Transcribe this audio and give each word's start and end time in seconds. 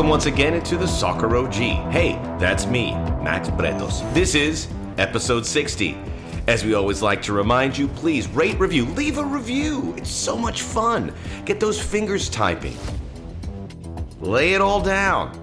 welcome 0.00 0.10
once 0.12 0.24
again 0.24 0.54
into 0.54 0.78
the 0.78 0.88
Soccer 0.88 1.36
OG. 1.36 1.52
Hey, 1.52 2.12
that's 2.38 2.64
me, 2.64 2.92
Max 3.22 3.50
Bretos. 3.50 4.00
This 4.14 4.34
is 4.34 4.66
episode 4.96 5.44
60. 5.44 5.94
As 6.46 6.64
we 6.64 6.72
always 6.72 7.02
like 7.02 7.20
to 7.20 7.34
remind 7.34 7.76
you, 7.76 7.86
please 7.86 8.26
rate, 8.28 8.58
review, 8.58 8.86
leave 8.86 9.18
a 9.18 9.24
review. 9.24 9.94
It's 9.98 10.08
so 10.08 10.38
much 10.38 10.62
fun. 10.62 11.12
Get 11.44 11.60
those 11.60 11.78
fingers 11.78 12.30
typing. 12.30 12.74
Lay 14.22 14.54
it 14.54 14.62
all 14.62 14.80
down. 14.80 15.36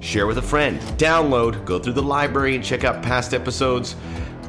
Share 0.00 0.26
with 0.26 0.36
a 0.36 0.42
friend. 0.42 0.78
Download, 0.98 1.64
go 1.64 1.78
through 1.78 1.94
the 1.94 2.02
library 2.02 2.56
and 2.56 2.62
check 2.62 2.84
out 2.84 3.02
past 3.02 3.32
episodes. 3.32 3.96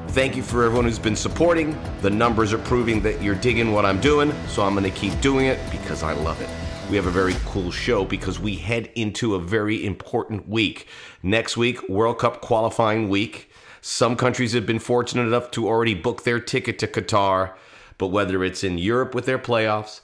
Thank 0.10 0.36
you 0.36 0.44
for 0.44 0.66
everyone 0.66 0.84
who's 0.84 1.00
been 1.00 1.16
supporting. 1.16 1.82
The 2.02 2.10
numbers 2.10 2.52
are 2.52 2.58
proving 2.58 3.00
that 3.04 3.22
you're 3.22 3.36
digging 3.36 3.72
what 3.72 3.86
I'm 3.86 4.02
doing, 4.02 4.34
so 4.50 4.64
I'm 4.64 4.74
going 4.74 4.84
to 4.84 4.90
keep 4.90 5.18
doing 5.22 5.46
it 5.46 5.58
because 5.72 6.04
I 6.04 6.12
love 6.12 6.42
it. 6.42 6.50
We 6.88 6.98
have 6.98 7.08
a 7.08 7.12
very 7.12 7.36
cool 7.46 7.72
show 7.72 8.06
because 8.06 8.40
we 8.40 8.58
head 8.58 8.92
into 8.94 9.34
a 9.34 9.40
very 9.40 9.84
important 9.84 10.48
week. 10.48 10.88
Next 11.24 11.58
week, 11.58 11.90
World 11.90 12.20
Cup 12.20 12.42
qualifying 12.42 13.10
week. 13.10 13.52
Some 13.82 14.16
countries 14.16 14.54
have 14.54 14.68
been 14.68 14.78
fortunate 14.78 15.24
enough 15.24 15.50
to 15.52 15.68
already 15.68 15.96
book 15.96 16.24
their 16.24 16.40
ticket 16.40 16.78
to 16.80 16.88
Qatar, 16.88 17.54
but 17.98 18.08
whether 18.10 18.44
it's 18.44 18.64
in 18.64 18.78
Europe 18.78 19.16
with 19.16 19.26
their 19.26 19.40
playoffs, 19.40 20.02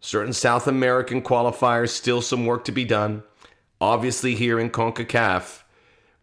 certain 0.00 0.32
South 0.32 0.66
American 0.66 1.20
qualifiers, 1.20 1.90
still 1.90 2.22
some 2.22 2.46
work 2.46 2.64
to 2.64 2.72
be 2.72 2.86
done. 2.86 3.24
Obviously, 3.78 4.34
here 4.34 4.58
in 4.58 4.70
CONCACAF, 4.70 5.62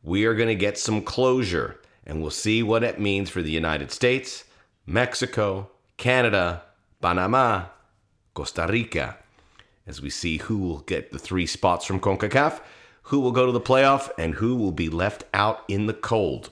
we 0.02 0.26
are 0.26 0.34
going 0.34 0.50
to 0.50 0.55
get 0.55 0.80
some 0.80 1.03
closure 1.03 1.80
and 2.03 2.20
we'll 2.20 2.31
see 2.31 2.64
what 2.64 2.84
it 2.84 3.00
means 3.00 3.30
for 3.30 3.44
the 3.44 3.52
United 3.52 3.91
States, 3.91 4.45
Mexico, 4.88 5.70
Canada, 5.98 6.64
Panama, 7.00 7.66
Costa 8.34 8.66
Rica, 8.67 9.17
as 9.90 10.02
we 10.02 10.10
see 10.10 10.38
who 10.38 10.60
will 10.60 10.80
get 10.82 11.12
the 11.12 11.18
three 11.20 11.48
spots 11.48 11.84
from 11.84 12.00
CONCACAF, 12.00 12.62
who 13.04 13.20
will 13.20 13.32
go 13.32 13.48
to 13.48 13.52
the 13.52 13.59
playoff, 13.59 14.12
and 14.20 14.36
who 14.36 14.56
will 14.56 14.72
be 14.72 14.88
left 14.88 15.23
out 15.34 15.64
in 15.68 15.88
the 15.88 15.94
cold. 15.94 16.52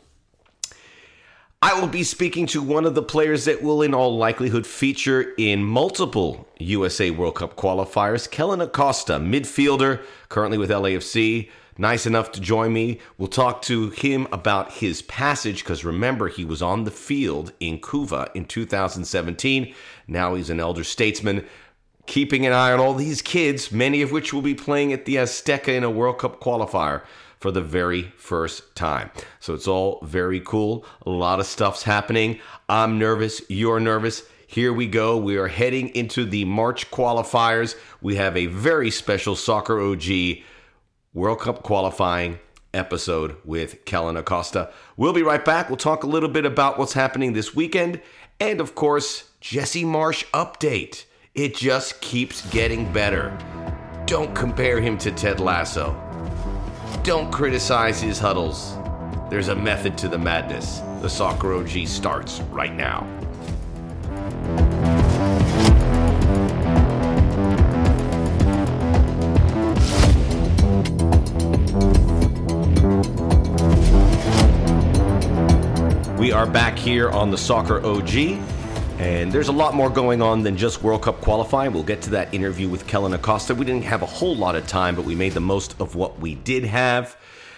I 1.62 1.80
will 1.80 1.88
be 1.88 2.04
speaking 2.04 2.48
to 2.48 2.62
one 2.62 2.86
of 2.86 2.96
the 2.96 3.04
players 3.04 3.46
that 3.46 3.62
will, 3.62 3.84
in 3.84 3.94
all 3.94 4.18
likelihood, 4.18 4.66
feature 4.66 5.34
in 5.38 5.64
multiple 5.64 6.48
USA 6.58 7.12
World 7.12 7.36
Cup 7.36 7.56
qualifiers, 7.56 8.30
Kellyn 8.30 8.62
Acosta, 8.62 9.14
midfielder, 9.14 10.04
currently 10.30 10.58
with 10.58 10.72
LAFC 10.72 11.50
nice 11.78 12.06
enough 12.06 12.32
to 12.34 12.42
join 12.42 12.74
me. 12.74 13.00
We'll 13.18 13.28
talk 13.28 13.62
to 13.64 13.90
him 13.92 14.28
about 14.32 14.74
his 14.74 15.02
passage 15.04 15.64
because 15.64 15.86
remember, 15.86 16.28
he 16.28 16.46
was 16.46 16.62
on 16.62 16.84
the 16.84 16.92
field 16.92 17.54
in 17.60 17.80
Couva 17.80 18.30
in 18.34 18.46
2017. 18.46 19.74
Now 20.08 20.36
he's 20.36 20.50
an 20.50 20.60
elder 20.60 20.84
statesman, 20.84 21.46
keeping 22.08 22.46
an 22.46 22.54
eye 22.54 22.72
on 22.72 22.80
all 22.80 22.94
these 22.94 23.22
kids, 23.22 23.72
many 23.72 24.02
of 24.02 24.12
which 24.12 24.34
will 24.34 24.42
be 24.42 24.56
playing 24.56 24.92
at 24.94 25.06
the 25.06 25.16
Azteca 25.16 25.70
in 25.70 25.84
a 25.84 25.92
World 25.92 26.18
Cup 26.18 26.42
qualifier 26.42 27.04
for 27.40 27.52
the 27.52 27.62
very 27.62 28.04
first 28.18 28.76
time. 28.76 29.12
So 29.40 29.54
it's 29.54 29.68
all 29.68 30.00
very 30.04 30.40
cool. 30.40 30.86
A 31.06 31.10
lot 31.10 31.40
of 31.40 31.46
stuff's 31.46 31.84
happening. 31.84 32.40
I'm 32.68 32.98
nervous. 32.98 33.42
You're 33.50 33.80
nervous. 33.80 34.24
Here 34.48 34.74
we 34.74 34.88
go. 34.88 35.18
We 35.18 35.38
are 35.38 35.50
heading 35.50 35.90
into 35.90 36.26
the 36.26 36.46
March 36.46 36.90
qualifiers. 36.90 37.76
We 38.02 38.16
have 38.16 38.36
a 38.36 38.48
very 38.48 38.90
special 38.90 39.36
Soccer 39.36 39.80
OG 39.80 40.04
World 41.14 41.42
Cup 41.42 41.64
qualifying 41.64 42.40
episode 42.74 43.36
with 43.44 43.86
Kellyn 43.86 44.18
Acosta. 44.18 44.72
We'll 44.96 45.14
be 45.14 45.24
right 45.24 45.44
back. 45.44 45.70
We'll 45.70 45.78
talk 45.78 46.04
a 46.04 46.08
little 46.08 46.30
bit 46.30 46.46
about 46.46 46.80
what's 46.80 46.94
happening 46.94 47.34
this 47.34 47.54
weekend 47.54 48.02
and, 48.40 48.62
of 48.62 48.74
course, 48.76 49.30
Jesse 49.42 49.84
Marsch 49.84 50.24
update. 50.32 51.06
It 51.38 51.56
just 51.56 52.02
keeps 52.02 52.42
getting 52.50 52.92
better. 52.92 53.38
Don't 54.08 54.36
compare 54.36 54.82
him 54.82 54.98
to 54.98 55.12
Ted 55.12 55.40
Lasso. 55.40 55.96
Don't 57.04 57.32
criticize 57.32 58.02
his 58.02 58.18
huddles. 58.18 58.76
There's 59.30 59.50
a 59.50 59.56
method 59.56 60.00
to 60.00 60.08
the 60.08 60.18
madness. 60.18 60.80
The 61.04 61.08
Soccer 61.08 61.54
OG 61.54 61.86
starts 61.86 62.40
right 62.50 62.74
now. 62.74 63.06
We 76.18 76.32
are 76.32 76.48
back 76.48 76.80
here 76.80 77.12
on 77.12 77.30
the 77.30 77.38
Soccer 77.38 77.86
OG, 77.86 78.40
and 79.00 79.32
there's 79.32 79.48
a 79.48 79.54
lot 79.54 79.76
more 79.76 79.90
going 79.90 80.22
on 80.24 80.42
than 80.42 80.58
just 80.58 80.82
World 80.82 81.04
Cup 81.04 81.22
qualifying. 81.22 81.72
We'll 81.72 81.84
get 81.84 82.02
to 82.04 82.10
that 82.12 82.34
interview 82.34 82.68
with 82.68 82.88
Kellyn 82.88 83.14
Acosta. 83.14 83.54
We 83.54 83.64
didn't 83.64 83.84
have 83.84 84.02
a 84.02 84.08
whole 84.08 84.36
lot 84.36 84.56
of 84.56 84.66
time, 84.66 84.96
but 84.96 85.06
we 85.06 85.14
made 85.14 85.34
the 85.34 85.40
most 85.40 85.80
of 85.80 85.96
what 85.96 86.20
we 86.20 86.34
did 86.34 86.64
have. 86.66 87.16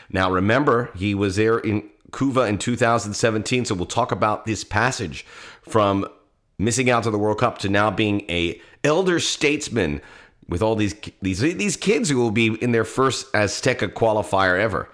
Now, 0.10 0.30
remember, 0.30 0.92
he 0.96 1.16
was 1.16 1.38
there 1.38 1.58
in 1.60 1.90
Couva 2.12 2.50
in 2.50 2.58
2017, 2.58 3.66
so 3.66 3.76
we'll 3.76 3.86
talk 3.86 4.12
about 4.12 4.46
this 4.46 4.66
passage 4.66 5.26
from 5.62 6.06
missing 6.58 6.90
out 6.90 7.04
to 7.04 7.12
the 7.12 7.18
World 7.18 7.40
Cup 7.40 7.58
to 7.60 7.70
now 7.70 7.90
being 7.90 8.22
a 8.30 8.60
elder 8.84 9.20
statesman 9.20 10.02
with 10.50 10.62
all 10.62 10.76
these 10.76 10.96
these 11.22 11.40
these 11.40 11.78
kids 11.78 12.10
who 12.10 12.18
will 12.18 12.32
be 12.32 12.48
in 12.62 12.72
their 12.74 12.84
first 12.84 13.32
Azteca 13.34 13.88
qualifier 13.94 14.60
ever 14.60 14.90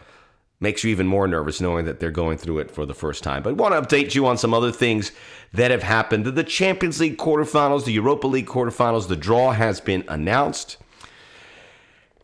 makes 0.60 0.84
you 0.84 0.90
even 0.90 1.08
more 1.08 1.28
nervous 1.28 1.60
knowing 1.60 1.86
that 1.86 2.00
they're 2.00 2.12
going 2.12 2.38
through 2.38 2.60
it 2.60 2.72
for 2.72 2.86
the 2.86 2.94
first 2.94 3.24
time. 3.24 3.44
But 3.44 3.52
I 3.52 3.54
want 3.54 3.74
to 3.74 3.82
update 3.82 4.16
you 4.16 4.26
on 4.26 4.38
some 4.38 4.54
other 4.54 4.72
things 4.72 5.12
that 5.54 5.72
have 5.72 5.84
happened. 5.84 6.26
The 6.26 6.44
Champions 6.44 7.00
League 7.00 7.18
quarterfinals, 7.18 7.86
the 7.86 7.94
Europa 7.94 8.28
League 8.28 8.48
quarterfinals, 8.48 9.08
the 9.08 9.16
draw 9.16 9.52
has 9.52 9.82
been 9.82 10.04
announced. 10.08 10.78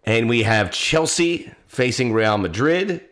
And 0.03 0.29
we 0.29 0.43
have 0.43 0.71
Chelsea 0.71 1.51
facing 1.67 2.13
Real 2.13 2.37
Madrid, 2.37 3.05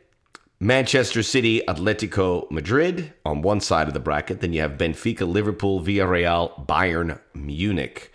Manchester 0.60 1.22
City, 1.22 1.62
Atletico 1.68 2.50
Madrid 2.50 3.14
on 3.26 3.42
one 3.42 3.62
side 3.62 3.88
of 3.88 3.94
the 3.94 4.00
bracket. 4.00 4.42
Then 4.42 4.54
you 4.54 4.62
have 4.62 4.78
Benfica, 4.78 5.28
Liverpool, 5.28 5.82
Villarreal, 5.82 6.66
Bayern 6.66 7.20
Munich. 7.34 8.12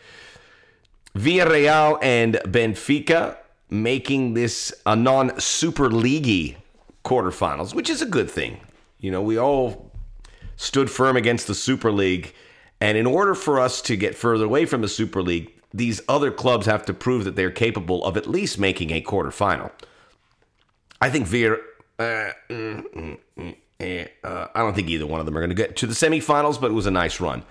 Villarreal 1.15 1.99
and 2.03 2.35
Benfica 2.45 3.37
making 3.71 4.35
this 4.35 4.75
a 4.85 4.97
non 4.97 5.39
super 5.39 5.89
leaguey 5.89 6.57
quarterfinals, 7.05 7.75
which 7.75 7.91
is 7.91 8.03
a 8.03 8.07
good 8.07 8.31
thing. 8.31 8.61
You 8.99 9.11
know, 9.11 9.23
we 9.23 9.39
all 9.39 9.93
stood 10.57 10.91
firm 10.91 11.17
against 11.17 11.47
the 11.47 11.55
Super 11.55 11.93
League. 11.93 12.35
And 12.81 12.99
in 12.99 13.07
order 13.07 13.35
for 13.35 13.61
us 13.61 13.81
to 13.83 13.97
get 13.97 14.15
further 14.15 14.45
away 14.45 14.67
from 14.67 14.81
the 14.81 14.89
Super 14.89 15.23
League, 15.23 15.53
these 15.73 16.01
other 16.09 16.31
clubs 16.31 16.67
have 16.67 16.85
to 16.87 16.95
prove 16.95 17.25
that 17.25 17.37
they're 17.37 17.51
capable 17.51 18.05
of 18.05 18.17
at 18.17 18.27
least 18.27 18.59
making 18.59 18.91
a 18.91 19.01
quarterfinal. 19.01 19.71
I 21.01 21.11
think 21.11 21.27
Veer. 21.27 21.61
Uh, 21.99 22.31
mm, 22.49 22.83
mm, 22.93 23.19
mm, 23.39 23.57
eh, 23.81 24.07
uh, 24.25 24.49
I 24.55 24.61
don't 24.61 24.75
think 24.75 24.89
either 24.89 25.07
one 25.07 25.21
of 25.21 25.27
them 25.27 25.37
are 25.37 25.41
going 25.41 25.51
to 25.51 25.55
get 25.55 25.77
to 25.77 25.87
the 25.87 25.95
semifinals, 25.95 26.61
but 26.61 26.71
it 26.71 26.75
was 26.75 26.87
a 26.87 26.91
nice 26.91 27.21
run. 27.21 27.45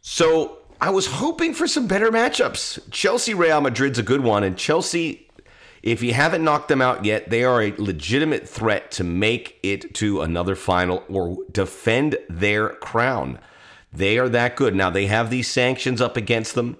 So 0.00 0.58
I 0.80 0.90
was 0.90 1.06
hoping 1.06 1.54
for 1.54 1.66
some 1.66 1.86
better 1.86 2.10
matchups. 2.10 2.90
Chelsea 2.90 3.34
Real 3.34 3.60
Madrid's 3.60 3.98
a 3.98 4.02
good 4.02 4.22
one, 4.22 4.44
and 4.44 4.56
Chelsea 4.56 5.27
if 5.92 6.02
you 6.02 6.12
haven't 6.12 6.44
knocked 6.44 6.68
them 6.68 6.82
out 6.82 7.04
yet, 7.04 7.30
they 7.30 7.44
are 7.44 7.62
a 7.62 7.74
legitimate 7.78 8.48
threat 8.48 8.90
to 8.92 9.04
make 9.04 9.58
it 9.62 9.94
to 9.94 10.22
another 10.22 10.54
final 10.54 11.04
or 11.08 11.38
defend 11.50 12.16
their 12.28 12.70
crown. 12.70 13.38
They 13.92 14.18
are 14.18 14.28
that 14.28 14.56
good. 14.56 14.74
Now, 14.74 14.90
they 14.90 15.06
have 15.06 15.30
these 15.30 15.48
sanctions 15.48 16.00
up 16.00 16.16
against 16.16 16.54
them, 16.54 16.76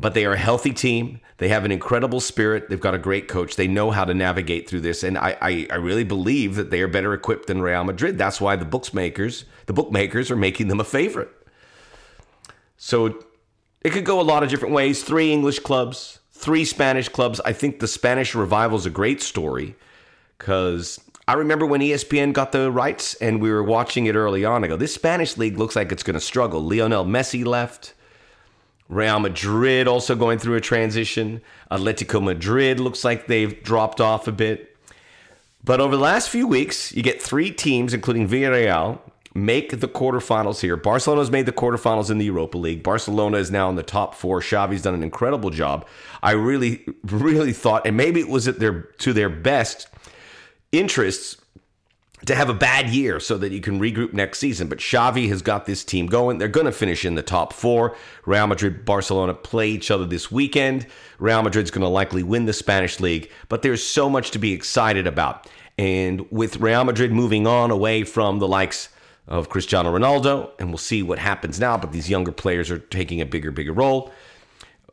but 0.00 0.14
they 0.14 0.24
are 0.24 0.32
a 0.32 0.38
healthy 0.38 0.72
team. 0.72 1.20
They 1.38 1.48
have 1.48 1.64
an 1.64 1.70
incredible 1.70 2.20
spirit. 2.20 2.68
They've 2.68 2.80
got 2.80 2.94
a 2.94 2.98
great 2.98 3.28
coach. 3.28 3.54
They 3.54 3.68
know 3.68 3.92
how 3.92 4.04
to 4.04 4.14
navigate 4.14 4.68
through 4.68 4.80
this. 4.80 5.04
And 5.04 5.16
I, 5.16 5.36
I, 5.40 5.66
I 5.70 5.76
really 5.76 6.04
believe 6.04 6.56
that 6.56 6.70
they 6.70 6.82
are 6.82 6.88
better 6.88 7.14
equipped 7.14 7.46
than 7.46 7.62
Real 7.62 7.84
Madrid. 7.84 8.18
That's 8.18 8.40
why 8.40 8.56
the 8.56 8.64
bookmakers, 8.64 9.44
the 9.66 9.72
bookmakers 9.72 10.30
are 10.30 10.36
making 10.36 10.66
them 10.68 10.80
a 10.80 10.84
favorite. 10.84 11.30
So 12.76 13.22
it 13.82 13.90
could 13.90 14.04
go 14.04 14.20
a 14.20 14.22
lot 14.22 14.42
of 14.42 14.48
different 14.48 14.74
ways. 14.74 15.04
Three 15.04 15.32
English 15.32 15.60
clubs, 15.60 16.17
three 16.38 16.64
Spanish 16.64 17.08
clubs. 17.08 17.40
I 17.44 17.52
think 17.52 17.80
the 17.80 17.88
Spanish 17.88 18.34
revival 18.34 18.78
is 18.78 18.86
a 18.86 18.90
great 18.90 19.20
story 19.20 19.74
because 20.38 21.00
I 21.26 21.34
remember 21.34 21.66
when 21.66 21.80
ESPN 21.80 22.32
got 22.32 22.52
the 22.52 22.70
rights 22.70 23.14
and 23.14 23.42
we 23.42 23.50
were 23.50 23.62
watching 23.62 24.06
it 24.06 24.14
early 24.14 24.44
on. 24.44 24.62
I 24.62 24.68
go, 24.68 24.76
this 24.76 24.94
Spanish 24.94 25.36
league 25.36 25.58
looks 25.58 25.74
like 25.74 25.90
it's 25.90 26.04
going 26.04 26.14
to 26.14 26.20
struggle. 26.20 26.64
Lionel 26.64 27.04
Messi 27.04 27.44
left. 27.44 27.92
Real 28.88 29.18
Madrid 29.18 29.86
also 29.86 30.14
going 30.14 30.38
through 30.38 30.54
a 30.54 30.60
transition. 30.60 31.42
Atletico 31.70 32.22
Madrid 32.22 32.80
looks 32.80 33.04
like 33.04 33.26
they've 33.26 33.62
dropped 33.62 34.00
off 34.00 34.28
a 34.28 34.32
bit. 34.32 34.76
But 35.64 35.80
over 35.80 35.96
the 35.96 36.02
last 36.02 36.30
few 36.30 36.46
weeks, 36.46 36.92
you 36.94 37.02
get 37.02 37.20
three 37.20 37.50
teams, 37.50 37.92
including 37.92 38.28
Villarreal, 38.28 39.00
make 39.34 39.80
the 39.80 39.88
quarterfinals 39.88 40.60
here. 40.60 40.76
Barcelona's 40.76 41.30
made 41.30 41.46
the 41.46 41.52
quarterfinals 41.52 42.10
in 42.10 42.18
the 42.18 42.24
Europa 42.24 42.58
League. 42.58 42.82
Barcelona 42.82 43.38
is 43.38 43.50
now 43.50 43.68
in 43.68 43.76
the 43.76 43.82
top 43.82 44.14
four. 44.14 44.40
Xavi's 44.40 44.82
done 44.82 44.94
an 44.94 45.02
incredible 45.02 45.50
job. 45.50 45.86
I 46.22 46.32
really, 46.32 46.84
really 47.04 47.52
thought, 47.52 47.86
and 47.86 47.96
maybe 47.96 48.20
it 48.20 48.28
was 48.28 48.48
at 48.48 48.58
their 48.58 48.82
to 48.98 49.12
their 49.12 49.28
best 49.28 49.88
interests 50.72 51.36
to 52.26 52.34
have 52.34 52.48
a 52.48 52.54
bad 52.54 52.90
year 52.90 53.20
so 53.20 53.38
that 53.38 53.52
you 53.52 53.60
can 53.60 53.78
regroup 53.78 54.12
next 54.12 54.38
season. 54.38 54.68
But 54.68 54.78
Xavi 54.78 55.28
has 55.28 55.40
got 55.42 55.66
this 55.66 55.84
team 55.84 56.06
going. 56.06 56.38
They're 56.38 56.48
going 56.48 56.66
to 56.66 56.72
finish 56.72 57.04
in 57.04 57.14
the 57.14 57.22
top 57.22 57.52
four. 57.52 57.96
Real 58.26 58.46
Madrid, 58.46 58.84
Barcelona 58.84 59.34
play 59.34 59.68
each 59.68 59.90
other 59.90 60.04
this 60.04 60.30
weekend. 60.30 60.86
Real 61.18 61.42
Madrid's 61.42 61.70
going 61.70 61.82
to 61.82 61.88
likely 61.88 62.22
win 62.22 62.46
the 62.46 62.52
Spanish 62.52 62.98
league, 62.98 63.30
but 63.48 63.62
there's 63.62 63.84
so 63.84 64.10
much 64.10 64.32
to 64.32 64.38
be 64.38 64.52
excited 64.52 65.06
about. 65.06 65.48
And 65.78 66.30
with 66.32 66.56
Real 66.56 66.82
Madrid 66.82 67.12
moving 67.12 67.46
on 67.46 67.70
away 67.70 68.02
from 68.02 68.40
the 68.40 68.48
likes 68.48 68.88
of 69.28 69.50
Cristiano 69.50 69.96
Ronaldo, 69.96 70.50
and 70.58 70.70
we'll 70.70 70.78
see 70.78 71.02
what 71.02 71.18
happens 71.18 71.60
now, 71.60 71.76
but 71.76 71.92
these 71.92 72.08
younger 72.08 72.32
players 72.32 72.70
are 72.70 72.78
taking 72.78 73.20
a 73.20 73.26
bigger, 73.26 73.50
bigger 73.50 73.72
role. 73.72 74.10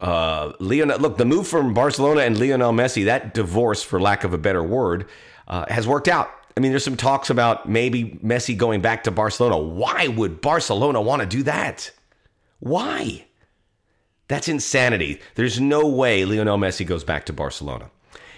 Uh, 0.01 0.51
look, 0.59 1.17
the 1.17 1.25
move 1.25 1.47
from 1.47 1.73
Barcelona 1.73 2.21
and 2.21 2.37
Lionel 2.37 2.73
Messi, 2.73 3.05
that 3.05 3.33
divorce, 3.33 3.81
for 3.81 3.99
lack 3.99 4.23
of 4.25 4.33
a 4.33 4.37
better 4.37 4.61
word, 4.61 5.07
uh, 5.47 5.65
has 5.69 5.87
worked 5.87 6.09
out. 6.09 6.29
I 6.57 6.59
mean, 6.59 6.71
there's 6.71 6.83
some 6.83 6.97
talks 6.97 7.29
about 7.29 7.67
maybe 7.67 8.19
Messi 8.23 8.57
going 8.57 8.81
back 8.81 9.05
to 9.05 9.11
Barcelona. 9.11 9.57
Why 9.57 10.09
would 10.09 10.41
Barcelona 10.41 11.01
want 11.01 11.21
to 11.21 11.27
do 11.27 11.43
that? 11.43 11.91
Why? 12.59 13.25
That's 14.27 14.47
insanity. 14.47 15.21
There's 15.35 15.59
no 15.59 15.88
way 15.88 16.25
Lionel 16.25 16.57
Messi 16.57 16.85
goes 16.85 17.03
back 17.03 17.25
to 17.25 17.33
Barcelona. 17.33 17.89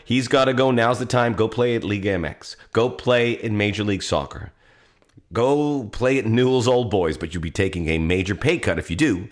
He's 0.04 0.28
got 0.28 0.46
to 0.46 0.54
go. 0.54 0.72
Now's 0.72 1.00
the 1.00 1.06
time. 1.06 1.34
Go 1.34 1.48
play 1.48 1.76
at 1.76 1.84
Liga 1.84 2.10
MX. 2.18 2.56
Go 2.72 2.90
play 2.90 3.32
in 3.32 3.58
Major 3.58 3.84
League 3.84 4.04
Soccer. 4.04 4.52
Go 5.34 5.86
play 5.86 6.18
at 6.18 6.26
Newell's 6.26 6.68
Old 6.68 6.90
Boys, 6.90 7.18
but 7.18 7.34
you'll 7.34 7.44
be 7.44 7.52
taking 7.52 7.90
a 7.90 7.98
major 7.98 8.36
pay 8.36 8.58
cut 8.58 8.80
if 8.80 8.90
you 8.90 8.96
do. 8.96 9.28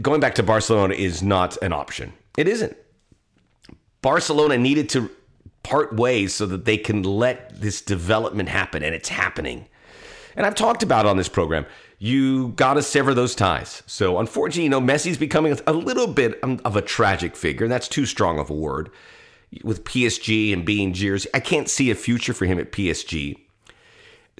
Going 0.00 0.20
back 0.20 0.34
to 0.36 0.42
Barcelona 0.42 0.94
is 0.94 1.22
not 1.22 1.56
an 1.62 1.72
option. 1.72 2.12
It 2.36 2.48
isn't. 2.48 2.76
Barcelona 4.00 4.58
needed 4.58 4.88
to 4.90 5.10
part 5.62 5.94
ways 5.94 6.34
so 6.34 6.46
that 6.46 6.64
they 6.64 6.76
can 6.76 7.02
let 7.02 7.60
this 7.60 7.80
development 7.80 8.48
happen, 8.48 8.82
and 8.82 8.94
it's 8.94 9.08
happening. 9.08 9.66
And 10.36 10.46
I've 10.46 10.54
talked 10.54 10.82
about 10.82 11.06
on 11.06 11.16
this 11.16 11.28
program, 11.28 11.66
you 11.98 12.48
got 12.48 12.74
to 12.74 12.82
sever 12.82 13.14
those 13.14 13.34
ties. 13.34 13.82
So 13.86 14.18
unfortunately, 14.18 14.64
you 14.64 14.70
know, 14.70 14.80
Messi's 14.80 15.18
becoming 15.18 15.56
a 15.66 15.72
little 15.72 16.06
bit 16.08 16.38
um, 16.42 16.60
of 16.64 16.74
a 16.74 16.82
tragic 16.82 17.36
figure, 17.36 17.64
and 17.64 17.72
that's 17.72 17.88
too 17.88 18.06
strong 18.06 18.38
of 18.38 18.50
a 18.50 18.54
word. 18.54 18.90
With 19.62 19.84
PSG 19.84 20.52
and 20.52 20.64
being 20.64 20.94
jeers, 20.94 21.26
I 21.34 21.40
can't 21.40 21.68
see 21.68 21.90
a 21.90 21.94
future 21.94 22.32
for 22.32 22.46
him 22.46 22.58
at 22.58 22.72
PSG, 22.72 23.38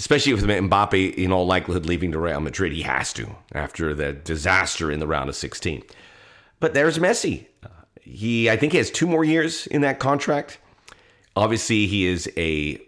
especially 0.03 0.35
with 0.35 0.43
Mbappe 0.43 1.15
in 1.15 1.31
all 1.31 1.47
likelihood 1.47 1.87
leaving 1.87 2.11
to 2.11 2.19
Real 2.19 2.41
Madrid. 2.41 2.73
He 2.73 2.83
has 2.83 3.13
to 3.13 3.37
after 3.55 3.95
the 3.95 4.13
disaster 4.13 4.91
in 4.91 4.99
the 4.99 5.07
round 5.07 5.29
of 5.29 5.37
16. 5.37 5.81
But 6.59 6.75
there's 6.75 6.99
Messi. 6.99 7.47
He, 8.01 8.51
I 8.51 8.57
think, 8.57 8.73
he 8.73 8.79
has 8.79 8.91
two 8.91 9.07
more 9.07 9.23
years 9.23 9.69
in 9.69 9.83
that 9.83 10.01
contract. 10.01 10.59
Obviously, 11.37 11.87
he 11.87 12.05
is 12.05 12.29
a 12.37 12.79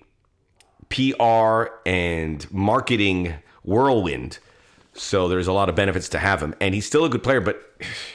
PR 0.88 1.66
and 1.86 2.52
marketing 2.52 3.34
whirlwind. 3.62 4.40
So 4.94 5.28
there's 5.28 5.46
a 5.46 5.52
lot 5.52 5.68
of 5.68 5.76
benefits 5.76 6.08
to 6.08 6.18
have 6.18 6.42
him, 6.42 6.52
and 6.60 6.74
he's 6.74 6.84
still 6.84 7.04
a 7.04 7.08
good 7.08 7.22
player. 7.22 7.40
But 7.40 7.62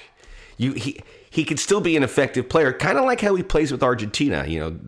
you, 0.58 0.74
he 0.74 1.00
he 1.30 1.46
could 1.46 1.60
still 1.60 1.80
be 1.80 1.96
an 1.96 2.04
effective 2.04 2.50
player, 2.50 2.74
kind 2.74 2.98
of 2.98 3.06
like 3.06 3.22
how 3.22 3.34
he 3.36 3.44
plays 3.44 3.72
with 3.72 3.82
Argentina. 3.82 4.46
You 4.46 4.60
know, 4.60 4.80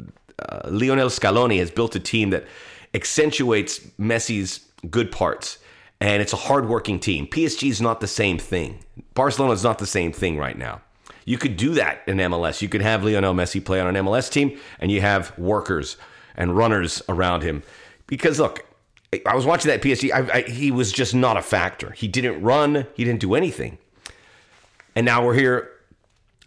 uh, 0.49 0.69
Lionel 0.69 1.07
Scaloni 1.07 1.59
has 1.59 1.71
built 1.71 1.95
a 1.95 1.99
team 2.01 2.31
that 2.31 2.43
accentuates 2.93 3.79
Messi's 3.99 4.61
good 4.89 5.11
parts, 5.11 5.57
and 5.99 6.21
it's 6.21 6.33
a 6.33 6.37
hardworking 6.37 6.99
team. 6.99 7.27
PSG 7.27 7.69
is 7.69 7.81
not 7.81 7.99
the 7.99 8.07
same 8.07 8.37
thing. 8.37 8.79
Barcelona 9.13 9.53
is 9.53 9.63
not 9.63 9.79
the 9.79 9.85
same 9.85 10.11
thing 10.11 10.37
right 10.37 10.57
now. 10.57 10.81
You 11.25 11.37
could 11.37 11.55
do 11.55 11.73
that 11.75 12.01
in 12.07 12.17
MLS. 12.17 12.61
You 12.61 12.69
could 12.69 12.81
have 12.81 13.03
Lionel 13.03 13.33
Messi 13.33 13.63
play 13.63 13.79
on 13.79 13.95
an 13.95 14.05
MLS 14.05 14.31
team, 14.31 14.59
and 14.79 14.91
you 14.91 15.01
have 15.01 15.37
workers 15.37 15.97
and 16.35 16.57
runners 16.57 17.01
around 17.07 17.43
him. 17.43 17.63
Because 18.07 18.39
look, 18.39 18.65
I 19.25 19.35
was 19.35 19.45
watching 19.45 19.69
that 19.69 19.81
PSG. 19.81 20.11
I, 20.11 20.37
I, 20.37 20.41
he 20.43 20.71
was 20.71 20.91
just 20.91 21.13
not 21.13 21.37
a 21.37 21.41
factor. 21.41 21.91
He 21.91 22.07
didn't 22.07 22.41
run. 22.41 22.87
He 22.95 23.03
didn't 23.03 23.21
do 23.21 23.35
anything. 23.35 23.77
And 24.95 25.05
now 25.05 25.25
we're 25.25 25.35
here 25.35 25.69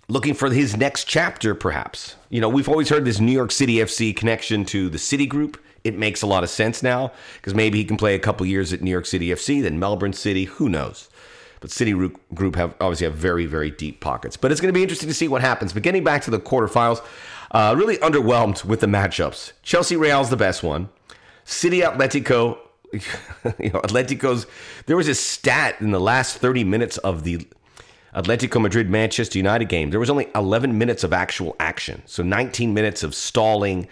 looking 0.08 0.34
for 0.34 0.50
his 0.50 0.76
next 0.76 1.04
chapter, 1.04 1.54
perhaps. 1.54 2.16
You 2.30 2.40
know, 2.40 2.48
we've 2.48 2.68
always 2.68 2.88
heard 2.88 3.04
this 3.04 3.20
New 3.20 3.32
York 3.32 3.52
City 3.52 3.76
FC 3.76 4.14
connection 4.14 4.64
to 4.66 4.88
the 4.88 4.98
City 4.98 5.26
Group. 5.26 5.62
It 5.84 5.96
makes 5.98 6.22
a 6.22 6.26
lot 6.26 6.42
of 6.42 6.50
sense 6.50 6.82
now 6.82 7.12
because 7.36 7.54
maybe 7.54 7.78
he 7.78 7.84
can 7.84 7.96
play 7.96 8.14
a 8.14 8.18
couple 8.18 8.46
years 8.46 8.72
at 8.72 8.80
New 8.80 8.90
York 8.90 9.06
City 9.06 9.28
FC, 9.28 9.62
then 9.62 9.78
Melbourne 9.78 10.14
City. 10.14 10.44
Who 10.44 10.68
knows? 10.68 11.08
But 11.60 11.70
City 11.70 11.92
Group 11.92 12.56
have 12.56 12.74
obviously 12.80 13.06
have 13.06 13.14
very 13.14 13.46
very 13.46 13.70
deep 13.70 14.00
pockets. 14.00 14.36
But 14.36 14.50
it's 14.50 14.60
going 14.60 14.72
to 14.72 14.76
be 14.76 14.82
interesting 14.82 15.08
to 15.08 15.14
see 15.14 15.28
what 15.28 15.42
happens. 15.42 15.72
But 15.72 15.82
getting 15.82 16.04
back 16.04 16.22
to 16.22 16.30
the 16.30 16.40
quarterfinals, 16.40 17.04
uh, 17.50 17.74
really 17.78 17.96
underwhelmed 17.98 18.64
with 18.64 18.80
the 18.80 18.86
matchups. 18.86 19.52
Chelsea 19.62 19.96
Real's 19.96 20.30
the 20.30 20.36
best 20.36 20.62
one. 20.62 20.88
City 21.44 21.80
Atletico, 21.80 22.58
you 22.92 23.70
know, 23.70 23.80
Atletico's. 23.80 24.46
There 24.86 24.96
was 24.96 25.08
a 25.08 25.14
stat 25.14 25.76
in 25.80 25.90
the 25.90 26.00
last 26.00 26.38
30 26.38 26.64
minutes 26.64 26.98
of 26.98 27.24
the 27.24 27.46
Atletico 28.14 28.60
Madrid 28.60 28.90
Manchester 28.90 29.38
United 29.38 29.68
game. 29.68 29.90
There 29.90 30.00
was 30.00 30.10
only 30.10 30.28
11 30.34 30.78
minutes 30.78 31.04
of 31.04 31.12
actual 31.12 31.56
action, 31.58 32.02
so 32.06 32.22
19 32.22 32.72
minutes 32.72 33.02
of 33.02 33.14
stalling, 33.14 33.88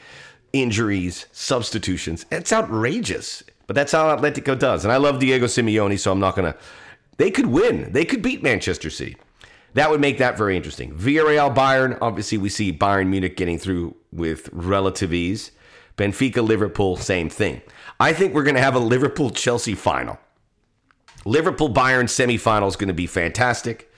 injuries, 0.52 1.26
substitutions. 1.32 2.26
It's 2.30 2.52
outrageous. 2.52 3.42
But 3.66 3.76
that's 3.76 3.92
how 3.92 4.14
Atletico 4.14 4.58
does. 4.58 4.84
And 4.84 4.92
I 4.92 4.96
love 4.96 5.18
Diego 5.18 5.46
Simeone, 5.46 5.98
so 5.98 6.12
I'm 6.12 6.20
not 6.20 6.36
going 6.36 6.52
to 6.52 6.58
they 7.18 7.30
could 7.30 7.46
win. 7.46 7.92
They 7.92 8.04
could 8.04 8.22
beat 8.22 8.42
Manchester 8.42 8.90
City. 8.90 9.16
That 9.74 9.90
would 9.90 10.00
make 10.00 10.18
that 10.18 10.36
very 10.36 10.56
interesting. 10.56 10.92
Villarreal 10.94 11.54
Bayern, 11.54 11.96
obviously, 12.02 12.38
we 12.38 12.48
see 12.48 12.72
Bayern 12.72 13.08
Munich 13.08 13.36
getting 13.36 13.58
through 13.58 13.96
with 14.12 14.48
relative 14.52 15.14
ease. 15.14 15.52
Benfica 15.96 16.46
Liverpool, 16.46 16.96
same 16.96 17.28
thing. 17.28 17.62
I 18.00 18.12
think 18.12 18.34
we're 18.34 18.42
going 18.42 18.56
to 18.56 18.60
have 18.60 18.74
a 18.74 18.80
Liverpool 18.80 19.30
Chelsea 19.30 19.74
final. 19.74 20.18
Liverpool 21.24 21.72
Bayern 21.72 22.04
semifinal 22.04 22.66
is 22.68 22.76
going 22.76 22.88
to 22.88 22.94
be 22.94 23.06
fantastic. 23.06 23.90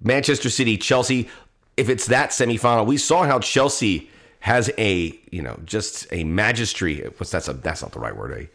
Manchester 0.00 0.50
City 0.50 0.76
Chelsea, 0.76 1.28
if 1.76 1.88
it's 1.88 2.06
that 2.06 2.30
semifinal, 2.30 2.86
we 2.86 2.96
saw 2.96 3.24
how 3.24 3.38
Chelsea 3.38 4.10
has 4.42 4.72
a, 4.76 5.16
you 5.30 5.40
know, 5.40 5.56
just 5.64 6.06
a 6.06 6.24
magistry. 6.24 7.04
What's 7.18 7.30
that's 7.30 7.46
a, 7.46 7.52
that's 7.52 7.80
not 7.80 7.92
the 7.92 8.00
right 8.00 8.16
word. 8.16 8.50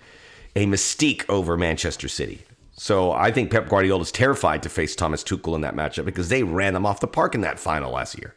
A, 0.56 0.62
a 0.62 0.66
mystique 0.66 1.24
over 1.30 1.56
Manchester 1.56 2.10
City. 2.10 2.42
So 2.74 3.14
I 3.14 3.32
think 3.32 3.52
Pep 3.52 3.70
Guardiola 3.70 4.02
is 4.02 4.12
terrified 4.12 4.64
to 4.64 4.70
face 4.70 4.98
Thomas 4.98 5.24
Tuchel 5.24 5.56
in 5.56 5.62
that 5.62 5.76
matchup 5.76 6.04
because 6.04 6.28
they 6.28 6.44
ran 6.44 6.74
them 6.74 6.86
off 6.86 7.00
the 7.00 7.08
park 7.08 7.36
in 7.36 7.42
that 7.42 7.58
final 7.58 7.94
last 7.94 8.18
year. 8.18 8.36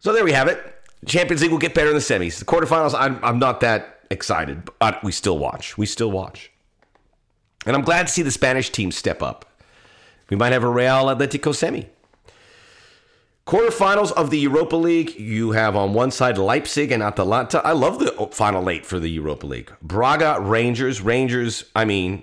So 0.00 0.12
there 0.12 0.24
we 0.24 0.32
have 0.32 0.46
it. 0.46 0.62
Champions 1.06 1.40
League 1.40 1.50
will 1.50 1.58
get 1.58 1.74
better 1.74 1.88
in 1.88 1.94
the 1.94 2.00
semis. 2.00 2.38
The 2.38 2.44
quarterfinals, 2.44 2.94
I'm, 2.94 3.18
I'm 3.24 3.38
not 3.38 3.60
that 3.60 4.00
excited, 4.10 4.68
but 4.78 5.02
we 5.02 5.10
still 5.10 5.38
watch. 5.38 5.78
We 5.78 5.86
still 5.86 6.10
watch. 6.10 6.52
And 7.64 7.74
I'm 7.74 7.82
glad 7.82 8.08
to 8.08 8.12
see 8.12 8.20
the 8.22 8.30
Spanish 8.30 8.68
team 8.68 8.92
step 8.92 9.22
up. 9.22 9.50
We 10.28 10.36
might 10.36 10.52
have 10.52 10.64
a 10.64 10.68
Real 10.68 11.06
Atletico 11.06 11.54
semi. 11.54 11.88
Quarterfinals 13.46 14.12
of 14.12 14.30
the 14.30 14.38
Europa 14.38 14.76
League, 14.76 15.18
you 15.18 15.50
have 15.50 15.74
on 15.74 15.94
one 15.94 16.12
side 16.12 16.38
Leipzig 16.38 16.92
and 16.92 17.02
Atalanta. 17.02 17.60
I 17.66 17.72
love 17.72 17.98
the 17.98 18.28
final 18.30 18.70
eight 18.70 18.86
for 18.86 19.00
the 19.00 19.10
Europa 19.10 19.46
League. 19.46 19.72
Braga, 19.82 20.40
Rangers. 20.40 21.00
Rangers, 21.00 21.64
I 21.74 21.84
mean, 21.84 22.22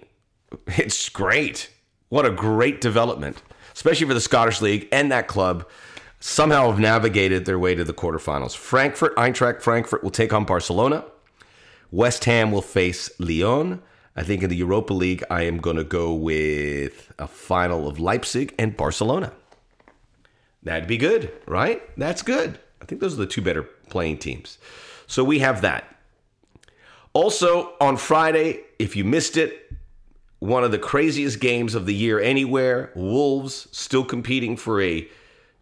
it's 0.67 1.09
great. 1.09 1.69
What 2.07 2.25
a 2.25 2.31
great 2.31 2.79
development, 2.79 3.43
especially 3.73 4.07
for 4.07 4.13
the 4.13 4.21
Scottish 4.21 4.61
League 4.61 4.88
and 4.93 5.11
that 5.11 5.27
club. 5.27 5.67
Somehow 6.21 6.71
have 6.71 6.79
navigated 6.79 7.45
their 7.45 7.59
way 7.59 7.75
to 7.75 7.83
the 7.83 7.93
quarterfinals. 7.93 8.55
Frankfurt, 8.55 9.15
Eintracht 9.15 9.61
Frankfurt 9.61 10.03
will 10.03 10.11
take 10.11 10.33
on 10.33 10.45
Barcelona. 10.45 11.05
West 11.91 12.25
Ham 12.25 12.51
will 12.51 12.61
face 12.61 13.09
Lyon. 13.19 13.81
I 14.15 14.23
think 14.23 14.43
in 14.43 14.49
the 14.49 14.55
Europa 14.55 14.93
League, 14.93 15.23
I 15.29 15.43
am 15.43 15.59
going 15.59 15.77
to 15.77 15.83
go 15.83 16.13
with 16.13 17.11
a 17.19 17.27
final 17.27 17.88
of 17.88 17.99
Leipzig 17.99 18.53
and 18.57 18.75
Barcelona. 18.75 19.33
That'd 20.63 20.87
be 20.87 20.97
good, 20.97 21.31
right? 21.47 21.81
That's 21.97 22.21
good. 22.21 22.59
I 22.81 22.85
think 22.85 23.01
those 23.01 23.13
are 23.13 23.17
the 23.17 23.25
two 23.25 23.41
better 23.41 23.63
playing 23.63 24.17
teams. 24.17 24.57
So 25.07 25.23
we 25.23 25.39
have 25.39 25.61
that. 25.61 25.95
Also, 27.13 27.73
on 27.81 27.97
Friday, 27.97 28.61
if 28.77 28.95
you 28.95 29.03
missed 29.03 29.37
it, 29.37 29.71
one 30.39 30.63
of 30.63 30.71
the 30.71 30.77
craziest 30.77 31.39
games 31.39 31.75
of 31.75 31.85
the 31.85 31.93
year 31.93 32.19
anywhere. 32.19 32.91
Wolves 32.95 33.67
still 33.71 34.05
competing 34.05 34.55
for 34.55 34.81
a 34.81 35.07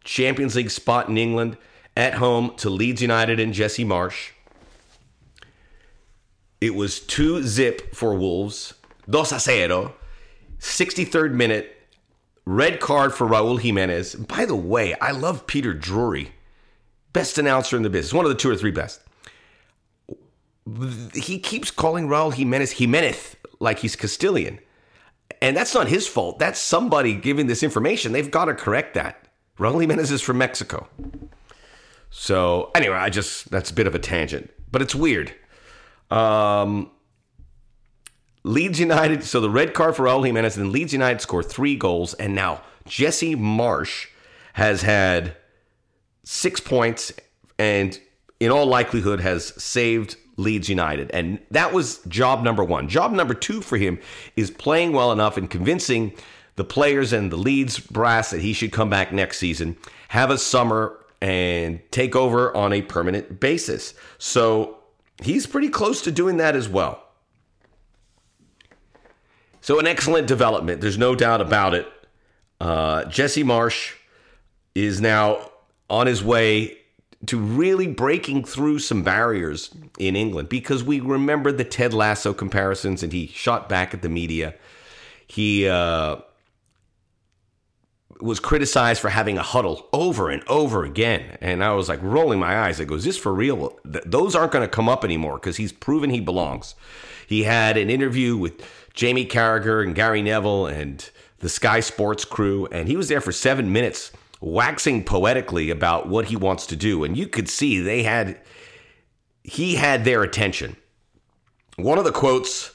Champions 0.03 0.55
League 0.55 0.69
spot 0.71 1.09
in 1.09 1.17
England 1.17 1.57
at 1.95 2.15
home 2.15 2.55
to 2.57 2.69
Leeds 2.69 3.01
United 3.01 3.39
and 3.39 3.53
Jesse 3.53 3.83
Marsch. 3.83 4.31
It 6.61 6.75
was 6.75 6.99
2 6.99 7.43
zip 7.43 7.93
for 7.93 8.15
Wolves. 8.15 8.73
Dos 9.09 9.31
a 9.31 9.39
cero. 9.39 9.95
63rd 10.59 11.33
minute. 11.33 11.76
Red 12.47 12.79
card 12.79 13.13
for 13.13 13.27
Raul 13.27 13.59
Jimenez. 13.59 14.15
By 14.15 14.45
the 14.45 14.55
way, 14.55 14.95
I 15.01 15.11
love 15.11 15.47
Peter 15.47 15.73
Drury. 15.73 16.31
Best 17.11 17.37
announcer 17.37 17.75
in 17.75 17.83
the 17.83 17.89
business. 17.89 18.13
One 18.13 18.23
of 18.23 18.29
the 18.29 18.37
two 18.37 18.49
or 18.49 18.55
three 18.55 18.71
best. 18.71 19.01
He 21.13 21.39
keeps 21.39 21.71
calling 21.71 22.07
Raul 22.07 22.33
Jimenez 22.33 22.71
Jimenez 22.71 23.35
like 23.59 23.79
he's 23.79 23.97
Castilian. 23.97 24.59
And 25.41 25.57
that's 25.57 25.73
not 25.73 25.89
his 25.89 26.07
fault. 26.07 26.39
That's 26.39 26.57
somebody 26.57 27.15
giving 27.15 27.47
this 27.47 27.63
information. 27.63 28.13
They've 28.13 28.31
got 28.31 28.45
to 28.45 28.53
correct 28.53 28.93
that. 28.93 29.27
Raul 29.59 29.81
Jimenez 29.81 30.09
is 30.09 30.21
from 30.21 30.37
Mexico. 30.37 30.87
So, 32.11 32.71
anyway, 32.75 32.95
I 32.95 33.09
just, 33.09 33.51
that's 33.51 33.71
a 33.71 33.73
bit 33.73 33.87
of 33.87 33.93
a 33.93 33.99
tangent, 33.99 34.49
but 34.71 34.81
it's 34.81 34.95
weird. 34.95 35.33
Um, 36.09 36.91
Leeds 38.47 38.79
United. 38.79 39.23
So 39.23 39.39
the 39.39 39.49
red 39.49 39.73
card 39.73 39.95
for 39.95 40.05
Raul 40.05 40.25
Jimenez, 40.25 40.57
and 40.57 40.71
Leeds 40.71 40.93
United 40.93 41.21
score 41.21 41.43
three 41.43 41.75
goals, 41.75 42.13
and 42.15 42.33
now 42.33 42.61
Jesse 42.85 43.35
Marsch 43.35 44.07
has 44.53 44.81
had 44.81 45.35
six 46.23 46.59
points, 46.59 47.11
and 47.59 47.99
in 48.39 48.51
all 48.51 48.65
likelihood 48.65 49.19
has 49.19 49.45
saved 49.61 50.15
Leeds 50.37 50.69
United. 50.69 51.09
And 51.11 51.39
that 51.51 51.73
was 51.73 51.99
job 52.07 52.43
number 52.43 52.63
one. 52.63 52.87
Job 52.87 53.11
number 53.11 53.33
two 53.33 53.61
for 53.61 53.77
him 53.77 53.99
is 54.35 54.51
playing 54.51 54.93
well 54.93 55.11
enough 55.11 55.37
and 55.37 55.49
convincing 55.49 56.13
the 56.55 56.63
players 56.63 57.13
and 57.13 57.31
the 57.31 57.37
Leeds 57.37 57.79
brass 57.79 58.31
that 58.31 58.41
he 58.41 58.53
should 58.53 58.71
come 58.71 58.89
back 58.89 59.11
next 59.11 59.37
season, 59.37 59.77
have 60.09 60.31
a 60.31 60.37
summer, 60.37 60.97
and 61.21 61.79
take 61.91 62.15
over 62.15 62.55
on 62.55 62.73
a 62.73 62.81
permanent 62.81 63.39
basis. 63.39 63.93
So 64.17 64.77
he's 65.21 65.47
pretty 65.47 65.69
close 65.69 66.01
to 66.03 66.11
doing 66.11 66.37
that 66.37 66.55
as 66.55 66.69
well. 66.69 67.06
So, 69.67 69.79
an 69.79 69.85
excellent 69.85 70.27
development. 70.27 70.79
There's 70.79 70.97
no 70.97 71.13
doubt 71.13 71.41
about 71.41 71.73
it. 71.73 71.91
Uh, 72.61 73.03
Jesse 73.03 73.43
Marsch 73.43 73.95
is 74.73 75.01
now 75.01 75.51
on 75.89 76.07
his 76.07 76.23
way 76.23 76.77
to 77.25 77.37
really 77.37 77.85
breaking 77.85 78.45
through 78.45 78.79
some 78.79 79.03
barriers 79.03 79.69
in 79.99 80.15
England 80.15 80.47
because 80.47 80.85
we 80.85 81.01
remember 81.01 81.51
the 81.51 81.65
Ted 81.65 81.93
Lasso 81.93 82.33
comparisons 82.33 83.03
and 83.03 83.11
he 83.11 83.27
shot 83.27 83.67
back 83.67 83.93
at 83.93 84.01
the 84.01 84.07
media. 84.07 84.55
He 85.27 85.67
uh, 85.67 86.15
was 88.21 88.39
criticized 88.39 89.01
for 89.01 89.09
having 89.09 89.37
a 89.37 89.43
huddle 89.43 89.89
over 89.91 90.29
and 90.29 90.47
over 90.47 90.85
again. 90.85 91.37
And 91.41 91.61
I 91.61 91.73
was 91.73 91.89
like 91.89 92.01
rolling 92.01 92.39
my 92.39 92.57
eyes. 92.57 92.79
I 92.79 92.85
go, 92.85 92.95
is 92.95 93.03
this 93.03 93.17
for 93.17 93.33
real? 93.33 93.77
Th- 93.83 94.05
those 94.05 94.33
aren't 94.33 94.53
going 94.53 94.63
to 94.63 94.73
come 94.73 94.87
up 94.87 95.03
anymore 95.03 95.39
because 95.39 95.57
he's 95.57 95.73
proven 95.73 96.09
he 96.09 96.21
belongs. 96.21 96.73
He 97.27 97.43
had 97.43 97.75
an 97.75 97.89
interview 97.89 98.37
with 98.37 98.63
Jamie 98.97 99.27
Carragher 99.27 99.83
and 99.83 99.93
Gary 99.93 100.23
Neville 100.23 100.65
and 100.65 101.07
the 101.37 101.49
Sky 101.49 101.81
Sports 101.81 102.25
crew, 102.25 102.67
and 102.71 102.87
he 102.87 102.97
was 102.97 103.09
there 103.09 103.21
for 103.21 103.31
seven 103.31 103.71
minutes 103.71 104.11
waxing 104.41 105.03
poetically 105.03 105.69
about 105.69 106.09
what 106.09 106.25
he 106.25 106.35
wants 106.35 106.65
to 106.65 106.75
do. 106.75 107.03
And 107.03 107.15
you 107.15 107.27
could 107.27 107.47
see 107.47 107.79
they 107.79 108.01
had, 108.01 108.41
he 109.43 109.75
had 109.75 110.03
their 110.03 110.23
attention. 110.23 110.77
One 111.75 111.99
of 111.99 112.05
the 112.05 112.11
quotes 112.11 112.73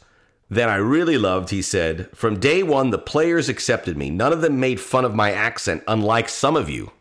that 0.48 0.68
I 0.68 0.76
really 0.76 1.18
loved, 1.18 1.50
he 1.50 1.60
said, 1.60 2.08
From 2.14 2.38
day 2.38 2.62
one, 2.62 2.90
the 2.90 2.98
players 2.98 3.48
accepted 3.48 3.96
me. 3.96 4.08
None 4.08 4.32
of 4.32 4.42
them 4.42 4.60
made 4.60 4.80
fun 4.80 5.04
of 5.04 5.16
my 5.16 5.32
accent, 5.32 5.82
unlike 5.88 6.28
some 6.28 6.54
of 6.54 6.70
you. 6.70 6.92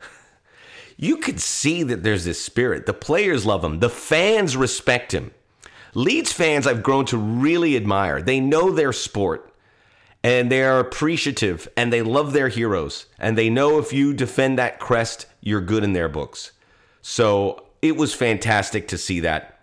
you 0.96 1.16
could 1.16 1.40
see 1.40 1.82
that 1.82 2.04
there's 2.04 2.24
this 2.24 2.40
spirit. 2.40 2.86
The 2.86 2.94
players 2.94 3.44
love 3.44 3.64
him, 3.64 3.80
the 3.80 3.90
fans 3.90 4.56
respect 4.56 5.12
him. 5.12 5.32
Leeds 5.94 6.32
fans, 6.32 6.66
I've 6.66 6.82
grown 6.82 7.04
to 7.06 7.16
really 7.16 7.76
admire. 7.76 8.22
They 8.22 8.40
know 8.40 8.70
their 8.70 8.92
sport 8.92 9.48
and 10.22 10.50
they 10.50 10.62
are 10.62 10.80
appreciative 10.80 11.68
and 11.76 11.92
they 11.92 12.02
love 12.02 12.32
their 12.32 12.48
heroes 12.48 13.06
and 13.18 13.38
they 13.38 13.48
know 13.48 13.78
if 13.78 13.92
you 13.92 14.12
defend 14.12 14.58
that 14.58 14.80
crest 14.80 15.26
you're 15.40 15.60
good 15.60 15.84
in 15.84 15.92
their 15.92 16.08
books 16.08 16.52
so 17.02 17.64
it 17.82 17.96
was 17.96 18.14
fantastic 18.14 18.88
to 18.88 18.98
see 18.98 19.20
that 19.20 19.60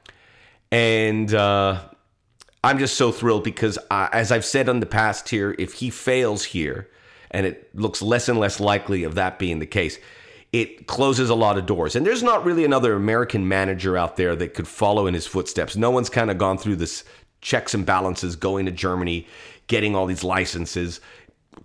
and 0.71 1.33
uh, 1.33 1.81
i'm 2.63 2.79
just 2.79 2.95
so 2.95 3.11
thrilled 3.11 3.43
because 3.43 3.77
I, 3.91 4.09
as 4.13 4.31
i've 4.31 4.45
said 4.45 4.69
in 4.69 4.79
the 4.79 4.85
past 4.85 5.29
here 5.29 5.55
if 5.59 5.73
he 5.73 5.89
fails 5.89 6.45
here 6.45 6.89
and 7.31 7.45
it 7.45 7.75
looks 7.75 8.01
less 8.01 8.29
and 8.29 8.39
less 8.39 8.59
likely 8.59 9.03
of 9.03 9.15
that 9.15 9.37
being 9.37 9.59
the 9.59 9.65
case 9.65 9.99
it 10.61 10.87
closes 10.87 11.29
a 11.29 11.35
lot 11.35 11.57
of 11.57 11.65
doors 11.65 11.95
and 11.95 12.05
there's 12.05 12.23
not 12.23 12.45
really 12.45 12.65
another 12.65 12.93
american 12.93 13.47
manager 13.47 13.97
out 13.97 14.15
there 14.17 14.35
that 14.35 14.53
could 14.53 14.67
follow 14.67 15.07
in 15.07 15.13
his 15.13 15.27
footsteps 15.27 15.75
no 15.75 15.89
one's 15.89 16.09
kind 16.09 16.29
of 16.29 16.37
gone 16.37 16.57
through 16.57 16.75
this 16.75 17.03
checks 17.41 17.73
and 17.73 17.85
balances 17.85 18.35
going 18.35 18.65
to 18.65 18.71
germany 18.71 19.27
getting 19.67 19.95
all 19.95 20.05
these 20.05 20.23
licenses, 20.23 21.01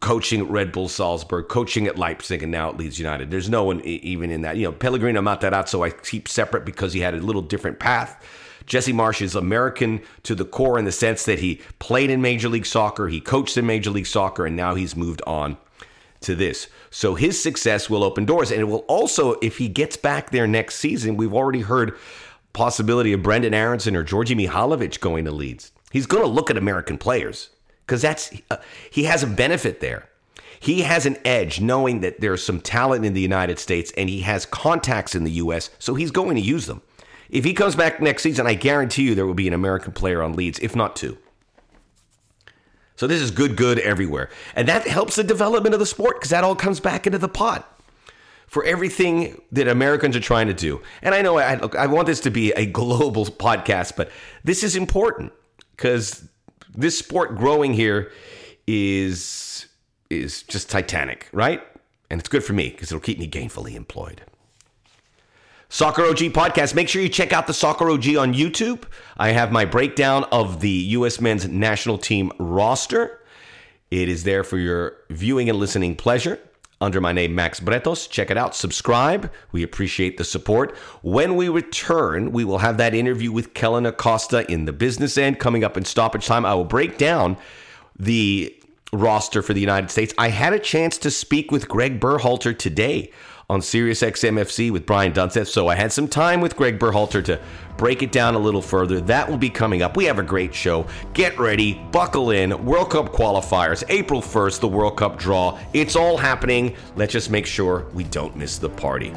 coaching 0.00 0.40
at 0.40 0.50
Red 0.50 0.72
Bull 0.72 0.88
Salzburg, 0.88 1.48
coaching 1.48 1.86
at 1.86 1.98
Leipzig, 1.98 2.42
and 2.42 2.52
now 2.52 2.70
at 2.70 2.76
Leeds 2.76 2.98
United. 2.98 3.30
There's 3.30 3.50
no 3.50 3.64
one 3.64 3.80
even 3.82 4.30
in 4.30 4.42
that. 4.42 4.56
You 4.56 4.64
know, 4.64 4.72
Pellegrino 4.72 5.20
Matarazzo 5.20 5.86
I 5.86 5.90
keep 5.90 6.28
separate 6.28 6.64
because 6.64 6.92
he 6.92 7.00
had 7.00 7.14
a 7.14 7.18
little 7.18 7.42
different 7.42 7.78
path. 7.78 8.24
Jesse 8.66 8.92
Marsch 8.92 9.20
is 9.20 9.34
American 9.34 10.00
to 10.22 10.34
the 10.34 10.44
core 10.44 10.78
in 10.78 10.84
the 10.84 10.92
sense 10.92 11.24
that 11.24 11.40
he 11.40 11.60
played 11.78 12.08
in 12.08 12.22
Major 12.22 12.48
League 12.48 12.66
Soccer, 12.66 13.08
he 13.08 13.20
coached 13.20 13.56
in 13.56 13.66
Major 13.66 13.90
League 13.90 14.06
Soccer, 14.06 14.46
and 14.46 14.54
now 14.54 14.74
he's 14.74 14.94
moved 14.94 15.22
on 15.26 15.56
to 16.20 16.34
this. 16.34 16.68
So 16.90 17.14
his 17.14 17.40
success 17.40 17.88
will 17.88 18.02
open 18.02 18.24
doors. 18.24 18.50
And 18.50 18.60
it 18.60 18.64
will 18.64 18.84
also, 18.88 19.34
if 19.40 19.58
he 19.58 19.68
gets 19.68 19.96
back 19.96 20.30
there 20.30 20.46
next 20.46 20.76
season, 20.76 21.16
we've 21.16 21.34
already 21.34 21.60
heard 21.60 21.96
possibility 22.52 23.12
of 23.12 23.22
Brendan 23.22 23.54
Aaronson 23.54 23.94
or 23.94 24.04
Djordje 24.04 24.36
Mihailovic 24.36 25.00
going 25.00 25.24
to 25.24 25.30
Leeds. 25.30 25.72
He's 25.92 26.06
going 26.06 26.24
to 26.24 26.28
look 26.28 26.50
at 26.50 26.56
American 26.56 26.98
players 26.98 27.50
because 27.86 28.02
that's 28.02 28.32
uh, 28.50 28.56
he 28.90 29.04
has 29.04 29.22
a 29.22 29.26
benefit 29.26 29.80
there. 29.80 30.08
He 30.58 30.82
has 30.82 31.06
an 31.06 31.16
edge 31.24 31.60
knowing 31.60 32.00
that 32.00 32.20
there's 32.20 32.42
some 32.42 32.60
talent 32.60 33.04
in 33.04 33.14
the 33.14 33.20
United 33.20 33.58
States 33.58 33.92
and 33.96 34.08
he 34.08 34.20
has 34.20 34.44
contacts 34.44 35.14
in 35.14 35.24
the 35.24 35.30
US, 35.32 35.70
so 35.78 35.94
he's 35.94 36.10
going 36.10 36.34
to 36.36 36.42
use 36.42 36.66
them. 36.66 36.82
If 37.30 37.44
he 37.44 37.54
comes 37.54 37.76
back 37.76 38.00
next 38.00 38.24
season, 38.24 38.46
I 38.46 38.54
guarantee 38.54 39.04
you 39.04 39.14
there 39.14 39.26
will 39.26 39.34
be 39.34 39.48
an 39.48 39.54
American 39.54 39.92
player 39.92 40.22
on 40.22 40.34
Leeds, 40.34 40.58
if 40.58 40.76
not 40.76 40.96
two. 40.96 41.16
So 43.00 43.06
this 43.06 43.22
is 43.22 43.30
good, 43.30 43.56
good 43.56 43.78
everywhere. 43.78 44.28
And 44.54 44.68
that 44.68 44.86
helps 44.86 45.16
the 45.16 45.24
development 45.24 45.72
of 45.72 45.80
the 45.80 45.86
sport 45.86 46.16
because 46.16 46.28
that 46.28 46.44
all 46.44 46.54
comes 46.54 46.80
back 46.80 47.06
into 47.06 47.16
the 47.16 47.30
pot 47.30 47.80
for 48.46 48.62
everything 48.62 49.40
that 49.52 49.68
Americans 49.68 50.16
are 50.16 50.20
trying 50.20 50.48
to 50.48 50.52
do. 50.52 50.82
And 51.00 51.14
I 51.14 51.22
know 51.22 51.38
I, 51.38 51.58
I 51.78 51.86
want 51.86 52.08
this 52.08 52.20
to 52.20 52.30
be 52.30 52.52
a 52.52 52.66
global 52.66 53.24
podcast, 53.46 53.96
but 53.96 54.10
this 54.44 54.62
is 54.62 54.76
important 54.76 55.32
because 55.74 56.28
this 56.74 56.98
sport 56.98 57.38
growing 57.38 57.72
here 57.72 58.12
is 58.66 59.66
is 60.10 60.42
just 60.42 60.68
titanic, 60.68 61.26
right? 61.32 61.62
And 62.10 62.20
it's 62.20 62.28
good 62.28 62.44
for 62.44 62.52
me 62.52 62.68
because 62.68 62.92
it'll 62.92 63.00
keep 63.00 63.18
me 63.18 63.30
gainfully 63.30 63.76
employed. 63.76 64.20
Soccer 65.72 66.02
OG 66.02 66.18
podcast. 66.32 66.74
Make 66.74 66.88
sure 66.88 67.00
you 67.00 67.08
check 67.08 67.32
out 67.32 67.46
the 67.46 67.54
Soccer 67.54 67.88
OG 67.88 68.16
on 68.16 68.34
YouTube. 68.34 68.82
I 69.16 69.30
have 69.30 69.52
my 69.52 69.64
breakdown 69.64 70.24
of 70.32 70.58
the 70.58 70.68
U.S. 70.68 71.20
men's 71.20 71.46
national 71.46 71.96
team 71.96 72.32
roster. 72.40 73.22
It 73.88 74.08
is 74.08 74.24
there 74.24 74.42
for 74.42 74.58
your 74.58 74.96
viewing 75.10 75.48
and 75.48 75.56
listening 75.56 75.94
pleasure 75.94 76.40
under 76.80 77.00
my 77.00 77.12
name, 77.12 77.36
Max 77.36 77.60
Bretos. 77.60 78.10
Check 78.10 78.32
it 78.32 78.36
out. 78.36 78.56
Subscribe. 78.56 79.30
We 79.52 79.62
appreciate 79.62 80.16
the 80.16 80.24
support. 80.24 80.76
When 81.02 81.36
we 81.36 81.48
return, 81.48 82.32
we 82.32 82.42
will 82.44 82.58
have 82.58 82.76
that 82.78 82.92
interview 82.92 83.30
with 83.30 83.54
Kellyn 83.54 83.86
Acosta 83.86 84.50
in 84.50 84.64
the 84.64 84.72
business 84.72 85.16
end 85.16 85.38
coming 85.38 85.62
up 85.62 85.76
in 85.76 85.84
stoppage 85.84 86.26
time. 86.26 86.44
I 86.44 86.54
will 86.54 86.64
break 86.64 86.98
down 86.98 87.36
the 87.96 88.52
roster 88.92 89.40
for 89.40 89.54
the 89.54 89.60
United 89.60 89.92
States. 89.92 90.12
I 90.18 90.30
had 90.30 90.52
a 90.52 90.58
chance 90.58 90.98
to 90.98 91.12
speak 91.12 91.52
with 91.52 91.68
Greg 91.68 92.00
Berhalter 92.00 92.58
today 92.58 93.12
on 93.50 93.60
Sirius 93.60 94.00
XM 94.02 94.40
FC 94.40 94.70
with 94.70 94.86
Brian 94.86 95.12
Dunseth. 95.12 95.48
So 95.48 95.66
I 95.66 95.74
had 95.74 95.90
some 95.90 96.06
time 96.06 96.40
with 96.40 96.54
Greg 96.54 96.78
Berhalter 96.78 97.22
to 97.24 97.40
break 97.76 98.00
it 98.00 98.12
down 98.12 98.36
a 98.36 98.38
little 98.38 98.62
further. 98.62 99.00
That 99.00 99.28
will 99.28 99.38
be 99.38 99.50
coming 99.50 99.82
up. 99.82 99.96
We 99.96 100.04
have 100.04 100.20
a 100.20 100.22
great 100.22 100.54
show. 100.54 100.86
Get 101.14 101.36
ready, 101.36 101.74
buckle 101.90 102.30
in. 102.30 102.64
World 102.64 102.90
Cup 102.90 103.12
qualifiers, 103.12 103.82
April 103.88 104.22
1st, 104.22 104.60
the 104.60 104.68
World 104.68 104.96
Cup 104.96 105.18
draw. 105.18 105.58
It's 105.72 105.96
all 105.96 106.16
happening. 106.16 106.76
Let's 106.94 107.12
just 107.12 107.28
make 107.28 107.44
sure 107.44 107.86
we 107.92 108.04
don't 108.04 108.36
miss 108.36 108.56
the 108.58 108.68
party. 108.68 109.12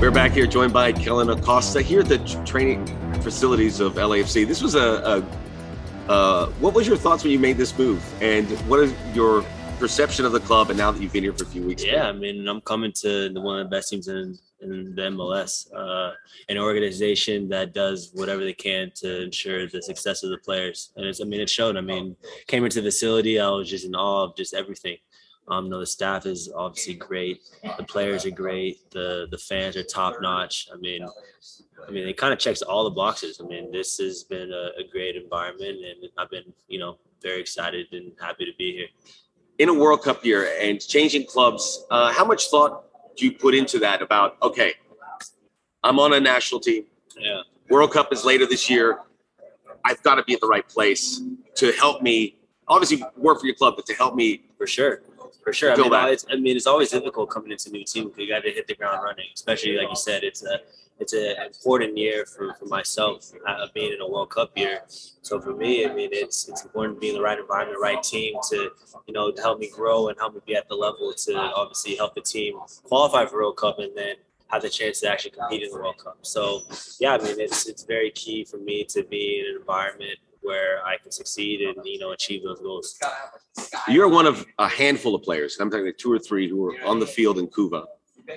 We're 0.00 0.10
back 0.10 0.32
here 0.32 0.46
joined 0.46 0.72
by 0.72 0.92
Kellyn 0.92 1.28
Acosta 1.28 1.82
here 1.82 2.00
at 2.00 2.08
the 2.08 2.18
training 2.46 2.86
facilities 3.20 3.80
of 3.80 3.94
LAFC. 3.94 4.46
This 4.46 4.62
was 4.62 4.74
a, 4.74 4.80
a 4.80 6.10
uh, 6.10 6.46
what 6.58 6.74
was 6.74 6.88
your 6.88 6.96
thoughts 6.96 7.22
when 7.22 7.32
you 7.32 7.38
made 7.38 7.56
this 7.56 7.76
move, 7.78 8.02
and 8.20 8.48
what 8.68 8.80
is 8.80 8.92
your 9.14 9.44
perception 9.78 10.24
of 10.24 10.32
the 10.32 10.40
club? 10.40 10.70
And 10.70 10.78
now 10.78 10.90
that 10.90 11.00
you've 11.00 11.12
been 11.12 11.22
here 11.22 11.32
for 11.32 11.44
a 11.44 11.46
few 11.46 11.62
weeks, 11.62 11.84
yeah, 11.84 12.08
I 12.08 12.12
mean, 12.12 12.48
I'm 12.48 12.60
coming 12.62 12.92
to 13.02 13.28
the, 13.28 13.40
one 13.40 13.60
of 13.60 13.70
the 13.70 13.76
best 13.76 13.90
teams 13.90 14.08
in 14.08 14.38
in 14.62 14.94
the 14.94 15.02
MLS, 15.02 15.72
uh, 15.74 16.12
an 16.48 16.58
organization 16.58 17.48
that 17.48 17.72
does 17.72 18.10
whatever 18.12 18.42
they 18.44 18.52
can 18.52 18.90
to 18.96 19.22
ensure 19.22 19.66
the 19.66 19.80
success 19.80 20.22
of 20.22 20.30
the 20.30 20.38
players. 20.38 20.92
And 20.96 21.06
it's, 21.06 21.20
I 21.20 21.24
mean, 21.24 21.40
it 21.40 21.48
showed. 21.48 21.76
I 21.76 21.80
mean, 21.80 22.14
came 22.46 22.64
into 22.64 22.80
the 22.80 22.88
facility, 22.88 23.40
I 23.40 23.48
was 23.48 23.70
just 23.70 23.86
in 23.86 23.94
awe 23.94 24.24
of 24.24 24.36
just 24.36 24.52
everything. 24.52 24.98
Um, 25.48 25.68
know, 25.68 25.80
the 25.80 25.86
staff 25.86 26.26
is 26.26 26.50
obviously 26.54 26.94
great. 26.94 27.40
The 27.76 27.82
players 27.82 28.24
are 28.24 28.30
great. 28.30 28.88
The 28.90 29.26
the 29.30 29.38
fans 29.38 29.76
are 29.76 29.82
top 29.82 30.16
notch. 30.20 30.68
I 30.72 30.76
mean, 30.76 31.04
I 31.86 31.90
mean, 31.90 32.06
it 32.06 32.16
kind 32.16 32.32
of 32.32 32.38
checks 32.38 32.62
all 32.62 32.84
the 32.84 32.90
boxes. 32.90 33.40
I 33.42 33.46
mean, 33.46 33.70
this 33.70 33.98
has 33.98 34.24
been 34.24 34.52
a, 34.52 34.80
a 34.80 34.84
great 34.90 35.16
environment, 35.16 35.78
and 35.84 36.10
I've 36.18 36.30
been, 36.30 36.52
you 36.68 36.78
know, 36.78 36.98
very 37.22 37.40
excited 37.40 37.86
and 37.92 38.12
happy 38.20 38.44
to 38.44 38.52
be 38.56 38.72
here. 38.72 38.88
In 39.58 39.68
a 39.68 39.74
World 39.74 40.02
Cup 40.02 40.24
year 40.24 40.48
and 40.60 40.80
changing 40.80 41.26
clubs, 41.26 41.84
uh, 41.90 42.12
how 42.12 42.24
much 42.24 42.48
thought 42.48 42.84
do 43.16 43.26
you 43.26 43.32
put 43.32 43.54
into 43.54 43.78
that? 43.80 44.00
About 44.02 44.36
okay, 44.42 44.74
I'm 45.82 45.98
on 45.98 46.14
a 46.14 46.20
national 46.20 46.60
team. 46.60 46.84
Yeah. 47.18 47.42
World 47.68 47.92
Cup 47.92 48.12
is 48.12 48.24
later 48.24 48.46
this 48.46 48.70
year. 48.70 49.00
I've 49.84 50.02
got 50.02 50.16
to 50.16 50.22
be 50.24 50.34
at 50.34 50.40
the 50.40 50.46
right 50.46 50.66
place 50.68 51.22
to 51.56 51.72
help 51.72 52.02
me. 52.02 52.36
Obviously, 52.68 53.02
work 53.16 53.40
for 53.40 53.46
your 53.46 53.54
club, 53.54 53.74
but 53.76 53.86
to 53.86 53.94
help 53.94 54.14
me 54.14 54.44
For 54.56 54.66
sure. 54.66 55.02
For 55.42 55.52
sure. 55.52 55.72
I 55.72 55.76
mean, 55.76 55.92
I 56.30 56.36
mean, 56.36 56.56
it's 56.56 56.66
always 56.66 56.90
difficult 56.90 57.30
coming 57.30 57.50
into 57.50 57.70
a 57.70 57.72
new 57.72 57.84
team 57.84 58.04
because 58.08 58.18
you 58.18 58.28
got 58.28 58.42
to 58.42 58.50
hit 58.50 58.66
the 58.66 58.74
ground 58.74 59.02
running. 59.02 59.26
Especially 59.34 59.76
like 59.76 59.88
you 59.88 59.96
said, 59.96 60.22
it's 60.22 60.44
a 60.44 60.60
it's 61.00 61.14
an 61.14 61.34
important 61.46 61.96
year 61.96 62.26
for, 62.26 62.54
for 62.54 62.66
myself 62.66 63.32
uh, 63.48 63.66
being 63.74 63.92
in 63.92 64.00
a 64.00 64.08
World 64.08 64.30
Cup 64.30 64.56
year. 64.56 64.82
So 65.22 65.40
for 65.40 65.54
me, 65.54 65.86
I 65.86 65.92
mean, 65.92 66.10
it's 66.12 66.48
it's 66.48 66.62
important 66.62 66.96
to 66.96 67.00
be 67.00 67.08
in 67.08 67.14
the 67.14 67.22
right 67.22 67.38
environment, 67.38 67.78
right 67.80 68.02
team 68.02 68.34
to 68.50 68.70
you 69.06 69.14
know 69.14 69.30
to 69.32 69.40
help 69.42 69.58
me 69.58 69.70
grow 69.70 70.08
and 70.08 70.18
help 70.18 70.34
me 70.34 70.40
be 70.46 70.54
at 70.54 70.68
the 70.68 70.74
level 70.74 71.12
to 71.12 71.36
obviously 71.36 71.96
help 71.96 72.14
the 72.14 72.20
team 72.20 72.58
qualify 72.84 73.26
for 73.26 73.36
World 73.36 73.56
Cup 73.56 73.78
and 73.78 73.96
then 73.96 74.16
have 74.48 74.62
the 74.62 74.68
chance 74.68 75.00
to 75.00 75.10
actually 75.10 75.30
compete 75.30 75.62
in 75.62 75.70
the 75.70 75.76
World 75.76 75.98
Cup. 75.98 76.18
So 76.22 76.62
yeah, 77.00 77.14
I 77.14 77.18
mean, 77.18 77.40
it's 77.40 77.66
it's 77.66 77.84
very 77.84 78.10
key 78.10 78.44
for 78.44 78.58
me 78.58 78.84
to 78.90 79.02
be 79.04 79.40
in 79.40 79.54
an 79.54 79.60
environment 79.60 80.18
where 80.42 80.84
I 80.84 80.96
can 80.96 81.12
succeed 81.12 81.60
and 81.62 81.76
you 81.84 81.98
know 81.98 82.12
achieve 82.12 82.42
those 82.42 82.60
goals. 82.60 82.98
You're 83.88 84.08
one 84.08 84.26
of 84.26 84.46
a 84.58 84.68
handful 84.68 85.14
of 85.14 85.22
players, 85.22 85.58
I'm 85.60 85.70
talking 85.70 85.86
like 85.86 85.98
two 85.98 86.12
or 86.12 86.18
three 86.18 86.48
who 86.48 86.58
were 86.58 86.74
on 86.84 86.98
the 86.98 87.06
field 87.06 87.38
in 87.38 87.46
Couva 87.46 87.84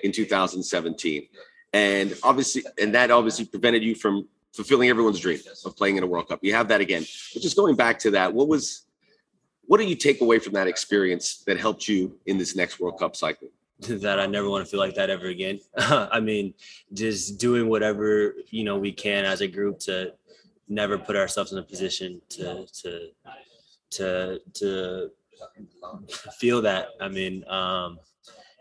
in 0.03 0.11
2017. 0.11 1.27
And 1.73 2.15
obviously, 2.21 2.63
and 2.79 2.93
that 2.93 3.11
obviously 3.11 3.45
prevented 3.45 3.83
you 3.83 3.95
from 3.95 4.27
fulfilling 4.53 4.89
everyone's 4.89 5.19
dream 5.19 5.39
of 5.65 5.75
playing 5.75 5.97
in 5.97 6.03
a 6.03 6.07
World 6.07 6.27
Cup. 6.27 6.39
You 6.43 6.53
have 6.53 6.67
that 6.67 6.81
again. 6.81 7.03
But 7.33 7.41
just 7.41 7.55
going 7.55 7.75
back 7.75 7.99
to 7.99 8.11
that, 8.11 8.33
what 8.33 8.47
was 8.47 8.85
what 9.65 9.79
do 9.79 9.85
you 9.85 9.95
take 9.95 10.21
away 10.21 10.39
from 10.39 10.53
that 10.53 10.67
experience 10.67 11.43
that 11.47 11.59
helped 11.59 11.87
you 11.87 12.19
in 12.25 12.37
this 12.37 12.55
next 12.55 12.79
World 12.79 12.99
Cup 12.99 13.15
cycle? 13.15 13.49
that 13.79 14.19
I 14.19 14.25
never 14.25 14.49
want 14.49 14.63
to 14.63 14.69
feel 14.69 14.79
like 14.79 14.95
that 14.95 15.09
ever 15.09 15.27
again. 15.27 15.59
I 15.77 16.19
mean, 16.19 16.53
just 16.93 17.39
doing 17.39 17.67
whatever 17.67 18.35
you 18.49 18.63
know 18.63 18.77
we 18.77 18.91
can 18.91 19.25
as 19.25 19.41
a 19.41 19.47
group 19.47 19.79
to 19.79 20.13
never 20.69 20.97
put 20.97 21.15
ourselves 21.15 21.51
in 21.51 21.57
a 21.57 21.63
position 21.63 22.21
to 22.29 22.65
to 22.81 23.09
to 23.91 24.39
to 24.53 25.11
feel 26.37 26.61
that. 26.61 26.89
I 27.01 27.09
mean, 27.09 27.43
um, 27.49 27.99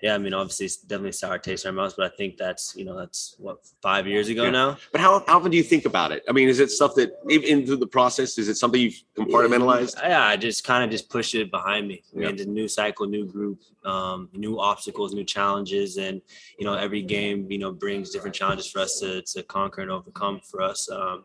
yeah, 0.02 0.16
I 0.16 0.18
mean, 0.18 0.35
obviously 0.35 0.66
it's 0.66 0.78
definitely 0.78 1.12
sour 1.12 1.38
taste 1.38 1.64
in 1.64 1.68
our 1.68 1.73
mouths, 1.80 1.94
but 1.97 2.12
I 2.12 2.16
think 2.16 2.37
that's 2.37 2.75
you 2.76 2.85
know 2.85 2.99
that's 2.99 3.37
what 3.38 3.59
five 3.80 4.04
years 4.06 4.28
ago 4.28 4.44
Yeah. 4.44 4.50
now. 4.50 4.78
But 4.90 5.00
how, 5.00 5.23
how 5.28 5.37
often 5.38 5.52
do 5.52 5.56
you 5.56 5.62
think 5.62 5.85
about 5.85 6.11
it? 6.11 6.25
I 6.28 6.32
mean, 6.32 6.49
is 6.49 6.59
it 6.59 6.73
stuff 6.73 6.97
that 6.97 7.12
even 7.30 7.64
through 7.64 7.76
the 7.76 7.87
process, 7.87 8.37
is 8.37 8.49
it 8.49 8.56
something 8.56 8.80
you've 8.80 9.00
compartmentalized? 9.16 9.94
Yeah, 10.02 10.26
I 10.26 10.37
just 10.37 10.64
kind 10.64 10.82
of 10.82 10.90
just 10.90 11.09
pushed 11.09 11.37
it 11.37 11.52
behind 11.52 11.87
me. 11.87 12.02
I 12.16 12.21
Yeah. 12.21 12.26
mean, 12.26 12.37
the 12.37 12.47
new 12.47 12.66
cycle, 12.66 13.06
new 13.06 13.25
group, 13.26 13.61
um, 13.85 14.28
new 14.32 14.59
obstacles, 14.61 15.14
new 15.14 15.25
challenges, 15.25 15.97
and 15.99 16.21
you 16.59 16.66
know, 16.66 16.75
every 16.75 17.02
game, 17.02 17.49
you 17.49 17.59
know, 17.59 17.71
brings 17.71 18.11
different 18.11 18.35
challenges 18.35 18.66
for 18.68 18.80
us 18.80 18.99
to 19.00 19.23
to 19.23 19.42
conquer 19.44 19.82
and 19.82 19.90
overcome 19.92 20.40
for 20.40 20.62
us. 20.62 20.90
Um, 20.90 21.25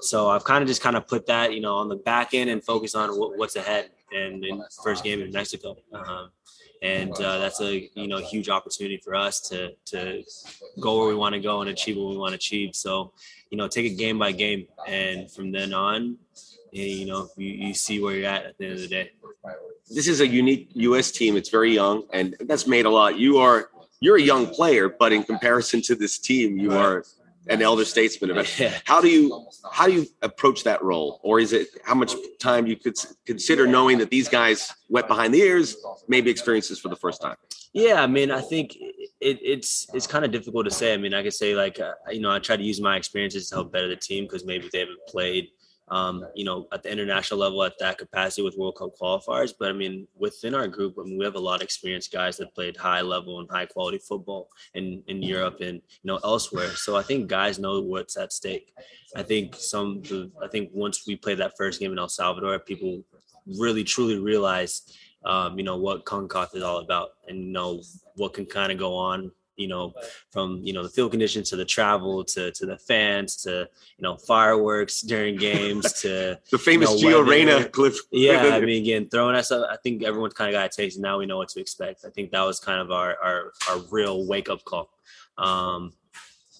so 0.00 0.28
I've 0.30 0.44
kind 0.44 0.62
of 0.62 0.68
just 0.68 0.80
kind 0.80 0.96
of 0.96 1.06
put 1.06 1.26
that, 1.26 1.52
you 1.52 1.60
know, 1.60 1.74
on 1.76 1.88
the 1.90 1.96
back 1.96 2.32
end 2.32 2.48
and 2.48 2.64
focus 2.64 2.94
on 2.94 3.10
what, 3.18 3.36
what's 3.36 3.56
ahead. 3.56 3.90
And 4.12 4.44
in 4.44 4.62
first 4.82 5.04
game 5.04 5.20
in 5.20 5.30
Mexico, 5.30 5.76
um, 5.92 6.30
and 6.84 7.12
uh, 7.14 7.38
that's 7.38 7.60
a 7.62 7.90
you 7.94 8.06
know 8.06 8.18
huge 8.18 8.50
opportunity 8.50 8.98
for 8.98 9.14
us 9.14 9.40
to 9.40 9.72
to 9.86 10.22
go 10.80 10.98
where 10.98 11.08
we 11.08 11.14
want 11.14 11.34
to 11.34 11.40
go 11.40 11.62
and 11.62 11.70
achieve 11.70 11.96
what 11.96 12.10
we 12.10 12.16
want 12.16 12.32
to 12.32 12.36
achieve. 12.36 12.76
So, 12.76 13.12
you 13.50 13.56
know, 13.56 13.66
take 13.68 13.86
it 13.86 13.96
game 13.96 14.18
by 14.18 14.32
game, 14.32 14.66
and 14.86 15.30
from 15.30 15.50
then 15.50 15.72
on, 15.72 16.18
you 16.72 17.06
know, 17.06 17.28
you, 17.36 17.48
you 17.48 17.74
see 17.74 18.02
where 18.02 18.14
you're 18.14 18.28
at 18.28 18.44
at 18.44 18.58
the 18.58 18.66
end 18.66 18.74
of 18.74 18.80
the 18.80 18.88
day. 18.88 19.10
This 19.90 20.08
is 20.08 20.20
a 20.20 20.26
unique 20.26 20.70
U.S. 20.74 21.10
team. 21.10 21.36
It's 21.36 21.48
very 21.48 21.72
young, 21.72 22.04
and 22.12 22.36
that's 22.40 22.66
made 22.66 22.84
a 22.84 22.90
lot. 22.90 23.18
You 23.18 23.38
are 23.38 23.70
you're 24.00 24.16
a 24.16 24.22
young 24.22 24.46
player, 24.46 24.90
but 24.90 25.12
in 25.12 25.22
comparison 25.22 25.80
to 25.82 25.94
this 25.94 26.18
team, 26.18 26.58
you 26.58 26.72
are 26.72 27.04
an 27.48 27.62
elder 27.62 27.84
statesman. 27.84 28.44
Yeah. 28.58 28.78
How 28.84 29.00
do 29.00 29.08
you 29.08 29.46
how 29.72 29.86
do 29.86 29.92
you 29.92 30.06
approach 30.22 30.64
that 30.64 30.82
role, 30.82 31.20
or 31.22 31.40
is 31.40 31.52
it 31.52 31.68
how 31.84 31.94
much 31.94 32.14
time 32.38 32.66
you 32.66 32.76
could 32.76 32.96
consider 33.26 33.66
knowing 33.66 33.98
that 33.98 34.10
these 34.10 34.28
guys 34.28 34.72
wet 34.88 35.08
behind 35.08 35.34
the 35.34 35.40
ears, 35.40 35.76
maybe 36.08 36.30
experience 36.30 36.68
this 36.68 36.78
for 36.78 36.88
the 36.88 36.96
first 36.96 37.20
time? 37.20 37.36
Yeah, 37.72 38.02
I 38.02 38.06
mean, 38.06 38.30
I 38.30 38.40
think 38.40 38.76
it, 38.76 38.98
it's 39.20 39.86
it's 39.92 40.06
kind 40.06 40.24
of 40.24 40.30
difficult 40.30 40.64
to 40.66 40.70
say. 40.70 40.94
I 40.94 40.96
mean, 40.96 41.12
I 41.12 41.22
could 41.22 41.34
say 41.34 41.54
like 41.54 41.80
uh, 41.80 41.92
you 42.10 42.20
know 42.20 42.30
I 42.30 42.38
try 42.38 42.56
to 42.56 42.62
use 42.62 42.80
my 42.80 42.96
experiences 42.96 43.48
to 43.48 43.56
help 43.56 43.72
better 43.72 43.88
the 43.88 43.96
team 43.96 44.24
because 44.24 44.44
maybe 44.44 44.68
they 44.72 44.80
haven't 44.80 45.00
played 45.08 45.48
um, 45.88 46.24
you 46.34 46.44
know 46.44 46.66
at 46.72 46.82
the 46.82 46.90
international 46.90 47.40
level 47.40 47.62
at 47.62 47.78
that 47.78 47.98
capacity 47.98 48.42
with 48.42 48.56
World 48.56 48.76
Cup 48.76 48.90
qualifiers. 49.00 49.52
But 49.58 49.70
I 49.70 49.72
mean, 49.72 50.06
within 50.16 50.54
our 50.54 50.68
group, 50.68 50.94
I 50.98 51.04
mean, 51.04 51.18
we 51.18 51.24
have 51.24 51.34
a 51.34 51.40
lot 51.40 51.56
of 51.56 51.62
experienced 51.62 52.12
guys 52.12 52.36
that 52.38 52.54
played 52.54 52.76
high 52.76 53.02
level 53.02 53.40
and 53.40 53.50
high 53.50 53.66
quality 53.66 53.98
football 53.98 54.48
in 54.74 55.02
in 55.08 55.22
Europe 55.22 55.60
and 55.60 55.76
you 56.02 56.04
know 56.04 56.18
elsewhere. 56.24 56.70
So 56.70 56.96
I 56.96 57.02
think 57.02 57.28
guys 57.28 57.58
know 57.58 57.80
what's 57.80 58.16
at 58.16 58.32
stake. 58.32 58.72
I 59.16 59.22
think 59.22 59.54
some 59.56 60.02
I 60.42 60.48
think 60.48 60.70
once 60.72 61.04
we 61.06 61.16
played 61.16 61.38
that 61.38 61.56
first 61.56 61.80
game 61.80 61.92
in 61.92 61.98
El 61.98 62.08
Salvador, 62.08 62.58
people 62.58 63.04
really 63.58 63.84
truly 63.84 64.18
realized 64.18 64.96
um, 65.24 65.58
you 65.58 65.64
know 65.64 65.76
what 65.76 66.04
CONCACAF 66.04 66.54
is 66.56 66.62
all 66.62 66.78
about, 66.78 67.10
and 67.28 67.38
you 67.38 67.52
know 67.52 67.82
what 68.16 68.34
can 68.34 68.46
kind 68.46 68.72
of 68.72 68.78
go 68.78 68.94
on. 68.94 69.30
You 69.56 69.68
know, 69.68 69.92
from 70.30 70.60
you 70.62 70.72
know 70.72 70.82
the 70.82 70.88
field 70.88 71.12
conditions 71.12 71.50
to 71.50 71.56
the 71.56 71.64
travel 71.64 72.24
to 72.24 72.50
to 72.50 72.66
the 72.66 72.78
fans 72.78 73.36
to 73.42 73.68
you 73.96 74.02
know 74.02 74.16
fireworks 74.16 75.00
during 75.02 75.36
games 75.36 75.92
to 76.02 76.38
The 76.50 76.58
famous 76.58 76.90
No 76.90 76.96
Gio 76.96 77.18
weather. 77.18 77.24
Reyna 77.24 77.68
clip. 77.68 77.94
yeah. 78.10 78.42
I 78.54 78.60
mean, 78.60 78.82
again, 78.82 79.08
throwing 79.08 79.36
us 79.36 79.50
up. 79.50 79.68
I 79.70 79.76
think 79.76 80.02
everyone's 80.02 80.34
kind 80.34 80.48
of 80.48 80.58
got 80.58 80.66
a 80.66 80.76
taste, 80.76 80.96
and 80.96 81.02
now 81.02 81.18
we 81.18 81.26
know 81.26 81.36
what 81.36 81.48
to 81.50 81.60
expect. 81.60 82.04
I 82.04 82.10
think 82.10 82.30
that 82.32 82.42
was 82.42 82.58
kind 82.60 82.80
of 82.80 82.90
our 82.90 83.16
our 83.22 83.52
our 83.68 83.78
real 83.90 84.26
wake 84.26 84.48
up 84.48 84.64
call. 84.64 84.90
Um, 85.38 85.92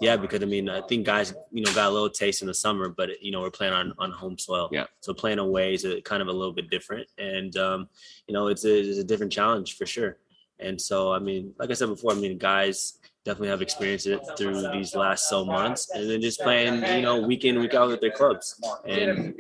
yeah, 0.01 0.17
because 0.17 0.43
I 0.43 0.47
mean, 0.47 0.69
I 0.69 0.81
think 0.81 1.07
guys, 1.07 1.35
you 1.53 1.63
know, 1.63 1.73
got 1.73 1.89
a 1.89 1.93
little 1.93 2.11
taste 2.11 2.43
in 2.43 2.49
the 2.49 2.55
summer, 2.55 2.89
but 2.89 3.23
you 3.23 3.31
know, 3.31 3.41
we're 3.41 3.51
playing 3.51 3.73
on 3.73 3.95
on 3.99 4.11
home 4.11 4.39
soil. 4.39 4.69
Yeah. 4.73 4.87
So 5.01 5.15
playing 5.15 5.39
away 5.39 5.75
is 5.75 5.85
a, 5.85 6.01
kind 6.01 6.21
of 6.21 6.29
a 6.29 6.33
little 6.33 6.53
bit 6.53 6.69
different, 6.69 7.09
and 7.17 7.57
um, 7.57 7.89
you 8.27 8.35
know, 8.35 8.49
it's 8.49 8.65
a, 8.65 8.77
it's 8.77 8.99
a 8.99 9.05
different 9.05 9.33
challenge 9.33 9.77
for 9.77 9.87
sure. 9.87 10.19
And 10.61 10.81
so, 10.81 11.13
I 11.13 11.19
mean, 11.19 11.53
like 11.59 11.71
I 11.71 11.75
said 11.75 11.89
before, 11.89 12.13
I 12.13 12.15
mean, 12.15 12.39
guys 12.39 12.99
definitely 13.25 13.49
have 13.49 13.63
experienced 13.63 14.07
it 14.07 14.21
through 14.37 14.61
these 14.73 14.95
last 14.95 15.29
so 15.29 15.45
months, 15.45 15.91
and 15.95 16.09
then 16.09 16.21
just 16.21 16.41
playing, 16.41 16.83
you 16.97 17.03
know, 17.03 17.21
week 17.27 17.45
in 17.45 17.59
week 17.59 17.75
out 17.75 17.89
with 17.89 18.01
their 18.01 18.11
clubs, 18.11 18.61
and 18.87 19.35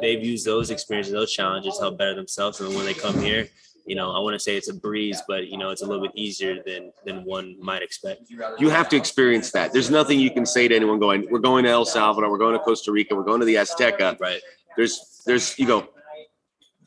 they've 0.00 0.24
used 0.24 0.46
those 0.46 0.70
experiences, 0.70 1.12
those 1.12 1.32
challenges 1.32 1.76
to 1.76 1.82
help 1.82 1.98
better 1.98 2.14
themselves. 2.14 2.60
And 2.60 2.74
when 2.74 2.86
they 2.86 2.94
come 2.94 3.18
here, 3.20 3.46
you 3.84 3.94
know, 3.94 4.10
I 4.10 4.18
want 4.18 4.34
to 4.34 4.40
say 4.40 4.56
it's 4.56 4.68
a 4.68 4.74
breeze, 4.74 5.22
but 5.28 5.46
you 5.48 5.58
know, 5.58 5.70
it's 5.70 5.82
a 5.82 5.86
little 5.86 6.02
bit 6.02 6.12
easier 6.16 6.62
than 6.64 6.92
than 7.04 7.24
one 7.24 7.56
might 7.60 7.82
expect. 7.82 8.22
You 8.58 8.68
have 8.70 8.88
to 8.88 8.96
experience 8.96 9.52
that. 9.52 9.72
There's 9.72 9.90
nothing 9.90 10.18
you 10.18 10.30
can 10.30 10.46
say 10.46 10.66
to 10.66 10.74
anyone 10.74 10.98
going, 10.98 11.28
"We're 11.30 11.38
going 11.38 11.64
to 11.64 11.70
El 11.70 11.84
Salvador, 11.84 12.30
we're 12.30 12.38
going 12.38 12.54
to 12.54 12.58
Costa 12.58 12.90
Rica, 12.90 13.14
we're 13.14 13.22
going 13.22 13.40
to 13.40 13.46
the 13.46 13.56
Azteca." 13.56 14.18
Right. 14.18 14.40
There's, 14.76 15.22
there's, 15.24 15.58
you 15.58 15.66
go, 15.66 15.88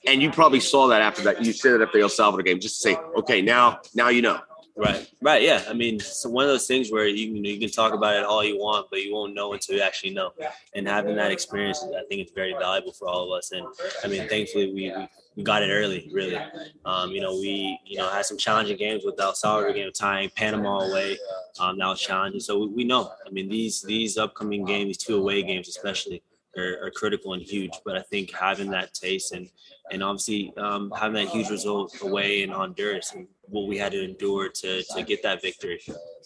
and 0.08 0.22
you 0.22 0.32
probably 0.32 0.60
saw 0.60 0.88
that 0.88 1.02
after 1.02 1.22
that. 1.24 1.44
You 1.44 1.54
said 1.54 1.74
it 1.74 1.82
after 1.82 1.98
the 1.98 2.04
El 2.04 2.10
Salvador 2.10 2.44
game, 2.44 2.60
just 2.60 2.82
to 2.82 2.90
say, 2.90 2.96
"Okay, 3.18 3.42
now, 3.42 3.80
now 3.94 4.10
you 4.10 4.22
know." 4.22 4.40
Right, 4.80 5.12
right, 5.22 5.42
yeah. 5.42 5.62
I 5.68 5.74
mean, 5.74 5.96
it's 5.96 6.26
one 6.26 6.46
of 6.46 6.50
those 6.50 6.66
things 6.66 6.90
where 6.90 7.06
you 7.06 7.34
can 7.34 7.44
you 7.44 7.60
can 7.60 7.70
talk 7.70 7.92
about 7.92 8.16
it 8.16 8.24
all 8.24 8.46
you 8.46 8.58
want, 8.58 8.88
but 8.90 9.02
you 9.04 9.14
won't 9.14 9.34
know 9.34 9.52
until 9.52 9.76
you 9.76 9.82
actually 9.82 10.14
know. 10.14 10.32
And 10.74 10.88
having 10.88 11.18
that 11.18 11.34
experience, 11.34 11.84
I 11.84 12.04
think 12.08 12.22
it's 12.22 12.32
very 12.32 12.54
valuable 12.54 12.94
for 12.94 13.10
all 13.10 13.26
of 13.26 13.38
us. 13.38 13.52
And 13.52 13.68
I 14.06 14.08
mean, 14.08 14.30
thankfully, 14.30 14.74
we 14.74 14.90
we, 14.90 15.08
we 15.36 15.44
got 15.44 15.64
it 15.64 15.70
early. 15.70 16.10
Really, 16.14 16.40
um, 16.86 17.12
you 17.12 17.20
know, 17.20 17.34
we 17.34 17.78
you 17.86 17.98
know 17.98 18.08
had 18.10 18.26
some 18.26 18.38
challenging 18.38 18.78
games 18.78 19.04
with 19.04 19.20
El 19.20 19.36
Salvador 19.36 19.74
game, 19.74 19.92
tying 19.92 20.30
Panama 20.34 20.80
away. 20.80 21.18
Um, 21.60 21.78
that 21.78 21.88
was 21.88 22.00
challenging. 22.00 22.40
So 22.40 22.60
we, 22.60 22.68
we 22.68 22.84
know. 22.86 23.12
I 23.28 23.32
mean, 23.32 23.50
these 23.50 23.82
these 23.82 24.18
upcoming 24.18 24.64
games, 24.64 24.88
these 24.88 24.98
two 24.98 25.18
away 25.18 25.44
games, 25.44 25.68
especially. 25.68 26.24
Are, 26.58 26.88
are 26.88 26.92
critical 26.92 27.34
and 27.34 27.42
huge, 27.44 27.72
but 27.86 27.96
I 27.96 28.02
think 28.02 28.34
having 28.34 28.72
that 28.72 28.94
taste 28.94 29.34
and 29.34 29.50
and 29.92 30.04
obviously 30.04 30.54
um, 30.58 30.92
having 30.98 31.14
that 31.14 31.32
huge 31.32 31.50
result 31.50 31.96
away 32.02 32.42
in 32.42 32.50
Honduras 32.50 33.14
and 33.14 33.28
what 33.42 33.68
we 33.68 33.78
had 33.78 33.92
to 33.92 34.04
endure 34.04 34.50
to 34.50 34.84
to 34.84 35.04
get 35.04 35.22
that 35.24 35.42
victory. 35.42 35.80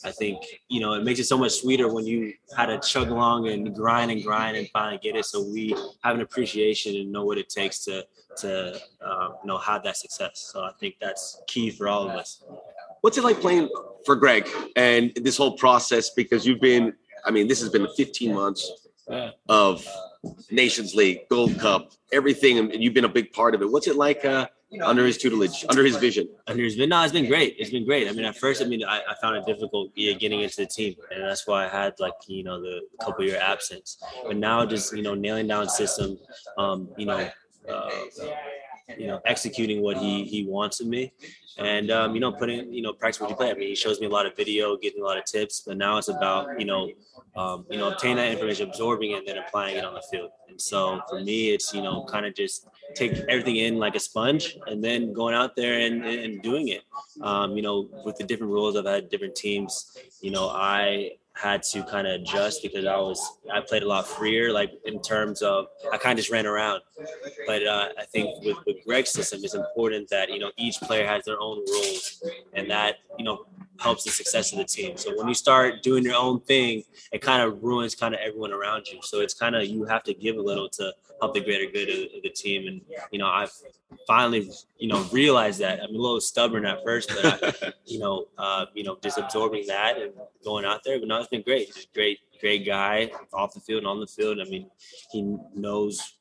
I 0.03 0.11
think 0.11 0.39
you 0.69 0.79
know 0.79 0.93
it 0.93 1.03
makes 1.03 1.19
it 1.19 1.25
so 1.25 1.37
much 1.37 1.53
sweeter 1.53 1.91
when 1.93 2.05
you 2.05 2.33
had 2.55 2.67
to 2.67 2.79
chug 2.79 3.09
along 3.09 3.49
and 3.49 3.75
grind 3.75 4.11
and 4.11 4.23
grind 4.23 4.57
and 4.57 4.67
finally 4.69 4.97
get 4.97 5.15
it. 5.15 5.25
So 5.25 5.43
we 5.43 5.75
have 6.03 6.15
an 6.15 6.21
appreciation 6.21 6.95
and 6.95 7.11
know 7.11 7.25
what 7.25 7.37
it 7.37 7.49
takes 7.49 7.83
to 7.85 8.05
to 8.37 8.75
um, 9.05 9.35
you 9.43 9.47
know 9.47 9.57
have 9.57 9.83
that 9.83 9.97
success. 9.97 10.49
So 10.51 10.63
I 10.63 10.71
think 10.79 10.95
that's 11.01 11.41
key 11.47 11.69
for 11.69 11.87
all 11.87 12.09
of 12.09 12.15
us. 12.15 12.43
What's 13.01 13.17
it 13.17 13.23
like 13.23 13.41
playing 13.41 13.69
for 14.05 14.15
Greg 14.15 14.47
and 14.77 15.11
this 15.15 15.35
whole 15.35 15.57
process? 15.57 16.11
Because 16.11 16.47
you've 16.47 16.61
been, 16.61 16.93
I 17.25 17.31
mean, 17.31 17.49
this 17.49 17.59
has 17.59 17.69
been 17.69 17.85
15 17.97 18.33
months 18.33 18.71
of 19.49 19.85
Nations 20.51 20.95
League, 20.95 21.27
Gold 21.29 21.59
Cup, 21.59 21.91
everything, 22.11 22.57
and 22.57 22.83
you've 22.83 22.93
been 22.93 23.05
a 23.05 23.09
big 23.09 23.31
part 23.33 23.55
of 23.55 23.61
it. 23.61 23.71
What's 23.71 23.87
it 23.87 23.95
like 23.95 24.23
uh, 24.23 24.47
under 24.81 25.05
his 25.05 25.17
tutelage, 25.17 25.65
under 25.69 25.83
his 25.83 25.97
vision? 25.97 26.29
Under 26.47 26.63
his 26.63 26.75
vision, 26.75 26.89
no, 26.89 27.03
it's 27.03 27.11
been 27.11 27.27
great. 27.27 27.55
It's 27.59 27.71
been 27.71 27.85
great. 27.85 28.07
I 28.07 28.11
mean, 28.11 28.25
at 28.25 28.37
first, 28.37 28.61
I 28.61 28.65
mean, 28.65 28.83
I, 28.83 29.01
I 29.09 29.15
found 29.21 29.37
it 29.37 29.45
difficult 29.45 29.91
yeah, 29.95 30.13
getting 30.13 30.41
into 30.41 30.57
the 30.57 30.65
team, 30.65 30.95
and 31.11 31.23
that's 31.23 31.45
why 31.47 31.65
I 31.65 31.69
had 31.69 31.93
like 31.99 32.13
you 32.27 32.43
know 32.43 32.61
the 32.61 32.81
couple 33.01 33.25
year 33.25 33.39
absence. 33.39 33.97
But 34.25 34.37
now, 34.37 34.65
just 34.65 34.95
you 34.95 35.03
know, 35.03 35.15
nailing 35.15 35.47
down 35.47 35.67
system, 35.69 36.17
um, 36.57 36.89
you 36.97 37.05
know, 37.05 37.29
uh, 37.69 37.89
you 38.97 39.07
know, 39.07 39.19
executing 39.25 39.81
what 39.81 39.97
he 39.97 40.23
he 40.23 40.45
wants 40.45 40.79
of 40.79 40.87
me, 40.87 41.13
and 41.57 41.91
um, 41.91 42.13
you 42.13 42.21
know, 42.21 42.31
putting 42.31 42.71
you 42.71 42.81
know, 42.81 42.93
practice 42.93 43.19
what 43.21 43.29
you 43.29 43.35
play. 43.35 43.51
I 43.51 43.53
mean, 43.53 43.69
he 43.69 43.75
shows 43.75 43.99
me 43.99 44.07
a 44.07 44.09
lot 44.09 44.25
of 44.25 44.35
video, 44.35 44.77
getting 44.77 45.01
a 45.01 45.05
lot 45.05 45.17
of 45.17 45.25
tips, 45.25 45.63
but 45.65 45.77
now 45.77 45.97
it's 45.97 46.09
about 46.09 46.59
you 46.59 46.65
know, 46.65 46.89
um, 47.35 47.65
you 47.69 47.77
know, 47.77 47.89
obtaining 47.89 48.17
that 48.17 48.31
information, 48.31 48.69
absorbing 48.69 49.11
it, 49.11 49.19
and 49.19 49.27
then 49.27 49.37
applying 49.37 49.77
it 49.77 49.85
on 49.85 49.93
the 49.93 50.03
field. 50.11 50.31
And 50.49 50.59
so 50.59 51.01
for 51.09 51.21
me, 51.21 51.51
it's 51.51 51.73
you 51.73 51.81
know, 51.81 52.05
kind 52.05 52.25
of 52.25 52.33
just 52.33 52.67
take 52.95 53.13
everything 53.29 53.57
in 53.57 53.77
like 53.77 53.95
a 53.95 53.99
sponge, 53.99 54.57
and 54.67 54.83
then 54.83 55.13
going 55.13 55.35
out 55.35 55.55
there 55.55 55.79
and 55.79 56.03
and 56.05 56.41
doing 56.41 56.69
it. 56.69 56.83
Um, 57.21 57.55
you 57.55 57.61
know, 57.61 57.89
with 58.05 58.17
the 58.17 58.23
different 58.23 58.51
rules, 58.51 58.75
I've 58.75 58.85
had 58.85 59.09
different 59.09 59.35
teams. 59.35 59.97
You 60.21 60.31
know, 60.31 60.49
I 60.49 61.11
had 61.35 61.63
to 61.63 61.83
kind 61.83 62.07
of 62.07 62.21
adjust 62.21 62.61
because 62.61 62.85
I 62.85 62.95
was 62.97 63.39
I 63.51 63.59
played 63.59 63.83
a 63.83 63.87
lot 63.87 64.07
freer, 64.07 64.51
like 64.53 64.71
in 64.85 65.01
terms 65.01 65.41
of 65.41 65.65
I 65.91 65.97
kind 65.97 66.17
of 66.17 66.23
just 66.23 66.31
ran 66.31 66.45
around. 66.45 66.81
But 67.47 67.65
uh, 67.65 67.89
I 67.97 68.05
think 68.05 68.43
with 68.43 68.57
with 68.65 68.77
Greg's 68.85 69.11
system, 69.11 69.41
it's 69.43 69.55
important 69.55 70.09
that 70.09 70.29
you 70.29 70.39
know 70.39 70.51
each 70.57 70.79
player 70.81 71.07
has 71.07 71.25
their 71.25 71.39
own 71.39 71.57
rules, 71.67 72.23
and 72.53 72.69
that 72.69 72.97
you 73.17 73.25
know 73.25 73.45
helps 73.79 74.03
the 74.03 74.11
success 74.11 74.51
of 74.51 74.59
the 74.59 74.65
team. 74.65 74.97
So 74.97 75.15
when 75.17 75.27
you 75.27 75.33
start 75.33 75.81
doing 75.81 76.03
your 76.03 76.15
own 76.15 76.39
thing, 76.41 76.83
it 77.11 77.21
kind 77.21 77.41
of 77.41 77.63
ruins 77.63 77.95
kind 77.95 78.13
of 78.13 78.21
everyone 78.21 78.51
around 78.51 78.87
you. 78.87 78.99
So 79.01 79.21
it's 79.21 79.33
kind 79.33 79.55
of 79.55 79.65
you 79.65 79.83
have 79.85 80.03
to 80.03 80.13
give 80.13 80.37
a 80.37 80.41
little 80.41 80.69
to 80.69 80.93
help 81.19 81.33
the 81.33 81.41
greater 81.41 81.71
good 81.71 81.89
of, 81.89 82.15
of 82.15 82.23
the 82.23 82.29
team. 82.29 82.67
And 82.67 82.81
you 83.11 83.19
know, 83.19 83.27
I've 83.27 83.51
finally 84.07 84.49
you 84.77 84.87
know 84.87 85.03
realized 85.11 85.59
that 85.59 85.81
I'm 85.81 85.95
a 85.95 85.97
little 85.97 86.21
stubborn 86.21 86.65
at 86.65 86.83
first, 86.83 87.09
but 87.09 87.43
I, 87.43 87.73
you 87.85 87.99
know, 87.99 88.27
uh, 88.37 88.65
you 88.73 88.83
know, 88.83 88.97
just 89.01 89.17
absorbing 89.17 89.67
that 89.67 89.99
and 89.99 90.13
going 90.43 90.65
out 90.65 90.81
there. 90.83 90.99
But 90.99 91.07
no, 91.07 91.19
it's 91.19 91.29
been 91.29 91.41
great. 91.41 91.67
He's 91.67 91.85
a 91.85 91.93
great, 91.93 92.19
great 92.39 92.65
guy 92.65 93.11
off 93.33 93.53
the 93.53 93.59
field 93.59 93.79
and 93.79 93.87
on 93.87 93.99
the 93.99 94.07
field. 94.07 94.39
I 94.39 94.45
mean, 94.45 94.69
he 95.11 95.37
knows 95.55 96.15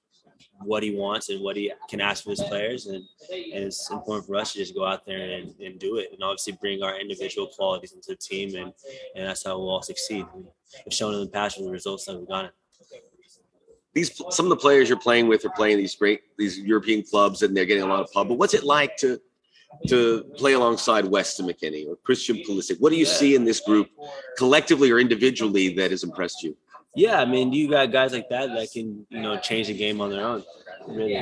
what 0.64 0.82
he 0.82 0.94
wants 0.94 1.28
and 1.28 1.42
what 1.42 1.56
he 1.56 1.72
can 1.88 2.00
ask 2.00 2.24
for 2.24 2.30
his 2.30 2.42
players. 2.42 2.86
And, 2.86 3.04
and 3.30 3.64
it's 3.64 3.90
important 3.90 4.26
for 4.26 4.36
us 4.36 4.52
to 4.52 4.58
just 4.58 4.74
go 4.74 4.84
out 4.84 5.04
there 5.06 5.30
and, 5.32 5.54
and 5.60 5.78
do 5.78 5.96
it. 5.96 6.10
And 6.12 6.22
obviously 6.22 6.56
bring 6.60 6.82
our 6.82 6.98
individual 6.98 7.46
qualities 7.48 7.92
into 7.92 8.08
the 8.10 8.16
team. 8.16 8.54
And, 8.56 8.72
and 9.14 9.26
that's 9.26 9.44
how 9.44 9.58
we'll 9.58 9.70
all 9.70 9.82
succeed. 9.82 10.26
We've 10.34 10.92
shown 10.92 11.14
in 11.14 11.20
the 11.20 11.26
past 11.26 11.56
with 11.58 11.66
the 11.66 11.72
results 11.72 12.04
that 12.06 12.18
we've 12.18 12.28
gotten. 12.28 12.50
These 13.94 14.22
some 14.30 14.46
of 14.46 14.50
the 14.50 14.56
players 14.56 14.88
you're 14.88 14.98
playing 14.98 15.28
with 15.28 15.44
are 15.44 15.50
playing 15.50 15.76
these 15.76 15.94
great 15.94 16.22
these 16.38 16.58
European 16.58 17.02
clubs 17.02 17.42
and 17.42 17.54
they're 17.54 17.66
getting 17.66 17.82
a 17.82 17.86
lot 17.86 18.00
of 18.00 18.10
pub. 18.10 18.28
But 18.28 18.38
what's 18.38 18.54
it 18.54 18.64
like 18.64 18.96
to 18.98 19.20
to 19.88 20.24
play 20.36 20.52
alongside 20.54 21.04
Weston 21.04 21.46
McKennie 21.46 21.86
or 21.86 21.96
Christian 21.96 22.36
Pulisic? 22.36 22.80
What 22.80 22.90
do 22.90 22.96
you 22.96 23.04
see 23.04 23.34
in 23.34 23.44
this 23.44 23.60
group 23.60 23.88
collectively 24.38 24.90
or 24.90 24.98
individually 24.98 25.74
that 25.74 25.90
has 25.90 26.04
impressed 26.04 26.42
you? 26.42 26.56
Yeah, 26.94 27.20
I 27.20 27.24
mean, 27.24 27.52
you 27.52 27.70
got 27.70 27.90
guys 27.90 28.12
like 28.12 28.28
that 28.28 28.48
that 28.48 28.70
can, 28.70 29.06
you 29.08 29.20
know, 29.20 29.38
change 29.38 29.68
the 29.68 29.74
game 29.74 30.00
on 30.00 30.10
their 30.10 30.26
own. 30.26 30.44
Really, 30.88 31.16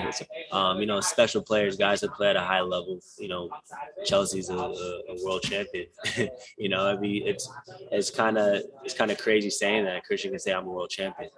um, 0.53 0.81
you 0.81 0.87
know, 0.87 1.01
special 1.01 1.43
players, 1.43 1.77
guys 1.77 2.01
that 2.01 2.15
play 2.15 2.31
at 2.31 2.37
a 2.37 2.41
high 2.41 2.63
level. 2.63 2.99
You 3.19 3.29
know, 3.29 3.51
Chelsea's 4.07 4.49
a, 4.49 4.55
a, 4.55 5.01
a 5.09 5.25
world 5.25 5.43
champion. 5.43 5.87
you 6.59 6.71
know, 6.71 6.87
I 6.87 6.97
mean, 6.97 7.27
it's 7.27 7.49
it's 7.93 8.11
kind 8.11 8.39
of 8.39 8.63
it's 8.85 8.95
kind 8.95 9.11
of 9.11 9.19
crazy 9.19 9.51
saying 9.51 9.85
that 9.85 10.05
Christian 10.05 10.31
can 10.31 10.41
say 10.41 10.53
I'm 10.53 10.67
a 10.67 10.71
world 10.71 10.91
champion. 10.91 11.31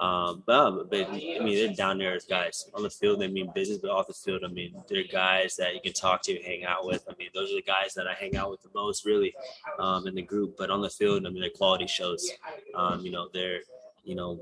Um, 0.00 0.44
but, 0.46 0.54
um, 0.54 0.86
but 0.88 1.08
I 1.08 1.12
mean, 1.12 1.56
they're 1.56 1.74
down 1.74 1.98
there 1.98 2.14
as 2.14 2.24
guys 2.24 2.70
on 2.72 2.82
the 2.82 2.90
field. 2.90 3.20
They 3.20 3.26
mean 3.26 3.50
business, 3.54 3.78
but 3.78 3.90
off 3.90 4.06
the 4.06 4.14
field, 4.14 4.42
I 4.44 4.48
mean, 4.48 4.74
they're 4.88 5.02
guys 5.02 5.56
that 5.56 5.74
you 5.74 5.80
can 5.80 5.92
talk 5.92 6.22
to, 6.22 6.40
hang 6.42 6.64
out 6.64 6.86
with. 6.86 7.04
I 7.08 7.14
mean, 7.18 7.30
those 7.34 7.50
are 7.50 7.56
the 7.56 7.62
guys 7.62 7.94
that 7.94 8.06
I 8.06 8.14
hang 8.14 8.36
out 8.36 8.50
with 8.50 8.62
the 8.62 8.70
most, 8.74 9.04
really, 9.04 9.34
um, 9.78 10.06
in 10.06 10.14
the 10.14 10.22
group. 10.22 10.56
But 10.56 10.70
on 10.70 10.82
the 10.82 10.90
field, 10.90 11.26
I 11.26 11.30
mean, 11.30 11.40
their 11.40 11.50
quality 11.50 11.88
shows. 11.88 12.30
Um, 12.76 13.00
you 13.04 13.10
know, 13.10 13.28
they're 13.32 13.60
you 14.04 14.14
know, 14.14 14.40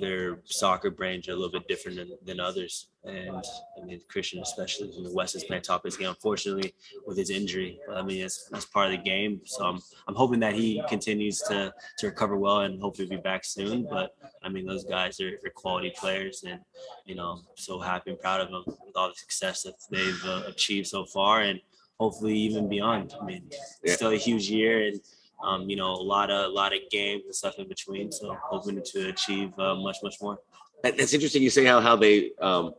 their 0.00 0.40
soccer 0.44 0.90
brains 0.90 1.28
are 1.28 1.32
a 1.32 1.34
little 1.34 1.50
bit 1.50 1.68
different 1.68 1.96
than, 1.96 2.10
than 2.24 2.40
others. 2.40 2.88
And 3.04 3.42
I 3.80 3.84
mean, 3.86 4.00
Christian, 4.08 4.42
especially 4.42 4.90
in 4.96 5.04
the 5.04 5.14
West, 5.14 5.36
is 5.36 5.44
playing 5.44 5.62
top 5.62 5.82
of 5.82 5.84
his 5.84 5.96
game, 5.96 6.08
unfortunately, 6.08 6.74
with 7.06 7.16
his 7.16 7.30
injury. 7.30 7.78
I 7.90 8.02
mean, 8.02 8.24
it's, 8.24 8.48
that's 8.50 8.66
part 8.66 8.86
of 8.86 8.92
the 8.92 8.98
game. 8.98 9.40
So 9.44 9.64
I'm, 9.64 9.80
I'm 10.08 10.14
hoping 10.14 10.40
that 10.40 10.54
he 10.54 10.82
continues 10.88 11.40
to, 11.48 11.72
to 11.98 12.06
recover 12.06 12.36
well 12.36 12.60
and 12.60 12.80
hopefully 12.80 13.08
be 13.08 13.16
back 13.16 13.44
soon. 13.44 13.86
But 13.88 14.16
I 14.42 14.48
mean, 14.48 14.66
those 14.66 14.84
guys 14.84 15.20
are, 15.20 15.38
are 15.44 15.50
quality 15.54 15.92
players. 15.96 16.44
And, 16.46 16.60
you 17.04 17.14
know, 17.14 17.40
so 17.54 17.78
happy 17.78 18.10
and 18.10 18.20
proud 18.20 18.40
of 18.40 18.50
them 18.50 18.64
with 18.66 18.96
all 18.96 19.08
the 19.08 19.14
success 19.14 19.62
that 19.62 19.74
they've 19.90 20.24
uh, 20.26 20.42
achieved 20.48 20.88
so 20.88 21.04
far 21.04 21.42
and 21.42 21.60
hopefully 21.98 22.36
even 22.36 22.68
beyond. 22.68 23.14
I 23.20 23.24
mean, 23.24 23.44
it's 23.82 23.94
still 23.94 24.10
a 24.10 24.16
huge 24.16 24.50
year. 24.50 24.88
And, 24.88 25.00
um, 25.46 25.70
you 25.70 25.76
know, 25.76 25.92
a 25.92 26.02
lot 26.02 26.30
of 26.30 26.46
a 26.46 26.48
lot 26.48 26.74
of 26.74 26.80
games 26.90 27.22
and 27.24 27.34
stuff 27.34 27.58
in 27.58 27.68
between. 27.68 28.10
So 28.10 28.36
hoping 28.42 28.82
to 28.82 29.08
achieve 29.08 29.56
uh, 29.58 29.76
much 29.76 29.98
much 30.02 30.16
more. 30.20 30.38
That's 30.82 31.14
interesting. 31.14 31.42
You 31.42 31.50
say 31.50 31.64
how 31.64 31.80
how 31.80 31.96
they 31.96 32.32
um, 32.40 32.74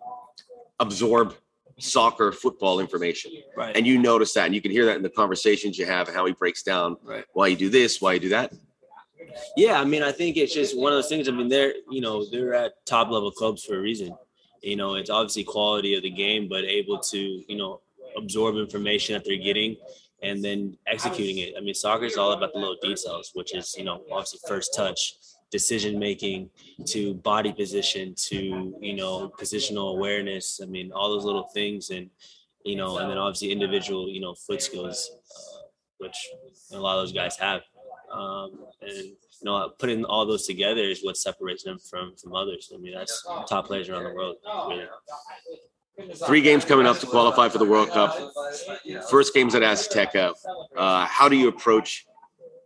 absorb 0.80 1.36
soccer 1.80 2.32
football 2.32 2.80
information, 2.80 3.32
right? 3.56 3.76
And 3.76 3.88
you 3.88 3.98
notice 3.98 4.34
that, 4.34 4.46
and 4.46 4.56
you 4.56 4.62
can 4.62 4.72
hear 4.72 4.86
that 4.86 4.98
in 4.98 5.04
the 5.04 5.10
conversations 5.10 5.78
you 5.78 5.86
have, 5.86 6.08
how 6.10 6.26
he 6.26 6.34
breaks 6.34 6.64
down 6.64 6.98
right. 7.04 7.26
why 7.34 7.48
you 7.48 7.56
do 7.56 7.70
this, 7.70 8.02
why 8.02 8.14
you 8.14 8.20
do 8.20 8.30
that. 8.30 8.54
Yeah, 9.56 9.80
I 9.80 9.86
mean, 9.86 10.04
I 10.04 10.12
think 10.12 10.38
it's 10.38 10.54
just 10.54 10.78
one 10.78 10.92
of 10.92 10.98
those 10.98 11.10
things. 11.10 11.28
I 11.28 11.32
mean, 11.32 11.48
they're 11.48 11.74
you 11.90 12.02
know 12.02 12.26
they're 12.30 12.54
at 12.54 12.86
top 12.86 13.10
level 13.10 13.32
clubs 13.32 13.64
for 13.64 13.78
a 13.78 13.82
reason. 13.82 14.16
You 14.62 14.76
know, 14.76 14.96
it's 14.96 15.10
obviously 15.10 15.44
quality 15.44 15.96
of 15.96 16.04
the 16.04 16.10
game, 16.10 16.50
but 16.50 16.66
able 16.66 17.00
to 17.00 17.18
you 17.20 17.58
know 17.58 17.82
absorb 18.18 18.56
information 18.56 19.14
that 19.14 19.24
they're 19.24 19.38
getting 19.38 19.78
and 20.22 20.44
then 20.44 20.78
executing 20.88 21.38
it. 21.38 21.54
I 21.58 21.62
mean, 21.62 21.74
soccer 21.74 22.06
is 22.06 22.18
all 22.18 22.32
about 22.32 22.54
the 22.54 22.60
little 22.60 22.78
details, 22.82 23.32
which 23.34 23.56
is, 23.56 23.76
you 23.78 23.84
know, 23.84 24.04
obviously 24.12 24.40
first 24.48 24.74
touch, 24.76 25.16
decision 25.52 26.00
making, 26.00 26.50
to 26.88 27.14
body 27.16 27.54
position, 27.54 28.16
to, 28.16 28.76
you 28.82 28.96
know, 28.96 29.32
positional 29.40 29.96
awareness. 29.96 30.60
I 30.62 30.66
mean, 30.66 30.92
all 30.92 31.10
those 31.10 31.24
little 31.24 31.48
things. 31.54 31.90
And, 31.92 32.10
you 32.66 32.76
know, 32.76 32.98
and 32.98 33.10
then 33.10 33.18
obviously 33.18 33.52
individual, 33.52 34.10
you 34.10 34.20
know, 34.20 34.34
foot 34.34 34.62
skills, 34.62 35.12
uh, 35.14 35.68
which 36.00 36.18
a 36.74 36.80
lot 36.80 36.98
of 36.98 37.04
those 37.04 37.14
guys 37.14 37.38
have. 37.38 37.62
Um, 38.12 38.66
and, 38.82 39.08
you 39.40 39.44
know, 39.44 39.72
putting 39.78 40.04
all 40.04 40.26
those 40.26 40.48
together 40.48 40.82
is 40.82 41.04
what 41.04 41.16
separates 41.16 41.64
them 41.64 41.78
from 41.78 42.16
from 42.16 42.34
others. 42.34 42.72
I 42.74 42.78
mean, 42.78 42.94
that's 42.96 43.24
top 43.48 43.68
players 43.68 43.88
around 43.88 44.06
the 44.06 44.14
world. 44.14 44.38
Really. 44.68 44.88
Three 46.26 46.42
games 46.42 46.64
coming 46.64 46.86
up 46.86 47.00
to 47.00 47.08
qualify 47.08 47.50
for 47.50 47.58
the 47.58 47.66
World 47.66 47.90
Cup. 47.90 48.16
First 49.10 49.34
game's 49.34 49.56
at 49.56 49.64
Azteca. 49.64 50.34
Uh, 50.76 51.06
how 51.06 51.28
do 51.28 51.36
you 51.36 51.48
approach 51.48 52.06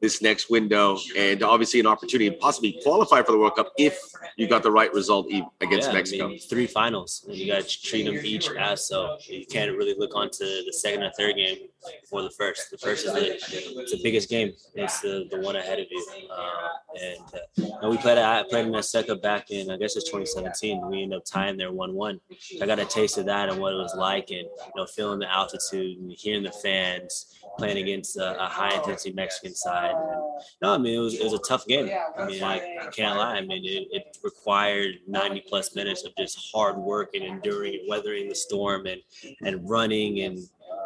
this 0.01 0.21
next 0.21 0.49
window 0.49 0.97
and 1.15 1.43
obviously 1.43 1.79
an 1.79 1.87
opportunity 1.87 2.29
to 2.29 2.35
possibly 2.37 2.79
qualify 2.83 3.21
for 3.21 3.31
the 3.31 3.37
World 3.37 3.55
Cup 3.55 3.71
if 3.77 3.97
you 4.35 4.47
got 4.47 4.63
the 4.63 4.71
right 4.71 4.91
result 4.93 5.27
against 5.61 5.89
yeah, 5.89 5.93
Mexico. 5.93 6.25
I 6.25 6.29
mean, 6.29 6.39
three 6.39 6.67
finals, 6.67 7.23
and 7.27 7.37
you 7.37 7.47
got 7.47 7.63
to 7.63 7.81
treat 7.81 8.05
them 8.05 8.17
each 8.23 8.49
as 8.49 8.87
so. 8.87 9.17
You 9.27 9.45
can't 9.45 9.71
really 9.77 9.95
look 9.97 10.15
onto 10.15 10.39
the 10.39 10.73
second 10.73 11.03
or 11.03 11.11
third 11.17 11.35
game 11.35 11.57
before 12.01 12.23
the 12.23 12.31
first. 12.31 12.71
The 12.71 12.77
first 12.77 13.05
is 13.05 13.13
the, 13.13 13.33
it's 13.33 13.91
the 13.91 13.99
biggest 14.03 14.29
game. 14.29 14.53
It's 14.75 15.01
the, 15.01 15.27
the 15.29 15.39
one 15.39 15.55
ahead 15.55 15.79
of 15.79 15.85
you. 15.89 16.07
Uh, 16.31 16.67
and, 17.01 17.73
uh, 17.83 17.89
we 17.89 17.97
played 17.97 18.17
I 18.17 18.43
played 18.49 18.65
in 18.67 18.73
Azteca 18.73 19.21
back 19.21 19.51
in 19.51 19.69
I 19.69 19.77
guess 19.77 19.95
it's 19.95 20.05
2017. 20.05 20.89
We 20.89 21.03
ended 21.03 21.17
up 21.17 21.25
tying 21.25 21.57
there 21.57 21.71
one-one. 21.71 22.19
I 22.61 22.65
got 22.65 22.79
a 22.79 22.85
taste 22.85 23.17
of 23.17 23.25
that 23.25 23.49
and 23.49 23.59
what 23.59 23.73
it 23.73 23.77
was 23.77 23.95
like, 23.95 24.29
and 24.29 24.39
you 24.39 24.71
know, 24.75 24.85
feeling 24.85 25.19
the 25.19 25.31
altitude 25.31 25.97
and 25.99 26.11
hearing 26.11 26.43
the 26.43 26.51
fans 26.51 27.40
playing 27.57 27.77
against 27.77 28.17
a, 28.17 28.43
a 28.43 28.47
high 28.47 28.75
intensity 28.75 29.13
Mexican 29.13 29.53
side. 29.53 29.91
And, 29.91 30.21
no, 30.61 30.73
I 30.73 30.77
mean 30.77 30.95
it 30.95 31.01
was 31.01 31.13
it 31.13 31.23
was 31.23 31.33
a 31.33 31.39
tough 31.39 31.65
game. 31.67 31.89
I 32.17 32.25
mean 32.25 32.43
I, 32.43 32.77
I 32.81 32.87
can't 32.87 33.17
lie. 33.17 33.35
I 33.35 33.41
mean 33.41 33.63
it, 33.65 33.87
it, 33.91 34.17
required 34.23 34.95
90 35.07 35.43
plus 35.47 35.75
minutes 35.75 36.03
of 36.05 36.15
just 36.17 36.51
hard 36.53 36.77
work 36.77 37.11
and 37.13 37.23
enduring 37.23 37.75
and 37.75 37.89
weathering 37.89 38.29
the 38.29 38.35
storm 38.35 38.85
and 38.85 39.01
and 39.41 39.67
running 39.69 40.21
and 40.21 40.39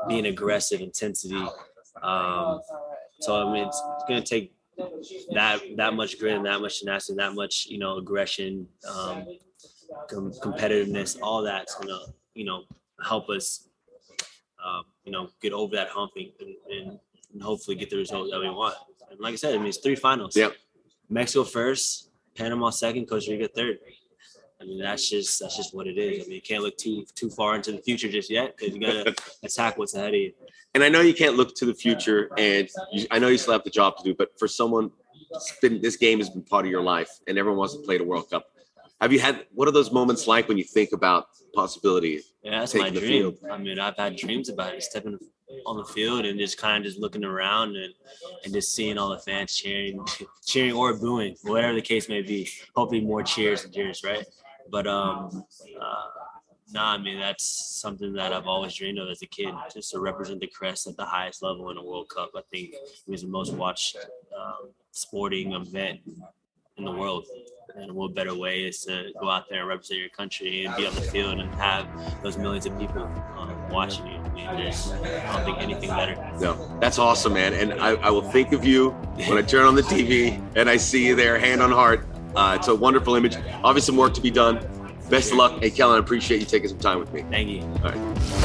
being 0.08 0.28
aggressive 0.28 0.82
intensity. 0.82 1.45
Um, 2.01 2.62
so 3.19 3.47
I 3.47 3.51
mean 3.51 3.67
it's, 3.67 3.82
it's 3.95 4.04
going 4.08 4.21
to 4.21 4.28
take 4.28 4.56
that 5.34 5.62
that 5.78 5.93
much 5.93 6.19
grit 6.19 6.36
and 6.36 6.45
that 6.45 6.62
much 6.62 6.80
tenacity, 6.80 7.13
and 7.13 7.19
that 7.19 7.34
much 7.34 7.67
you 7.67 7.78
know 7.78 7.97
aggression, 7.97 8.67
um, 8.93 9.25
com- 10.10 10.34
competitiveness, 10.34 11.17
all 11.21 11.41
that's 11.43 11.75
gonna 11.75 11.99
you 12.34 12.45
know 12.45 12.63
help 13.04 13.30
us 13.30 13.69
um, 14.65 14.84
you 15.04 15.12
know 15.12 15.30
get 15.41 15.54
over 15.54 15.75
that 15.75 15.89
hump 15.89 16.12
and, 16.15 16.32
and, 16.39 16.88
and, 17.34 17.41
hopefully 17.41 17.75
get 17.75 17.89
the 17.89 17.97
result 17.97 18.32
that 18.32 18.39
we 18.39 18.49
want. 18.49 18.73
And 19.12 19.19
like 19.19 19.34
I 19.34 19.36
said, 19.36 19.54
I 19.54 19.58
mean 19.58 19.67
it's 19.67 19.78
three 19.78 19.95
finals. 19.95 20.38
Yep. 20.38 20.56
Mexico 21.10 21.43
first, 21.43 22.12
Panama 22.34 22.69
second, 22.69 23.08
Costa 23.08 23.32
Rica 23.32 23.49
third. 23.49 23.78
I 24.62 24.63
mean 24.63 24.80
that's 24.80 25.10
just 25.10 25.41
that's 25.41 25.58
just 25.58 25.75
what 25.75 25.86
it 25.86 25.97
is. 25.97 26.23
I 26.23 26.28
mean 26.28 26.36
you 26.36 26.41
can't 26.41 26.63
look 26.63 26.78
too 26.78 27.06
too 27.13 27.30
far 27.30 27.56
into 27.56 27.73
the 27.73 27.80
future 27.80 28.10
just 28.10 28.30
yet 28.30 28.56
because 28.56 28.73
you 28.73 28.80
gotta 28.80 29.13
attack 29.43 29.78
what's 29.78 29.95
ahead 29.95 30.13
of 30.13 30.15
you. 30.15 30.34
And 30.73 30.84
I 30.84 30.89
know 30.89 31.01
you 31.01 31.13
can't 31.13 31.38
look 31.38 31.56
to 31.56 31.65
the 31.65 31.73
future, 31.73 32.30
and 32.38 32.67
you, 32.91 33.08
I 33.10 33.17
know 33.17 33.30
you 33.30 33.38
still 33.38 33.54
have 33.54 33.63
the 33.63 33.69
job 33.69 33.95
to 33.97 34.04
do. 34.04 34.13
But 34.13 34.38
for 34.38 34.45
someone, 34.45 34.91
been, 35.62 35.82
this 35.82 35.95
game 35.95 36.19
has 36.19 36.30
been 36.30 36.41
part 36.41 36.65
of 36.65 36.71
your 36.71 36.82
life, 36.82 37.10
and 37.28 37.38
everyone 37.38 37.60
wants 37.60 37.75
to 37.75 37.82
play 37.82 37.97
the 37.97 38.04
World 38.04 38.30
Cup. 38.30 38.47
Have 39.06 39.13
you 39.13 39.20
had 39.20 39.46
what 39.54 39.68
are 39.68 39.72
those 39.72 39.91
moments 39.91 40.26
like 40.26 40.48
when 40.48 40.58
you 40.58 40.63
think 40.63 40.91
about 40.91 41.28
possibility? 41.54 42.22
Yeah, 42.41 42.62
that's 42.62 42.74
my 42.74 42.89
dream. 42.89 43.38
I 43.52 43.56
mean, 43.56 43.78
I've 43.78 43.96
had 43.96 44.15
dreams 44.15 44.50
about 44.50 44.74
it, 44.74 44.82
stepping 44.82 45.20
on 45.68 45.78
the 45.78 45.86
field 45.86 46.26
and 46.26 46.39
just 46.39 46.58
kind 46.58 46.84
of 46.84 46.89
just 46.89 47.00
looking 47.00 47.24
around 47.24 47.76
and 47.76 47.94
and 48.44 48.52
just 48.52 48.74
seeing 48.76 48.98
all 48.98 49.10
the 49.10 49.20
fans 49.20 49.56
cheering, 49.56 50.04
cheering 50.48 50.74
or 50.74 50.98
booing, 50.98 51.36
whatever 51.44 51.76
the 51.76 51.84
case 51.84 52.10
may 52.10 52.24
be. 52.24 52.50
Hopefully, 52.76 53.00
more 53.00 53.22
cheers 53.22 53.63
and 53.63 53.72
cheers, 53.72 54.04
right? 54.04 54.26
But 54.72 54.88
um, 54.88 55.46
uh, 55.80 56.06
Nah, 56.74 56.94
I 56.94 56.98
mean 56.98 57.20
that's 57.20 57.46
something 57.80 58.12
that 58.13 58.34
I've 58.34 58.48
always 58.48 58.74
dreamed 58.74 58.98
of 58.98 59.08
as 59.08 59.22
a 59.22 59.28
kid, 59.28 59.54
just 59.72 59.91
to 59.91 60.00
represent 60.00 60.39
the 60.39 60.48
crest 60.48 60.88
at 60.88 60.98
the 60.98 61.06
highest 61.06 61.44
level 61.44 61.70
in 61.70 61.78
a 61.78 61.84
World 61.84 62.10
Cup. 62.10 62.32
I 62.36 62.41
think 62.52 62.74
it 62.74 63.08
was 63.08 63.22
the 63.22 63.28
most 63.28 63.54
watched 63.54 63.98
um, 64.36 64.72
sporting 64.91 65.54
event 65.54 66.00
in 66.78 66.86
the 66.86 66.91
world. 66.91 67.28
And 67.75 67.91
what 67.93 68.13
better 68.13 68.36
way 68.36 68.63
is 68.63 68.82
to 68.82 69.12
go 69.19 69.30
out 69.30 69.49
there 69.49 69.62
and 69.62 69.69
represent 69.69 69.99
your 69.99 70.10
country 70.10 70.65
and 70.65 70.75
be 70.75 70.86
on 70.86 70.95
the 70.95 71.01
field 71.01 71.39
and 71.39 71.54
have 71.56 71.88
those 72.23 72.38
millions 72.38 72.65
of 72.65 72.78
people 72.80 73.04
um, 73.38 73.54
watching 73.69 74.08
you. 74.08 74.17
I 74.17 74.30
mean, 74.30 74.45
there's, 74.58 74.91
I 74.91 75.36
don't 75.36 75.45
think 75.45 75.58
anything 75.60 75.89
better. 75.89 76.15
No, 76.39 76.78
that's 76.80 76.99
awesome, 76.99 77.34
man. 77.34 77.54
And 77.54 77.73
I, 77.73 77.91
I 77.95 78.10
will 78.10 78.30
think 78.32 78.54
of 78.54 78.63
you 78.63 78.91
when 79.28 79.38
I 79.38 79.41
turn 79.41 79.65
on 79.65 79.75
the 79.75 79.82
TV 79.82 80.41
and 80.56 80.69
I 80.69 80.78
see 80.78 81.06
you 81.06 81.15
there, 81.15 81.38
hand 81.38 81.62
on 81.62 81.71
heart. 81.71 82.06
Uh, 82.36 82.58
it's 82.60 82.67
a 82.67 82.75
wonderful 82.75 83.15
image. 83.15 83.38
Obviously, 83.63 83.93
some 83.93 83.97
work 83.97 84.13
to 84.13 84.21
be 84.21 84.32
done. 84.32 84.60
Best 85.10 85.32
of 85.32 85.38
luck. 85.38 85.62
Hey, 85.62 85.69
Kellyn, 85.69 85.97
I 85.97 85.99
appreciate 85.99 86.39
you 86.39 86.45
taking 86.45 86.69
some 86.69 86.80
time 86.80 86.99
with 86.99 87.13
me. 87.13 87.23
Thank 87.30 87.49
you. 87.49 87.62
All 87.62 87.91
right. 87.91 88.44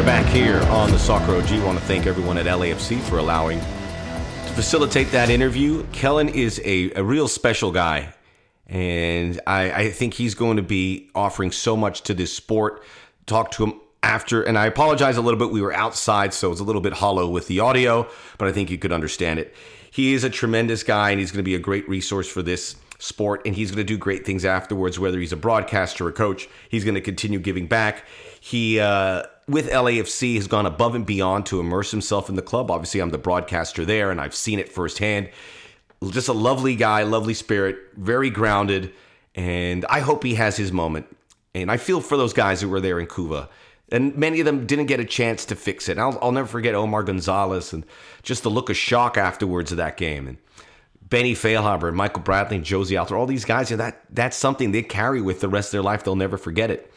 Are 0.00 0.06
back 0.06 0.32
here 0.32 0.62
on 0.70 0.90
the 0.90 0.98
Soccer 0.98 1.34
OG. 1.34 1.62
want 1.62 1.78
to 1.78 1.84
thank 1.84 2.06
everyone 2.06 2.38
at 2.38 2.46
LAFC 2.46 3.02
for 3.02 3.18
allowing 3.18 3.60
to 3.60 4.52
facilitate 4.54 5.10
that 5.10 5.28
interview. 5.28 5.84
Kellyn 5.92 6.30
is 6.30 6.58
a, 6.64 6.90
a 6.92 7.04
real 7.04 7.28
special 7.28 7.70
guy, 7.70 8.14
and 8.66 9.38
I, 9.46 9.70
I 9.70 9.90
think 9.90 10.14
he's 10.14 10.34
going 10.34 10.56
to 10.56 10.62
be 10.62 11.10
offering 11.14 11.52
so 11.52 11.76
much 11.76 12.00
to 12.04 12.14
this 12.14 12.34
sport. 12.34 12.82
Talk 13.26 13.50
to 13.50 13.64
him 13.64 13.74
after, 14.02 14.42
and 14.42 14.56
I 14.56 14.64
apologize 14.64 15.18
a 15.18 15.20
little 15.20 15.38
bit. 15.38 15.50
We 15.50 15.60
were 15.60 15.74
outside, 15.74 16.32
so 16.32 16.50
it's 16.50 16.62
a 16.62 16.64
little 16.64 16.80
bit 16.80 16.94
hollow 16.94 17.28
with 17.28 17.46
the 17.46 17.60
audio, 17.60 18.08
but 18.38 18.48
I 18.48 18.52
think 18.52 18.70
you 18.70 18.78
could 18.78 18.92
understand 18.92 19.38
it. 19.38 19.54
He 19.90 20.14
is 20.14 20.24
a 20.24 20.30
tremendous 20.30 20.82
guy, 20.82 21.10
and 21.10 21.20
he's 21.20 21.30
going 21.30 21.40
to 21.40 21.48
be 21.48 21.56
a 21.56 21.58
great 21.58 21.86
resource 21.86 22.26
for 22.26 22.40
this 22.40 22.74
sport, 23.00 23.42
and 23.44 23.54
he's 23.54 23.70
going 23.70 23.84
to 23.84 23.84
do 23.84 23.98
great 23.98 24.24
things 24.24 24.46
afterwards, 24.46 24.98
whether 24.98 25.18
he's 25.18 25.32
a 25.32 25.36
broadcaster 25.36 26.06
or 26.06 26.08
a 26.08 26.12
coach. 26.12 26.48
He's 26.70 26.84
going 26.84 26.94
to 26.94 27.02
continue 27.02 27.38
giving 27.38 27.66
back. 27.66 28.06
He, 28.40 28.80
uh, 28.80 29.24
with 29.46 29.68
LAFC, 29.70 30.36
has 30.36 30.48
gone 30.48 30.66
above 30.66 30.94
and 30.94 31.04
beyond 31.04 31.46
to 31.46 31.60
immerse 31.60 31.90
himself 31.90 32.28
in 32.28 32.34
the 32.34 32.42
club. 32.42 32.70
Obviously, 32.70 33.00
I'm 33.00 33.10
the 33.10 33.18
broadcaster 33.18 33.84
there, 33.84 34.10
and 34.10 34.20
I've 34.20 34.34
seen 34.34 34.58
it 34.58 34.70
firsthand. 34.70 35.28
Just 36.08 36.28
a 36.28 36.32
lovely 36.32 36.74
guy, 36.74 37.02
lovely 37.02 37.34
spirit, 37.34 37.76
very 37.94 38.30
grounded, 38.30 38.92
and 39.34 39.84
I 39.90 40.00
hope 40.00 40.24
he 40.24 40.34
has 40.36 40.56
his 40.56 40.72
moment. 40.72 41.14
And 41.54 41.70
I 41.70 41.76
feel 41.76 42.00
for 42.00 42.16
those 42.16 42.32
guys 42.32 42.62
who 42.62 42.68
were 42.68 42.80
there 42.80 42.98
in 42.98 43.06
Couva. 43.06 43.48
And 43.92 44.16
many 44.16 44.40
of 44.40 44.46
them 44.46 44.66
didn't 44.66 44.86
get 44.86 45.00
a 45.00 45.04
chance 45.04 45.44
to 45.46 45.56
fix 45.56 45.88
it. 45.88 45.98
I'll, 45.98 46.16
I'll 46.22 46.32
never 46.32 46.46
forget 46.46 46.74
Omar 46.74 47.02
Gonzalez 47.02 47.72
and 47.72 47.84
just 48.22 48.44
the 48.44 48.50
look 48.50 48.70
of 48.70 48.76
shock 48.76 49.18
afterwards 49.18 49.72
of 49.72 49.78
that 49.78 49.96
game. 49.96 50.28
And 50.28 50.38
Benny 51.02 51.34
Feilhaber 51.34 51.88
and 51.88 51.96
Michael 51.96 52.22
Bradley 52.22 52.56
and 52.56 52.64
Jozy 52.64 52.96
Altidore, 52.96 53.18
all 53.18 53.26
these 53.26 53.44
guys, 53.44 53.70
you 53.70 53.76
know, 53.76 53.82
that 53.82 54.02
that's 54.10 54.36
something 54.36 54.70
they 54.70 54.82
carry 54.82 55.20
with 55.20 55.40
the 55.40 55.48
rest 55.48 55.68
of 55.68 55.72
their 55.72 55.82
life. 55.82 56.04
They'll 56.04 56.14
never 56.14 56.38
forget 56.38 56.70
it. 56.70 56.90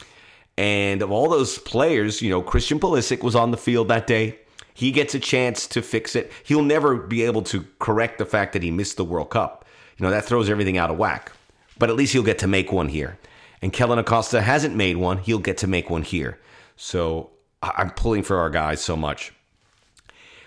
And 0.57 1.01
of 1.01 1.11
all 1.11 1.29
those 1.29 1.57
players, 1.57 2.21
you 2.21 2.29
know, 2.29 2.41
Christian 2.41 2.79
Pulisic 2.79 3.23
was 3.23 3.35
on 3.35 3.51
the 3.51 3.57
field 3.57 3.87
that 3.87 4.07
day. 4.07 4.39
He 4.73 4.91
gets 4.91 5.13
a 5.13 5.19
chance 5.19 5.67
to 5.67 5.81
fix 5.81 6.15
it. 6.15 6.31
He'll 6.43 6.63
never 6.63 6.95
be 6.95 7.23
able 7.23 7.43
to 7.43 7.65
correct 7.79 8.17
the 8.17 8.25
fact 8.25 8.53
that 8.53 8.63
he 8.63 8.71
missed 8.71 8.97
the 8.97 9.05
World 9.05 9.29
Cup. 9.29 9.65
You 9.97 10.05
know, 10.05 10.11
that 10.11 10.25
throws 10.25 10.49
everything 10.49 10.77
out 10.77 10.89
of 10.89 10.97
whack. 10.97 11.31
But 11.77 11.89
at 11.89 11.95
least 11.95 12.13
he'll 12.13 12.23
get 12.23 12.39
to 12.39 12.47
make 12.47 12.71
one 12.71 12.87
here. 12.87 13.17
And 13.61 13.71
Kellyn 13.71 13.99
Acosta 13.99 14.41
hasn't 14.41 14.75
made 14.75 14.97
one. 14.97 15.19
He'll 15.19 15.39
get 15.39 15.57
to 15.59 15.67
make 15.67 15.89
one 15.89 16.03
here. 16.03 16.39
So 16.75 17.31
I'm 17.61 17.91
pulling 17.91 18.23
for 18.23 18.37
our 18.37 18.49
guys 18.49 18.81
so 18.81 18.95
much. 18.95 19.31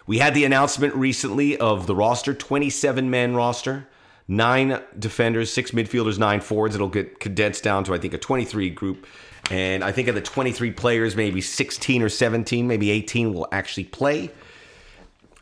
We 0.07 0.19
had 0.19 0.35
the 0.35 0.45
announcement 0.45 0.95
recently 0.95 1.57
of 1.57 1.87
the 1.87 1.95
roster 1.95 2.33
27 2.33 3.11
man 3.11 3.35
roster, 3.35 3.89
nine 4.29 4.81
defenders, 4.99 5.53
six 5.53 5.73
midfielders, 5.73 6.19
nine 6.19 6.41
forwards. 6.41 6.75
It'll 6.75 6.89
get 6.89 7.19
condensed 7.19 7.65
down 7.65 7.85
to, 7.85 7.95
I 7.95 7.99
think, 7.99 8.15
a 8.15 8.19
23 8.19 8.71
group. 8.71 9.07
And 9.51 9.85
I 9.85 9.93
think 9.93 10.09
of 10.09 10.15
the 10.15 10.21
23 10.21 10.73
players, 10.73 11.15
maybe 11.15 11.41
16 11.41 12.03
or 12.03 12.09
17, 12.09 12.67
maybe 12.67 12.91
18 12.91 13.33
will 13.33 13.47
actually 13.53 13.85
play. 13.85 14.31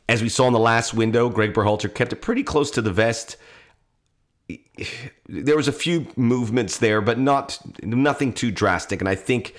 As 0.09 0.23
we 0.23 0.29
saw 0.29 0.47
in 0.47 0.53
the 0.53 0.59
last 0.59 0.93
window, 0.93 1.31
Greg 1.31 1.55
Berhalter 1.55 1.93
kept 1.93 2.13
it 2.13 2.17
pretty 2.17 2.43
close 2.43 2.71
to 2.73 2.83
the 2.83 2.93
vest. 2.93 3.37
There 5.27 5.57
was 5.57 5.69
a 5.69 5.73
few 5.73 6.07
movements 6.17 6.77
there, 6.77 7.01
but 7.01 7.19
not 7.19 7.59
nothing 7.83 8.35
too 8.35 8.51
drastic. 8.51 9.01
And 9.01 9.09
I 9.09 9.15
think 9.15 9.55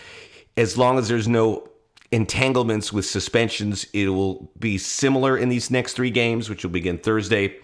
as 0.57 0.77
long 0.77 0.99
as 0.99 1.07
there's 1.07 1.27
no 1.27 1.67
entanglements 2.11 2.93
with 2.93 3.05
suspensions, 3.05 3.87
it 3.93 4.09
will 4.09 4.51
be 4.59 4.77
similar 4.77 5.37
in 5.37 5.49
these 5.49 5.71
next 5.71 5.93
three 5.93 6.11
games, 6.11 6.49
which 6.49 6.63
will 6.63 6.71
begin 6.71 6.99
Thursday 6.99 7.55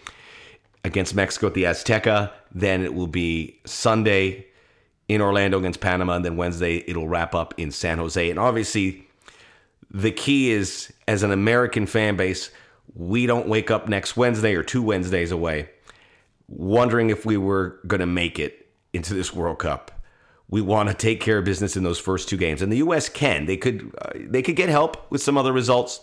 against 0.84 1.14
Mexico 1.14 1.48
at 1.48 1.54
the 1.54 1.66
Azteca. 1.66 2.32
Then 2.52 2.84
it 2.84 2.96
will 2.96 3.08
be 3.08 3.60
Sunday 3.66 4.48
in 5.12 5.22
Orlando 5.22 5.60
against 5.60 5.82
Panama, 5.82 6.16
and 6.16 6.26
then 6.26 6.38
Wednesday 6.38 6.84
it'll 6.88 7.08
wrap 7.08 7.36
up 7.36 7.54
in 7.58 7.72
San 7.72 7.98
Jose. 7.98 8.30
And 8.30 8.40
obviously, 8.40 9.08
the 9.90 10.12
key 10.12 10.52
is 10.52 10.92
as 11.08 11.24
an 11.24 11.32
American 11.32 11.86
fan 11.86 12.16
base, 12.16 12.50
we 12.96 13.26
don't 13.26 13.48
wake 13.48 13.70
up 13.72 13.88
next 13.88 14.16
Wednesday 14.16 14.56
or 14.56 14.64
two 14.64 14.82
Wednesdays 14.82 15.32
away 15.32 15.70
wondering 16.52 17.10
if 17.10 17.26
we 17.26 17.38
were 17.38 17.80
going 17.88 18.02
to 18.02 18.06
make 18.06 18.38
it 18.38 18.70
into 18.94 19.14
this 19.14 19.34
World 19.34 19.60
Cup. 19.60 19.92
We 20.50 20.62
want 20.62 20.90
to 20.90 20.96
take 20.96 21.22
care 21.22 21.38
of 21.38 21.46
business 21.46 21.78
in 21.78 21.84
those 21.84 21.98
first 21.98 22.28
two 22.28 22.36
games, 22.36 22.62
and 22.62 22.72
the 22.72 22.78
U.S. 22.78 23.08
can. 23.08 23.46
They 23.46 23.56
could. 23.56 23.94
Uh, 24.02 24.12
they 24.16 24.42
could 24.42 24.58
get 24.58 24.68
help 24.68 25.10
with 25.10 25.22
some 25.22 25.38
other 25.38 25.54
results 25.54 26.02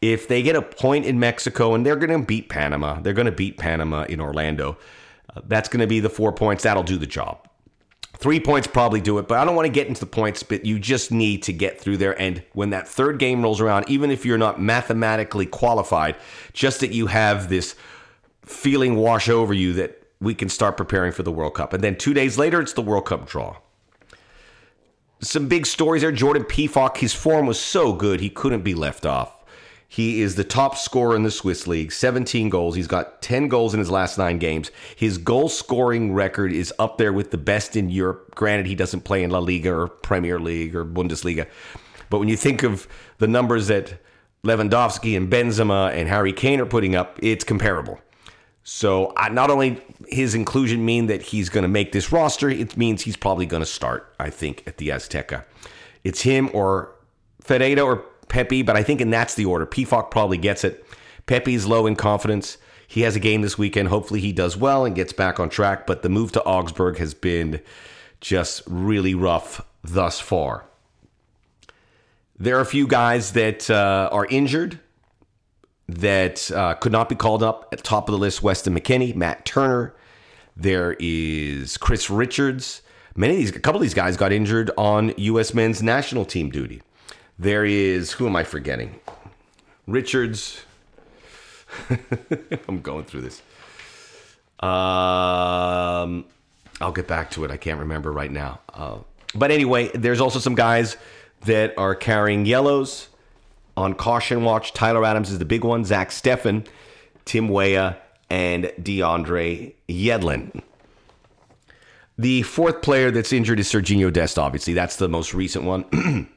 if 0.00 0.28
they 0.28 0.42
get 0.42 0.56
a 0.56 0.62
point 0.62 1.04
in 1.04 1.20
Mexico, 1.20 1.74
and 1.74 1.84
they're 1.84 1.96
going 1.96 2.18
to 2.18 2.26
beat 2.26 2.48
Panama. 2.48 3.00
They're 3.00 3.12
going 3.12 3.26
to 3.26 3.32
beat 3.32 3.58
Panama 3.58 4.04
in 4.04 4.18
Orlando. 4.18 4.78
Uh, 5.34 5.42
that's 5.46 5.68
going 5.68 5.80
to 5.80 5.86
be 5.86 6.00
the 6.00 6.08
four 6.08 6.32
points. 6.32 6.62
That'll 6.62 6.82
do 6.82 6.96
the 6.96 7.06
job. 7.06 7.45
Three 8.18 8.40
points 8.40 8.66
probably 8.66 9.00
do 9.00 9.18
it, 9.18 9.28
but 9.28 9.38
I 9.38 9.44
don't 9.44 9.54
want 9.54 9.66
to 9.66 9.72
get 9.72 9.88
into 9.88 10.00
the 10.00 10.06
points, 10.06 10.42
but 10.42 10.64
you 10.64 10.78
just 10.78 11.12
need 11.12 11.42
to 11.44 11.52
get 11.52 11.78
through 11.78 11.98
there. 11.98 12.18
And 12.20 12.42
when 12.54 12.70
that 12.70 12.88
third 12.88 13.18
game 13.18 13.42
rolls 13.42 13.60
around, 13.60 13.88
even 13.90 14.10
if 14.10 14.24
you're 14.24 14.38
not 14.38 14.60
mathematically 14.60 15.44
qualified, 15.44 16.16
just 16.54 16.80
that 16.80 16.92
you 16.92 17.08
have 17.08 17.50
this 17.50 17.76
feeling 18.42 18.96
wash 18.96 19.28
over 19.28 19.52
you 19.52 19.74
that 19.74 20.02
we 20.18 20.34
can 20.34 20.48
start 20.48 20.78
preparing 20.78 21.12
for 21.12 21.22
the 21.22 21.32
World 21.32 21.54
Cup. 21.54 21.74
And 21.74 21.84
then 21.84 21.96
two 21.96 22.14
days 22.14 22.38
later, 22.38 22.60
it's 22.60 22.72
the 22.72 22.80
World 22.80 23.04
Cup 23.04 23.28
draw. 23.28 23.58
Some 25.20 25.46
big 25.48 25.66
stories 25.66 26.00
there. 26.00 26.12
Jordan 26.12 26.44
Pefok, 26.44 26.96
his 26.96 27.12
form 27.12 27.46
was 27.46 27.60
so 27.60 27.92
good, 27.92 28.20
he 28.20 28.30
couldn't 28.30 28.62
be 28.62 28.74
left 28.74 29.04
off. 29.04 29.35
He 29.88 30.20
is 30.20 30.34
the 30.34 30.44
top 30.44 30.76
scorer 30.76 31.14
in 31.14 31.22
the 31.22 31.30
Swiss 31.30 31.66
League, 31.66 31.92
17 31.92 32.48
goals. 32.48 32.74
He's 32.74 32.88
got 32.88 33.22
10 33.22 33.48
goals 33.48 33.72
in 33.72 33.78
his 33.78 33.90
last 33.90 34.18
nine 34.18 34.38
games. 34.38 34.70
His 34.96 35.16
goal 35.16 35.48
scoring 35.48 36.12
record 36.12 36.52
is 36.52 36.72
up 36.78 36.98
there 36.98 37.12
with 37.12 37.30
the 37.30 37.38
best 37.38 37.76
in 37.76 37.88
Europe. 37.88 38.34
Granted, 38.34 38.66
he 38.66 38.74
doesn't 38.74 39.02
play 39.02 39.22
in 39.22 39.30
La 39.30 39.38
Liga 39.38 39.72
or 39.72 39.86
Premier 39.86 40.40
League 40.40 40.74
or 40.74 40.84
Bundesliga. 40.84 41.46
But 42.10 42.18
when 42.18 42.28
you 42.28 42.36
think 42.36 42.62
of 42.62 42.88
the 43.18 43.28
numbers 43.28 43.68
that 43.68 44.00
Lewandowski 44.44 45.16
and 45.16 45.30
Benzema 45.30 45.92
and 45.92 46.08
Harry 46.08 46.32
Kane 46.32 46.60
are 46.60 46.66
putting 46.66 46.94
up, 46.94 47.18
it's 47.22 47.44
comparable. 47.44 48.00
So 48.62 49.12
uh, 49.16 49.28
not 49.28 49.50
only 49.50 49.80
his 50.08 50.34
inclusion 50.34 50.84
mean 50.84 51.06
that 51.06 51.22
he's 51.22 51.48
going 51.48 51.62
to 51.62 51.68
make 51.68 51.92
this 51.92 52.10
roster, 52.10 52.50
it 52.50 52.76
means 52.76 53.02
he's 53.02 53.16
probably 53.16 53.46
going 53.46 53.62
to 53.62 53.66
start. 53.66 54.12
I 54.18 54.30
think 54.30 54.64
at 54.66 54.78
the 54.78 54.88
Azteca, 54.88 55.44
it's 56.02 56.22
him 56.22 56.50
or 56.52 56.92
Ferreira 57.40 57.82
or 57.82 58.04
Pepi, 58.28 58.62
but 58.62 58.76
I 58.76 58.82
think 58.82 59.00
and 59.00 59.12
that's 59.12 59.34
the 59.34 59.44
order. 59.44 59.66
Pefok 59.66 60.10
probably 60.10 60.38
gets 60.38 60.64
it. 60.64 60.84
Pepi's 61.26 61.66
low 61.66 61.86
in 61.86 61.96
confidence. 61.96 62.58
He 62.88 63.02
has 63.02 63.16
a 63.16 63.20
game 63.20 63.42
this 63.42 63.58
weekend. 63.58 63.88
Hopefully 63.88 64.20
he 64.20 64.32
does 64.32 64.56
well 64.56 64.84
and 64.84 64.94
gets 64.94 65.12
back 65.12 65.40
on 65.40 65.48
track. 65.48 65.86
But 65.86 66.02
the 66.02 66.08
move 66.08 66.32
to 66.32 66.44
Augsburg 66.44 66.98
has 66.98 67.14
been 67.14 67.60
just 68.20 68.62
really 68.66 69.14
rough 69.14 69.64
thus 69.82 70.20
far. 70.20 70.66
There 72.38 72.56
are 72.58 72.62
a 72.62 72.66
few 72.66 72.86
guys 72.86 73.32
that 73.32 73.70
uh, 73.70 74.08
are 74.12 74.26
injured 74.26 74.78
that 75.88 76.50
uh, 76.50 76.74
could 76.74 76.92
not 76.92 77.08
be 77.08 77.14
called 77.14 77.42
up 77.42 77.68
at 77.72 77.82
top 77.82 78.08
of 78.08 78.12
the 78.12 78.18
list. 78.18 78.42
Weston 78.42 78.74
McKennie, 78.74 79.14
Matt 79.14 79.44
Turner. 79.44 79.94
There 80.56 80.96
is 80.98 81.76
Chris 81.76 82.10
Richards. 82.10 82.82
Many 83.14 83.34
of 83.34 83.38
these, 83.38 83.50
a 83.50 83.60
couple 83.60 83.78
of 83.78 83.82
these 83.82 83.94
guys 83.94 84.16
got 84.16 84.32
injured 84.32 84.70
on 84.76 85.14
U.S. 85.16 85.54
men's 85.54 85.82
national 85.82 86.24
team 86.24 86.50
duty. 86.50 86.82
There 87.38 87.64
is 87.64 88.12
who 88.12 88.26
am 88.26 88.36
I 88.36 88.44
forgetting? 88.44 88.98
Richards. 89.86 90.64
I'm 92.68 92.80
going 92.80 93.04
through 93.04 93.22
this. 93.22 93.42
Um, 94.60 96.24
I'll 96.80 96.92
get 96.94 97.06
back 97.06 97.30
to 97.32 97.44
it. 97.44 97.50
I 97.50 97.56
can't 97.56 97.80
remember 97.80 98.10
right 98.10 98.30
now. 98.30 98.60
Uh, 98.72 98.98
but 99.34 99.50
anyway, 99.50 99.90
there's 99.94 100.20
also 100.20 100.38
some 100.38 100.54
guys 100.54 100.96
that 101.44 101.74
are 101.76 101.94
carrying 101.94 102.46
yellows 102.46 103.08
on 103.76 103.94
caution 103.94 104.44
watch. 104.44 104.72
Tyler 104.72 105.04
Adams 105.04 105.30
is 105.30 105.38
the 105.38 105.44
big 105.44 105.64
one. 105.64 105.84
Zach 105.84 106.08
Steffen, 106.08 106.66
Tim 107.26 107.48
Weah, 107.48 107.98
and 108.30 108.64
DeAndre 108.80 109.74
Yedlin. 109.88 110.62
The 112.18 112.42
fourth 112.42 112.80
player 112.80 113.10
that's 113.10 113.32
injured 113.32 113.60
is 113.60 113.70
Serginho 113.70 114.10
Dest, 114.10 114.38
obviously. 114.38 114.72
That's 114.72 114.96
the 114.96 115.08
most 115.08 115.34
recent 115.34 115.64
one. 115.64 116.30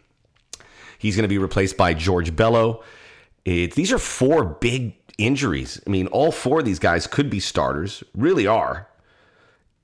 He's 1.00 1.16
going 1.16 1.24
to 1.24 1.30
be 1.30 1.40
replaced 1.40 1.78
by 1.78 1.96
George 1.96 2.36
Bello. 2.36 2.84
It, 3.46 3.74
these 3.74 3.92
are 3.92 3.98
four 3.98 4.44
big 4.46 4.96
injuries. 5.18 5.82
I 5.88 5.90
mean, 5.90 6.06
all 6.08 6.32
four 6.32 6.60
of 6.60 6.66
these 6.66 6.78
guys 6.78 7.08
could 7.08 7.30
be 7.30 7.40
starters, 7.40 8.04
really 8.14 8.46
are. 8.46 8.88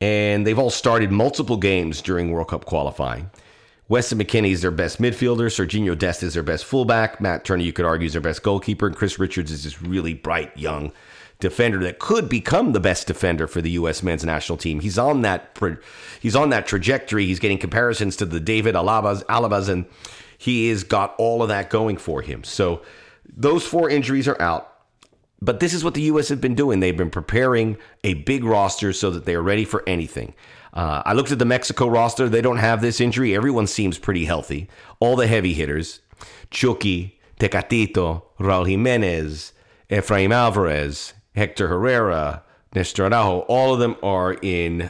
And 0.01 0.45
they've 0.45 0.60
all 0.60 0.69
started 0.69 1.12
multiple 1.12 1.58
games 1.58 2.01
during 2.01 2.30
World 2.30 2.49
Cup 2.49 2.65
qualifying. 2.65 3.32
Weston 3.88 4.19
McKennie 4.19 4.51
is 4.51 4.62
their 4.62 4.71
best 4.71 5.01
midfielder. 5.01 5.47
Serginho 5.47 5.97
Dest 5.97 6.21
is 6.21 6.34
their 6.34 6.43
best 6.43 6.65
fullback. 6.65 7.21
Matt 7.21 7.45
Turner, 7.45 7.63
you 7.63 7.71
could 7.71 7.86
argue, 7.86 8.08
is 8.08 8.13
their 8.13 8.21
best 8.21 8.43
goalkeeper. 8.43 8.88
And 8.88 8.95
Chris 8.95 9.17
Richards 9.17 9.51
is 9.51 9.63
this 9.63 9.82
really 9.82 10.13
bright, 10.13 10.56
young 10.58 10.91
defender 11.39 11.80
that 11.80 11.99
could 11.99 12.30
become 12.30 12.71
the 12.71 12.80
best 12.80 13.08
defender 13.08 13.45
for 13.47 13.62
the 13.62 13.71
U.S. 13.71 14.01
men's 14.01 14.23
national 14.23 14.58
team. 14.58 14.80
He's 14.80 14.97
on 14.97 15.21
that 15.21 15.58
he's 16.19 16.36
on 16.36 16.49
that 16.49 16.65
trajectory. 16.65 17.25
He's 17.25 17.39
getting 17.39 17.58
comparisons 17.58 18.15
to 18.17 18.25
the 18.25 18.39
David 18.39 18.75
Alabas, 18.75 19.23
Alabas, 19.30 19.67
and 19.67 19.86
he 20.38 20.69
has 20.69 20.84
got 20.84 21.15
all 21.17 21.41
of 21.41 21.50
that 21.50 21.69
going 21.69 21.98
for 21.98 22.21
him. 22.21 22.43
So 22.43 22.82
those 23.26 23.65
four 23.65 23.89
injuries 23.89 24.28
are 24.28 24.41
out. 24.41 24.71
But 25.41 25.60
this 25.60 25.74
is 25.74 25.84
what 25.84 25.93
the 25.93 26.02
U.S. 26.04 26.30
have 26.30 26.41
been 26.41 26.56
doing. 26.56 26.80
They've 26.80 26.95
been 26.95 27.10
preparing 27.10 27.78
a 28.04 28.15
big 28.15 28.43
roster 28.43 28.93
so 28.93 29.12
that 29.12 29.26
they 29.26 29.36
are 29.36 29.43
ready 29.43 29.65
for 29.65 29.84
anything. 29.86 30.34
Uh, 30.74 31.04
I 31.06 31.13
looked 31.13 31.32
at 31.32 31.39
the 31.39 31.45
Mexico 31.45 31.88
roster. 31.88 32.28
They 32.28 32.41
don't 32.41 32.58
have 32.58 32.82
this 32.82 33.00
injury. 33.00 33.36
Everyone 33.36 33.67
seems 33.67 33.98
pretty 33.98 34.26
healthy. 34.26 34.69
All 35.00 35.15
the 35.15 35.28
heavy 35.28 35.54
hitters 35.54 36.02
Chucky, 36.50 37.19
Tecatito, 37.39 38.24
Raul 38.39 38.67
Jimenez, 38.67 39.54
Efraim 39.89 40.34
Alvarez, 40.34 41.13
Hector 41.36 41.67
Herrera, 41.67 42.43
Nestor 42.74 43.06
Araujo, 43.06 43.39
all 43.48 43.74
of 43.74 43.80
them 43.80 43.95
are 44.04 44.34
in 44.41 44.89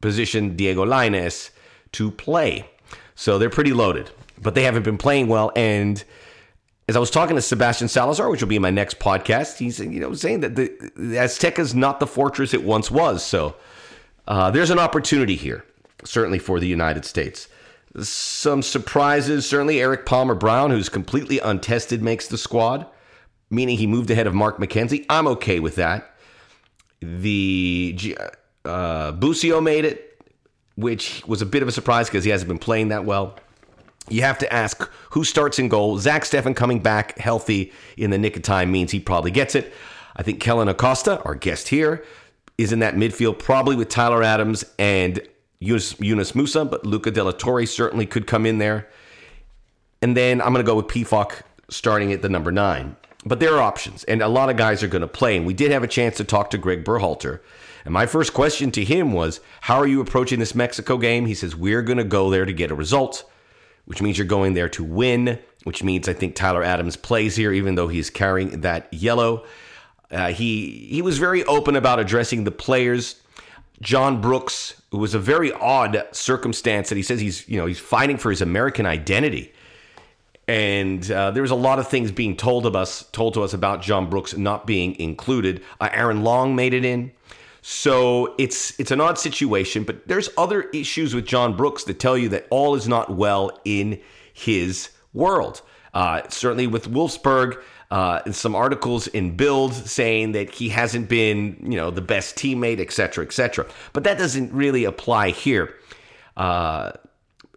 position 0.00 0.56
Diego 0.56 0.84
Lainez 0.84 1.50
to 1.92 2.10
play. 2.10 2.68
So 3.14 3.38
they're 3.38 3.50
pretty 3.50 3.72
loaded, 3.72 4.10
but 4.40 4.54
they 4.54 4.64
haven't 4.64 4.84
been 4.84 4.98
playing 4.98 5.28
well. 5.28 5.52
And 5.54 6.02
as 6.88 6.96
I 6.96 6.98
was 6.98 7.10
talking 7.10 7.36
to 7.36 7.42
Sebastian 7.42 7.88
Salazar, 7.88 8.28
which 8.30 8.40
will 8.40 8.48
be 8.48 8.56
in 8.56 8.62
my 8.62 8.70
next 8.70 8.98
podcast, 8.98 9.58
he's 9.58 9.78
you 9.78 10.00
know 10.00 10.14
saying 10.14 10.40
that 10.40 10.56
the, 10.56 10.68
the 10.96 11.16
Azteca 11.16 11.60
is 11.60 11.74
not 11.74 12.00
the 12.00 12.06
fortress 12.06 12.52
it 12.52 12.64
once 12.64 12.90
was. 12.90 13.24
So 13.24 13.54
uh, 14.26 14.50
there's 14.50 14.70
an 14.70 14.78
opportunity 14.78 15.36
here, 15.36 15.64
certainly 16.04 16.38
for 16.38 16.58
the 16.58 16.66
United 16.66 17.04
States. 17.04 17.48
Some 18.00 18.62
surprises, 18.62 19.48
certainly 19.48 19.80
Erik 19.80 20.06
Palmer 20.06 20.34
Brown, 20.34 20.70
who's 20.70 20.88
completely 20.88 21.40
untested, 21.40 22.02
makes 22.02 22.28
the 22.28 22.38
squad, 22.38 22.86
meaning 23.50 23.78
he 23.78 23.86
moved 23.86 24.10
ahead 24.10 24.28
of 24.28 24.34
Mark 24.34 24.58
McKenzie. 24.58 25.04
I'm 25.08 25.26
okay 25.26 25.58
with 25.58 25.74
that. 25.76 26.14
The 27.00 28.16
uh, 28.64 29.12
Busio 29.12 29.60
made 29.60 29.84
it, 29.84 30.22
which 30.76 31.24
was 31.26 31.42
a 31.42 31.46
bit 31.46 31.62
of 31.62 31.68
a 31.68 31.72
surprise 31.72 32.08
because 32.08 32.24
he 32.24 32.30
hasn't 32.30 32.48
been 32.48 32.58
playing 32.58 32.88
that 32.88 33.04
well. 33.04 33.36
You 34.10 34.22
have 34.22 34.38
to 34.38 34.52
ask 34.52 34.90
who 35.10 35.24
starts 35.24 35.58
in 35.58 35.68
goal. 35.68 35.98
Zach 35.98 36.24
Steffen 36.24 36.54
coming 36.54 36.80
back 36.80 37.18
healthy 37.18 37.72
in 37.96 38.10
the 38.10 38.18
nick 38.18 38.36
of 38.36 38.42
time 38.42 38.70
means 38.70 38.90
he 38.90 39.00
probably 39.00 39.30
gets 39.30 39.54
it. 39.54 39.72
I 40.16 40.22
think 40.22 40.40
Kellyn 40.40 40.68
Acosta, 40.68 41.22
our 41.22 41.34
guest 41.34 41.68
here, 41.68 42.04
is 42.58 42.72
in 42.72 42.80
that 42.80 42.94
midfield, 42.94 43.38
probably 43.38 43.76
with 43.76 43.88
Tyler 43.88 44.22
Adams 44.22 44.64
and 44.78 45.20
Yunus, 45.60 45.94
Musah, 45.94 46.70
but 46.70 46.84
Luca 46.84 47.10
de 47.10 47.22
la 47.22 47.32
Torre 47.32 47.66
certainly 47.66 48.06
could 48.06 48.26
come 48.26 48.44
in 48.44 48.58
there. 48.58 48.88
And 50.02 50.16
then 50.16 50.40
I'm 50.40 50.52
going 50.52 50.64
to 50.64 50.70
go 50.70 50.76
with 50.76 50.86
Pefok 50.86 51.42
starting 51.68 52.12
at 52.12 52.22
the 52.22 52.28
number 52.28 52.50
nine. 52.50 52.96
But 53.24 53.38
there 53.38 53.54
are 53.54 53.60
options, 53.60 54.04
and 54.04 54.22
a 54.22 54.28
lot 54.28 54.48
of 54.48 54.56
guys 54.56 54.82
are 54.82 54.88
going 54.88 55.02
to 55.02 55.08
play. 55.08 55.36
And 55.36 55.46
we 55.46 55.52
did 55.52 55.70
have 55.70 55.82
a 55.82 55.88
chance 55.88 56.16
to 56.16 56.24
talk 56.24 56.50
to 56.50 56.58
Greg 56.58 56.84
Berhalter. 56.84 57.40
And 57.84 57.92
my 57.92 58.06
first 58.06 58.32
question 58.32 58.70
to 58.72 58.84
him 58.84 59.12
was, 59.12 59.40
How 59.62 59.76
are 59.76 59.86
you 59.86 60.00
approaching 60.00 60.38
this 60.38 60.54
Mexico 60.54 60.96
game? 60.96 61.26
He 61.26 61.34
says, 61.34 61.54
We're 61.54 61.82
going 61.82 61.98
to 61.98 62.04
go 62.04 62.30
there 62.30 62.46
to 62.46 62.52
get 62.52 62.70
a 62.70 62.74
result, 62.74 63.29
which 63.90 64.00
means 64.00 64.16
you're 64.16 64.24
going 64.24 64.54
there 64.54 64.68
to 64.68 64.84
win, 64.84 65.36
which 65.64 65.82
means 65.82 66.08
I 66.08 66.12
think 66.12 66.36
Tyler 66.36 66.62
Adams 66.62 66.96
plays 66.96 67.34
here, 67.34 67.52
even 67.52 67.74
though 67.74 67.88
he's 67.88 68.08
carrying 68.08 68.60
that 68.60 68.86
yellow. 68.94 69.44
Uh, 70.12 70.28
he 70.28 70.86
he 70.88 71.02
was 71.02 71.18
very 71.18 71.42
open 71.46 71.74
about 71.74 71.98
addressing 71.98 72.44
the 72.44 72.52
players. 72.52 73.16
John 73.82 74.20
Brooks, 74.20 74.80
it 74.92 74.96
was 74.96 75.12
a 75.12 75.18
very 75.18 75.50
odd 75.50 76.06
circumstance 76.12 76.88
that 76.88 76.94
he 76.94 77.02
says 77.02 77.20
he's 77.20 77.48
you 77.48 77.58
know 77.58 77.66
he's 77.66 77.80
fighting 77.80 78.16
for 78.16 78.30
his 78.30 78.40
American 78.40 78.86
identity, 78.86 79.52
and 80.46 81.10
uh, 81.10 81.32
there 81.32 81.42
was 81.42 81.50
a 81.50 81.56
lot 81.56 81.80
of 81.80 81.88
things 81.88 82.12
being 82.12 82.36
told 82.36 82.66
of 82.66 82.76
us 82.76 83.08
told 83.10 83.34
to 83.34 83.42
us 83.42 83.54
about 83.54 83.82
John 83.82 84.08
Brooks 84.08 84.36
not 84.36 84.68
being 84.68 84.94
included. 85.00 85.64
Uh, 85.80 85.88
Aaron 85.90 86.22
Long 86.22 86.54
made 86.54 86.74
it 86.74 86.84
in, 86.84 87.10
so 87.62 88.34
it's 88.38 88.78
it's 88.80 88.90
an 88.90 89.00
odd 89.00 89.18
situation. 89.18 89.84
But 89.84 90.08
there's 90.08 90.28
other 90.36 90.62
issues 90.62 91.14
with 91.14 91.26
John 91.26 91.56
Brooks 91.56 91.84
that 91.84 91.98
tell 91.98 92.16
you 92.16 92.28
that 92.30 92.46
all 92.50 92.74
is 92.74 92.88
not 92.88 93.10
well 93.10 93.58
in 93.64 94.00
his 94.32 94.90
world. 95.12 95.62
Uh, 95.92 96.22
certainly 96.28 96.66
with 96.68 96.88
Wolfsburg 96.88 97.60
uh, 97.90 98.30
some 98.30 98.54
articles 98.54 99.08
in 99.08 99.36
Bild 99.36 99.74
saying 99.74 100.32
that 100.32 100.50
he 100.50 100.68
hasn't 100.68 101.08
been, 101.08 101.56
you 101.60 101.76
know, 101.76 101.90
the 101.90 102.00
best 102.00 102.36
teammate, 102.36 102.80
et 102.80 102.92
cetera, 102.92 103.24
et 103.24 103.32
cetera. 103.32 103.66
But 103.92 104.04
that 104.04 104.16
doesn't 104.16 104.52
really 104.52 104.84
apply 104.84 105.30
here. 105.30 105.74
Uh, 106.36 106.92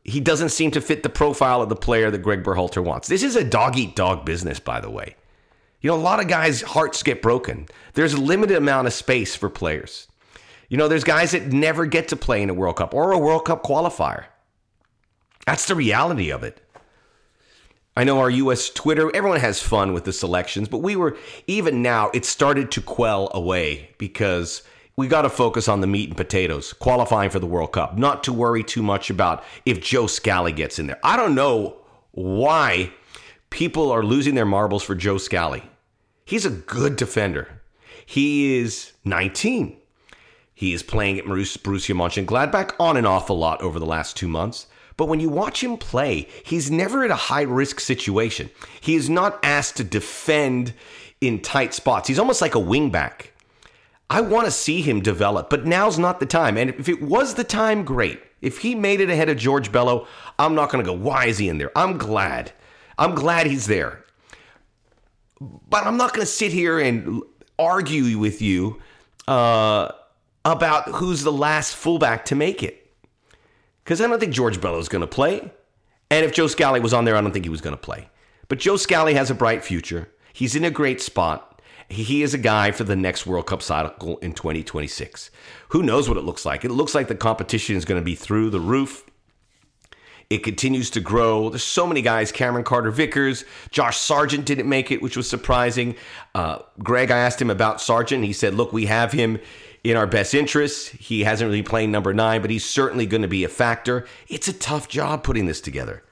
he 0.04 0.20
doesn't 0.20 0.50
seem 0.50 0.72
to 0.72 0.82
fit 0.82 1.04
the 1.04 1.10
profile 1.10 1.62
of 1.62 1.70
the 1.70 1.76
player 1.76 2.10
that 2.10 2.18
Greg 2.20 2.44
Berhalter 2.44 2.84
wants. 2.84 3.08
This 3.08 3.24
is 3.24 3.36
a 3.36 3.44
dog 3.44 3.78
eat 3.78 3.96
dog 3.96 4.26
business, 4.26 4.60
by 4.60 4.80
the 4.80 4.90
way. 4.90 5.16
You 5.84 5.90
know, 5.90 5.98
a 5.98 5.98
lot 5.98 6.22
of 6.22 6.30
guys' 6.30 6.62
hearts 6.62 7.04
get 7.04 7.22
broken. 7.22 7.68
There's 7.94 8.14
a 8.14 8.22
limited 8.22 8.56
amount 8.56 8.88
of 8.88 8.94
space 8.94 9.36
for 9.36 9.50
players. 9.50 10.08
You 10.70 10.78
know, 10.78 10.88
there's 10.88 11.04
guys 11.04 11.32
that 11.32 11.52
never 11.52 11.86
get 11.86 12.08
to 12.08 12.16
play 12.16 12.42
in 12.42 12.50
a 12.50 12.54
World 12.54 12.78
Cup 12.78 12.94
or 12.94 13.12
a 13.12 13.18
World 13.20 13.44
Cup 13.44 13.64
qualifier. 13.64 14.24
That's 15.46 15.68
the 15.68 15.76
reality 15.76 16.32
of 16.32 16.42
it. 16.42 16.62
I 17.98 18.06
know 18.06 18.20
our 18.20 18.30
US 18.30 18.70
Twitter, 18.70 19.14
everyone 19.14 19.42
has 19.42 19.62
fun 19.62 19.92
with 19.92 20.06
the 20.06 20.14
selections, 20.14 20.70
but 20.70 20.78
we 20.78 20.96
were, 20.96 21.18
even 21.48 21.82
now, 21.82 22.10
it 22.14 22.24
started 22.24 22.72
to 22.72 22.82
quell 22.82 23.30
away 23.34 23.90
because 23.98 24.64
we 24.96 25.10
got 25.10 25.24
to 25.24 25.30
focus 25.30 25.68
on 25.68 25.82
the 25.82 25.88
meat 25.88 26.08
and 26.08 26.18
potatoes, 26.18 26.72
qualifying 26.72 27.30
for 27.30 27.40
the 27.40 27.46
World 27.46 27.74
Cup, 27.74 27.98
not 27.98 28.24
to 28.24 28.32
worry 28.32 28.64
too 28.64 28.84
much 28.84 29.10
about 29.10 29.44
if 29.66 29.82
Joe 29.82 30.08
Scally 30.08 30.54
gets 30.54 30.80
in 30.80 30.88
there. 30.88 31.00
I 31.04 31.18
don't 31.18 31.36
know 31.36 31.76
why 32.12 32.94
people 33.50 33.92
are 33.92 34.04
losing 34.04 34.34
their 34.34 34.46
marbles 34.46 34.82
for 34.82 34.96
Joe 34.96 35.18
Scally. 35.18 35.62
He's 36.26 36.46
a 36.46 36.52
good 36.52 36.96
defender. 36.96 37.62
He 38.06 38.58
is 38.58 38.94
19. 39.06 39.78
He 40.54 40.74
is 40.74 40.84
playing 40.84 41.20
at 41.20 41.26
Borussia 41.26 41.96
Mönchengladbach 41.96 42.74
on 42.80 42.98
and 42.98 43.08
off 43.08 43.30
a 43.30 43.34
lot 43.34 43.62
over 43.62 43.80
the 43.80 43.86
last 43.86 44.16
two 44.16 44.28
months. 44.28 44.68
But 44.96 45.08
when 45.08 45.20
you 45.20 45.30
watch 45.30 45.64
him 45.64 45.78
play, 45.78 46.28
he's 46.46 46.70
never 46.70 47.04
in 47.04 47.12
a 47.12 47.16
high 47.16 47.42
risk 47.42 47.80
situation. 47.80 48.50
He 48.80 48.96
is 48.96 49.10
not 49.10 49.40
asked 49.44 49.78
to 49.78 49.84
defend 49.84 50.74
in 51.20 51.42
tight 51.42 51.74
spots. 51.74 52.08
He's 52.08 52.20
almost 52.20 52.42
like 52.42 52.56
a 52.56 52.60
wingback. 52.60 53.28
I 54.10 54.22
want 54.22 54.46
to 54.46 54.52
see 54.52 54.82
him 54.82 55.02
develop, 55.02 55.50
but 55.50 55.66
now's 55.66 55.98
not 55.98 56.20
the 56.20 56.26
time. 56.26 56.58
And 56.58 56.70
if 56.72 56.88
it 56.88 57.02
was 57.02 57.34
the 57.34 57.44
time, 57.44 57.84
great. 57.84 58.22
If 58.42 58.60
he 58.60 58.76
made 58.76 59.02
it 59.02 59.10
ahead 59.10 59.30
of 59.30 59.38
George 59.38 59.72
Bello, 59.72 60.06
I'm 60.38 60.54
not 60.54 60.70
going 60.70 60.84
to 60.84 60.92
go, 60.92 60.96
why 60.96 61.26
is 61.26 61.38
he 61.40 61.50
in 61.50 61.58
there? 61.58 61.72
I'm 61.76 61.98
glad. 61.98 62.52
I'm 62.98 63.16
glad 63.16 63.48
he's 63.48 63.66
there. 63.66 64.03
But 65.42 65.86
I'm 65.86 65.98
not 65.98 66.14
going 66.14 66.26
to 66.26 66.32
sit 66.32 66.52
here 66.52 66.80
and 66.80 67.22
argue 67.60 68.18
with 68.18 68.42
you 68.42 68.82
uh, 69.28 69.92
about 70.46 70.88
who's 70.90 71.24
the 71.24 71.32
last 71.32 71.76
fullback 71.76 72.26
to 72.26 72.36
make 72.36 72.64
it 72.64 72.84
because 73.84 74.02
I 74.02 74.08
don't 74.08 74.20
think 74.20 74.34
George 74.34 74.62
Bello 74.62 74.80
is 74.80 74.90
going 74.90 75.02
to 75.02 75.08
play. 75.08 75.52
And 76.10 76.26
if 76.26 76.34
Joe 76.34 76.48
Scally 76.48 76.80
was 76.80 76.94
on 76.94 77.06
there, 77.06 77.16
I 77.16 77.22
don't 77.22 77.32
think 77.32 77.46
he 77.46 77.50
was 77.50 77.62
going 77.62 77.76
to 77.76 77.82
play. 77.82 78.10
But 78.48 78.60
Joe 78.60 78.78
Scally 78.78 79.16
has 79.16 79.30
a 79.30 79.36
bright 79.36 79.64
future. 79.64 80.10
He's 80.32 80.56
in 80.56 80.64
a 80.64 80.72
great 80.72 81.02
spot. 81.02 81.62
He 81.90 82.24
is 82.24 82.34
a 82.34 82.38
guy 82.38 82.72
for 82.72 82.84
the 82.84 82.96
next 82.96 83.26
World 83.26 83.46
Cup 83.46 83.62
cycle 83.62 84.18
in 84.18 84.34
2026. 84.34 85.32
Who 85.70 85.84
knows 85.84 86.08
what 86.08 86.18
it 86.18 86.24
looks 86.24 86.46
like? 86.46 86.64
It 86.64 86.72
looks 86.72 86.96
like 86.96 87.08
the 87.08 87.16
competition 87.16 87.76
is 87.76 87.86
going 87.86 88.00
to 88.00 88.06
be 88.06 88.16
through 88.16 88.50
the 88.50 88.60
roof. 88.60 89.06
It 90.30 90.40
continues 90.40 90.90
to 90.92 91.00
grow. 91.00 91.50
There's 91.50 91.64
so 91.64 91.86
many 91.86 92.02
guys. 92.02 92.32
Cameron 92.32 92.64
Carter 92.64 92.92
Vickers, 92.92 93.46
Josh 93.72 93.98
Sargent 93.98 94.46
didn't 94.46 94.68
make 94.68 94.92
it, 94.92 95.02
which 95.02 95.18
was 95.18 95.30
surprising. 95.30 95.96
Uh, 96.34 96.60
Greg, 96.80 97.12
I 97.12 97.18
asked 97.20 97.42
him 97.42 97.50
about 97.50 97.82
Sargent. 97.82 98.24
He 98.24 98.34
said, 98.34 98.54
"Look, 98.56 98.74
we 98.74 98.86
have 98.86 99.12
him 99.12 99.40
in 99.84 99.98
our 99.98 100.08
best 100.08 100.34
interests. 100.34 100.90
He 100.90 101.24
hasn't 101.24 101.48
really 101.48 101.62
played 101.62 101.90
number 101.90 102.14
nine, 102.14 102.42
but 102.42 102.50
he's 102.50 102.66
certainly 102.66 103.06
going 103.06 103.22
to 103.22 103.28
be 103.28 103.44
a 103.44 103.50
factor. 103.50 104.08
It's 104.28 104.48
a 104.48 104.54
tough 104.54 104.88
job 104.88 105.24
putting 105.24 105.46
this 105.46 105.62
together. 105.62 106.04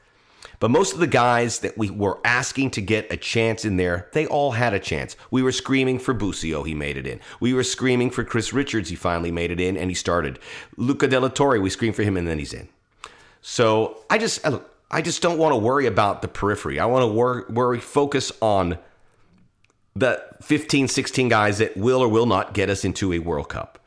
But 0.59 0.69
most 0.69 0.93
of 0.93 0.99
the 0.99 1.07
guys 1.07 1.59
that 1.59 1.75
we 1.75 1.89
were 1.89 2.19
asking 2.23 2.69
to 2.71 2.81
get 2.81 3.11
a 3.11 3.17
chance 3.17 3.65
in 3.65 3.77
there, 3.77 4.09
they 4.13 4.27
all 4.27 4.51
had 4.51 4.75
a 4.75 4.79
chance. 4.79 5.15
We 5.31 5.41
were 5.41 5.51
screaming 5.51 5.97
for 5.97 6.13
Busio, 6.13 6.61
he 6.61 6.75
made 6.75 6.97
it 6.97 7.07
in. 7.07 7.19
We 7.39 7.53
were 7.53 7.63
screaming 7.63 8.11
for 8.11 8.23
Chris 8.23 8.53
Richards, 8.53 8.89
he 8.89 8.95
finally 8.95 9.31
made 9.31 9.49
it 9.49 9.59
in, 9.59 9.75
and 9.75 9.89
he 9.89 9.95
started. 9.95 10.37
Luca 10.77 11.07
de 11.07 11.19
la 11.19 11.29
Torre, 11.29 11.59
we 11.59 11.71
screamed 11.71 11.95
for 11.95 12.03
him, 12.03 12.15
and 12.15 12.27
then 12.27 12.37
he's 12.37 12.53
in. 12.53 12.69
So 13.41 14.03
I 14.09 14.17
just, 14.17 14.45
I 14.89 15.01
just 15.01 15.21
don't 15.21 15.37
want 15.37 15.53
to 15.53 15.57
worry 15.57 15.87
about 15.87 16.21
the 16.21 16.27
periphery. 16.27 16.79
I 16.79 16.85
want 16.85 17.03
to 17.03 17.07
worry, 17.07 17.43
worry 17.49 17.79
focus 17.79 18.31
on 18.41 18.77
the 19.95 20.23
15, 20.41 20.87
16 20.87 21.27
guys 21.29 21.57
that 21.57 21.75
will 21.75 22.01
or 22.01 22.07
will 22.07 22.25
not 22.25 22.53
get 22.53 22.69
us 22.69 22.85
into 22.85 23.11
a 23.13 23.19
World 23.19 23.49
Cup. 23.49 23.77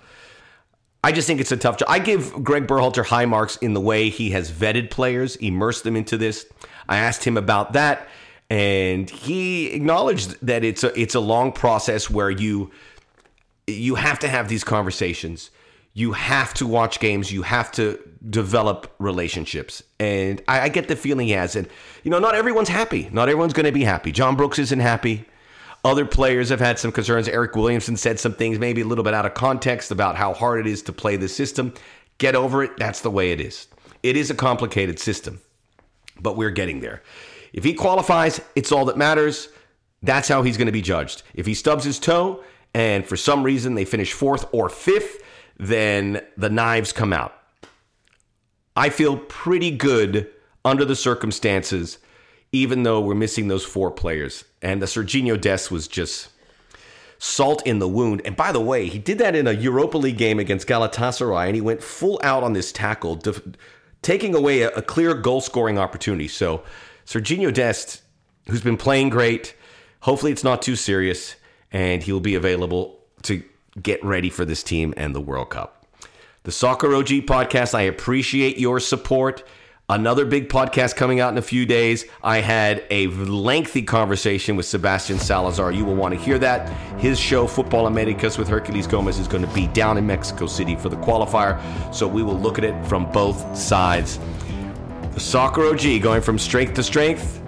I 1.03 1.13
just 1.13 1.27
think 1.27 1.41
it's 1.41 1.53
a 1.53 1.57
tough 1.57 1.77
job. 1.77 1.89
I 1.91 1.99
give 1.99 2.43
Greg 2.43 2.67
Berhalter 2.67 3.05
high 3.05 3.27
marks 3.27 3.57
in 3.59 3.75
the 3.75 3.81
way 3.81 4.09
he 4.09 4.31
has 4.31 4.51
vetted 4.51 4.91
players, 4.91 5.37
immersed 5.37 5.85
them 5.85 5.97
into 5.97 6.17
this. 6.17 6.47
I 6.89 6.97
asked 6.97 7.25
him 7.25 7.37
about 7.37 7.75
that. 7.75 8.09
and 8.51 9.09
he 9.09 9.69
acknowledged 9.69 10.37
that 10.47 10.65
it's 10.65 10.85
a 10.85 10.99
it's 11.01 11.15
a 11.15 11.21
long 11.21 11.53
process 11.53 12.11
where 12.11 12.31
you 12.31 12.71
you 13.67 13.95
have 13.95 14.19
to 14.21 14.29
have 14.29 14.49
these 14.49 14.65
conversations. 14.65 15.51
You 15.95 16.13
have 16.13 16.53
to 16.55 16.67
watch 16.67 17.01
games. 17.01 17.33
You 17.33 17.43
have 17.43 17.73
to 17.73 17.99
develop 18.29 18.93
relationships. 18.99 19.83
And 20.01 20.43
I, 20.49 20.63
I 20.63 20.69
get 20.69 20.89
the 20.89 20.97
feeling 20.97 21.29
he 21.29 21.33
has. 21.33 21.57
And, 21.57 21.69
you 22.03 22.11
know, 22.11 22.19
not 22.19 22.35
everyone's 22.35 22.69
happy. 22.69 23.09
Not 23.13 23.29
everyone's 23.29 23.53
going 23.53 23.67
to 23.67 23.73
be 23.73 23.85
happy. 23.85 24.13
John 24.13 24.35
Brooks 24.35 24.59
isn't 24.59 24.81
happy. 24.81 25.25
Other 25.85 26.05
players 26.05 26.49
have 26.49 26.61
had 26.61 26.79
some 26.79 26.91
concerns. 26.91 27.29
Eryk 27.29 27.55
Williamson 27.55 27.97
said 27.97 28.19
some 28.19 28.35
things 28.35 28.59
maybe 28.59 28.81
a 28.81 28.87
little 28.87 29.05
bit 29.05 29.15
out 29.15 29.27
of 29.27 29.35
context 29.35 29.91
about 29.91 30.17
how 30.17 30.33
hard 30.33 30.61
it 30.61 30.67
is 30.67 30.83
to 30.83 30.93
play 30.93 31.17
the 31.17 31.29
system. 31.29 31.75
Get 32.19 32.35
over 32.35 32.65
it. 32.65 32.73
That's 32.79 33.01
the 33.01 33.11
way 33.11 33.33
it 33.33 33.41
is. 33.41 33.69
It 34.03 34.17
is 34.17 34.31
a 34.31 34.35
complicated 34.35 34.99
system, 34.99 35.41
but 36.21 36.37
we're 36.37 36.51
getting 36.51 36.81
there. 36.81 37.03
If 37.53 37.65
he 37.65 37.75
qualifies, 37.75 38.41
it's 38.55 38.73
all 38.73 38.87
that 38.87 38.97
matters. 38.97 39.49
That's 40.03 40.29
how 40.29 40.43
he's 40.43 40.57
going 40.57 40.67
to 40.67 40.73
be 40.73 40.83
judged. 40.83 41.23
If 41.35 41.47
he 41.47 41.55
stubs 41.55 41.85
his 41.85 41.99
toe 41.99 42.43
and 42.75 43.07
for 43.07 43.17
some 43.17 43.43
reason 43.43 43.75
they 43.75 43.85
finish 43.85 44.13
fourth 44.13 44.47
or 44.53 44.69
fifth, 44.69 45.23
then 45.59 46.21
the 46.37 46.51
knives 46.51 46.93
come 46.93 47.13
out. 47.13 47.35
I 48.77 48.91
feel 48.91 49.17
pretty 49.17 49.71
good 49.71 50.29
under 50.65 50.85
the 50.85 50.97
circumstances, 50.97 51.99
even 52.53 52.83
though 52.83 53.01
we're 53.01 53.15
missing 53.15 53.49
those 53.49 53.65
four 53.65 53.91
players. 53.91 54.45
And 54.63 54.83
the 54.83 54.87
Serginho 54.87 55.41
Dest 55.41 55.71
was 55.71 55.87
just 55.87 56.29
salt 57.19 57.67
in 57.67 57.79
the 57.79 57.89
wound. 57.89 58.23
And 58.25 58.37
by 58.37 58.53
the 58.53 58.61
way, 58.61 58.87
he 58.87 58.99
did 58.99 59.19
that 59.19 59.37
in 59.37 59.47
a 59.47 59.53
Europa 59.53 59.99
League 59.99 60.19
game 60.19 60.39
against 60.39 60.67
Galatasaray, 60.67 61.47
and 61.47 61.55
he 61.55 61.61
went 61.61 61.83
full 61.83 62.21
out 62.23 62.43
on 62.43 62.53
this 62.53 62.73
tackle, 62.73 63.15
def- 63.15 63.43
taking 64.03 64.35
away 64.35 64.63
a, 64.63 64.71
a 64.71 64.83
clear 64.83 65.15
goal 65.15 65.41
scoring 65.41 65.79
opportunity. 65.79 66.29
So, 66.29 66.65
Serginho 67.07 67.53
Dest, 67.53 68.03
who's 68.49 68.63
been 68.63 68.77
playing 68.77 69.11
great, 69.11 69.55
hopefully 70.01 70.33
it's 70.33 70.45
not 70.45 70.63
too 70.63 70.77
serious, 70.77 71.37
and 71.71 72.03
he'll 72.03 72.21
be 72.21 72.35
available 72.35 73.01
to 73.23 73.43
get 73.81 74.05
ready 74.05 74.31
for 74.31 74.45
this 74.45 74.63
team 74.63 74.95
and 74.97 75.15
the 75.15 75.21
World 75.21 75.51
Cup. 75.51 75.87
The 76.45 76.53
Soccer 76.53 76.95
OG 76.95 77.09
podcast, 77.27 77.75
I 77.75 77.83
appreciate 77.83 78.59
your 78.59 78.79
support. 78.79 79.43
Another 79.89 80.25
big 80.25 80.49
podcast 80.49 80.97
coming 80.97 81.21
out 81.21 81.31
in 81.31 81.37
a 81.37 81.43
few 81.43 81.67
days. 81.67 82.07
I 82.23 82.39
had 82.39 82.85
a 82.91 83.09
lengthy 83.09 83.83
conversation 83.83 84.57
with 84.57 84.65
Sebastian 84.65 85.19
Salazar. 85.19 85.73
You 85.73 85.85
will 85.85 85.95
want 85.95 86.15
to 86.15 86.21
hear 86.21 86.39
that. 86.39 86.69
His 86.99 87.21
show, 87.21 87.47
Football 87.47 87.87
Americas 87.87 88.39
with 88.39 88.49
Herculez 88.49 88.89
Gomez, 88.89 89.19
is 89.19 89.29
going 89.29 89.47
to 89.47 89.55
be 89.55 89.67
down 89.69 89.99
in 89.99 90.07
Mexico 90.07 90.47
City 90.47 90.75
for 90.75 90.89
the 90.89 90.97
qualifier. 90.97 91.61
So 91.95 92.09
we 92.09 92.23
will 92.23 92.39
look 92.39 92.57
at 92.57 92.65
it 92.65 92.87
from 92.87 93.11
both 93.13 93.57
sides. 93.57 94.19
The 95.13 95.21
Soccer 95.21 95.67
OG 95.67 96.01
going 96.03 96.23
from 96.23 96.39
strength 96.39 96.75
to 96.75 96.83
strength. 96.83 97.43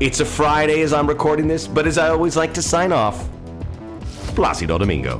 It's 0.00 0.18
a 0.18 0.24
Friday 0.24 0.82
as 0.82 0.92
I'm 0.92 1.08
recording 1.08 1.46
this, 1.46 1.68
but 1.68 1.86
as 1.86 1.96
I 1.96 2.08
always 2.08 2.36
like 2.36 2.54
to 2.54 2.62
sign 2.62 2.90
off, 2.90 3.28
Plácido 4.36 4.76
Domingo. 4.76 5.18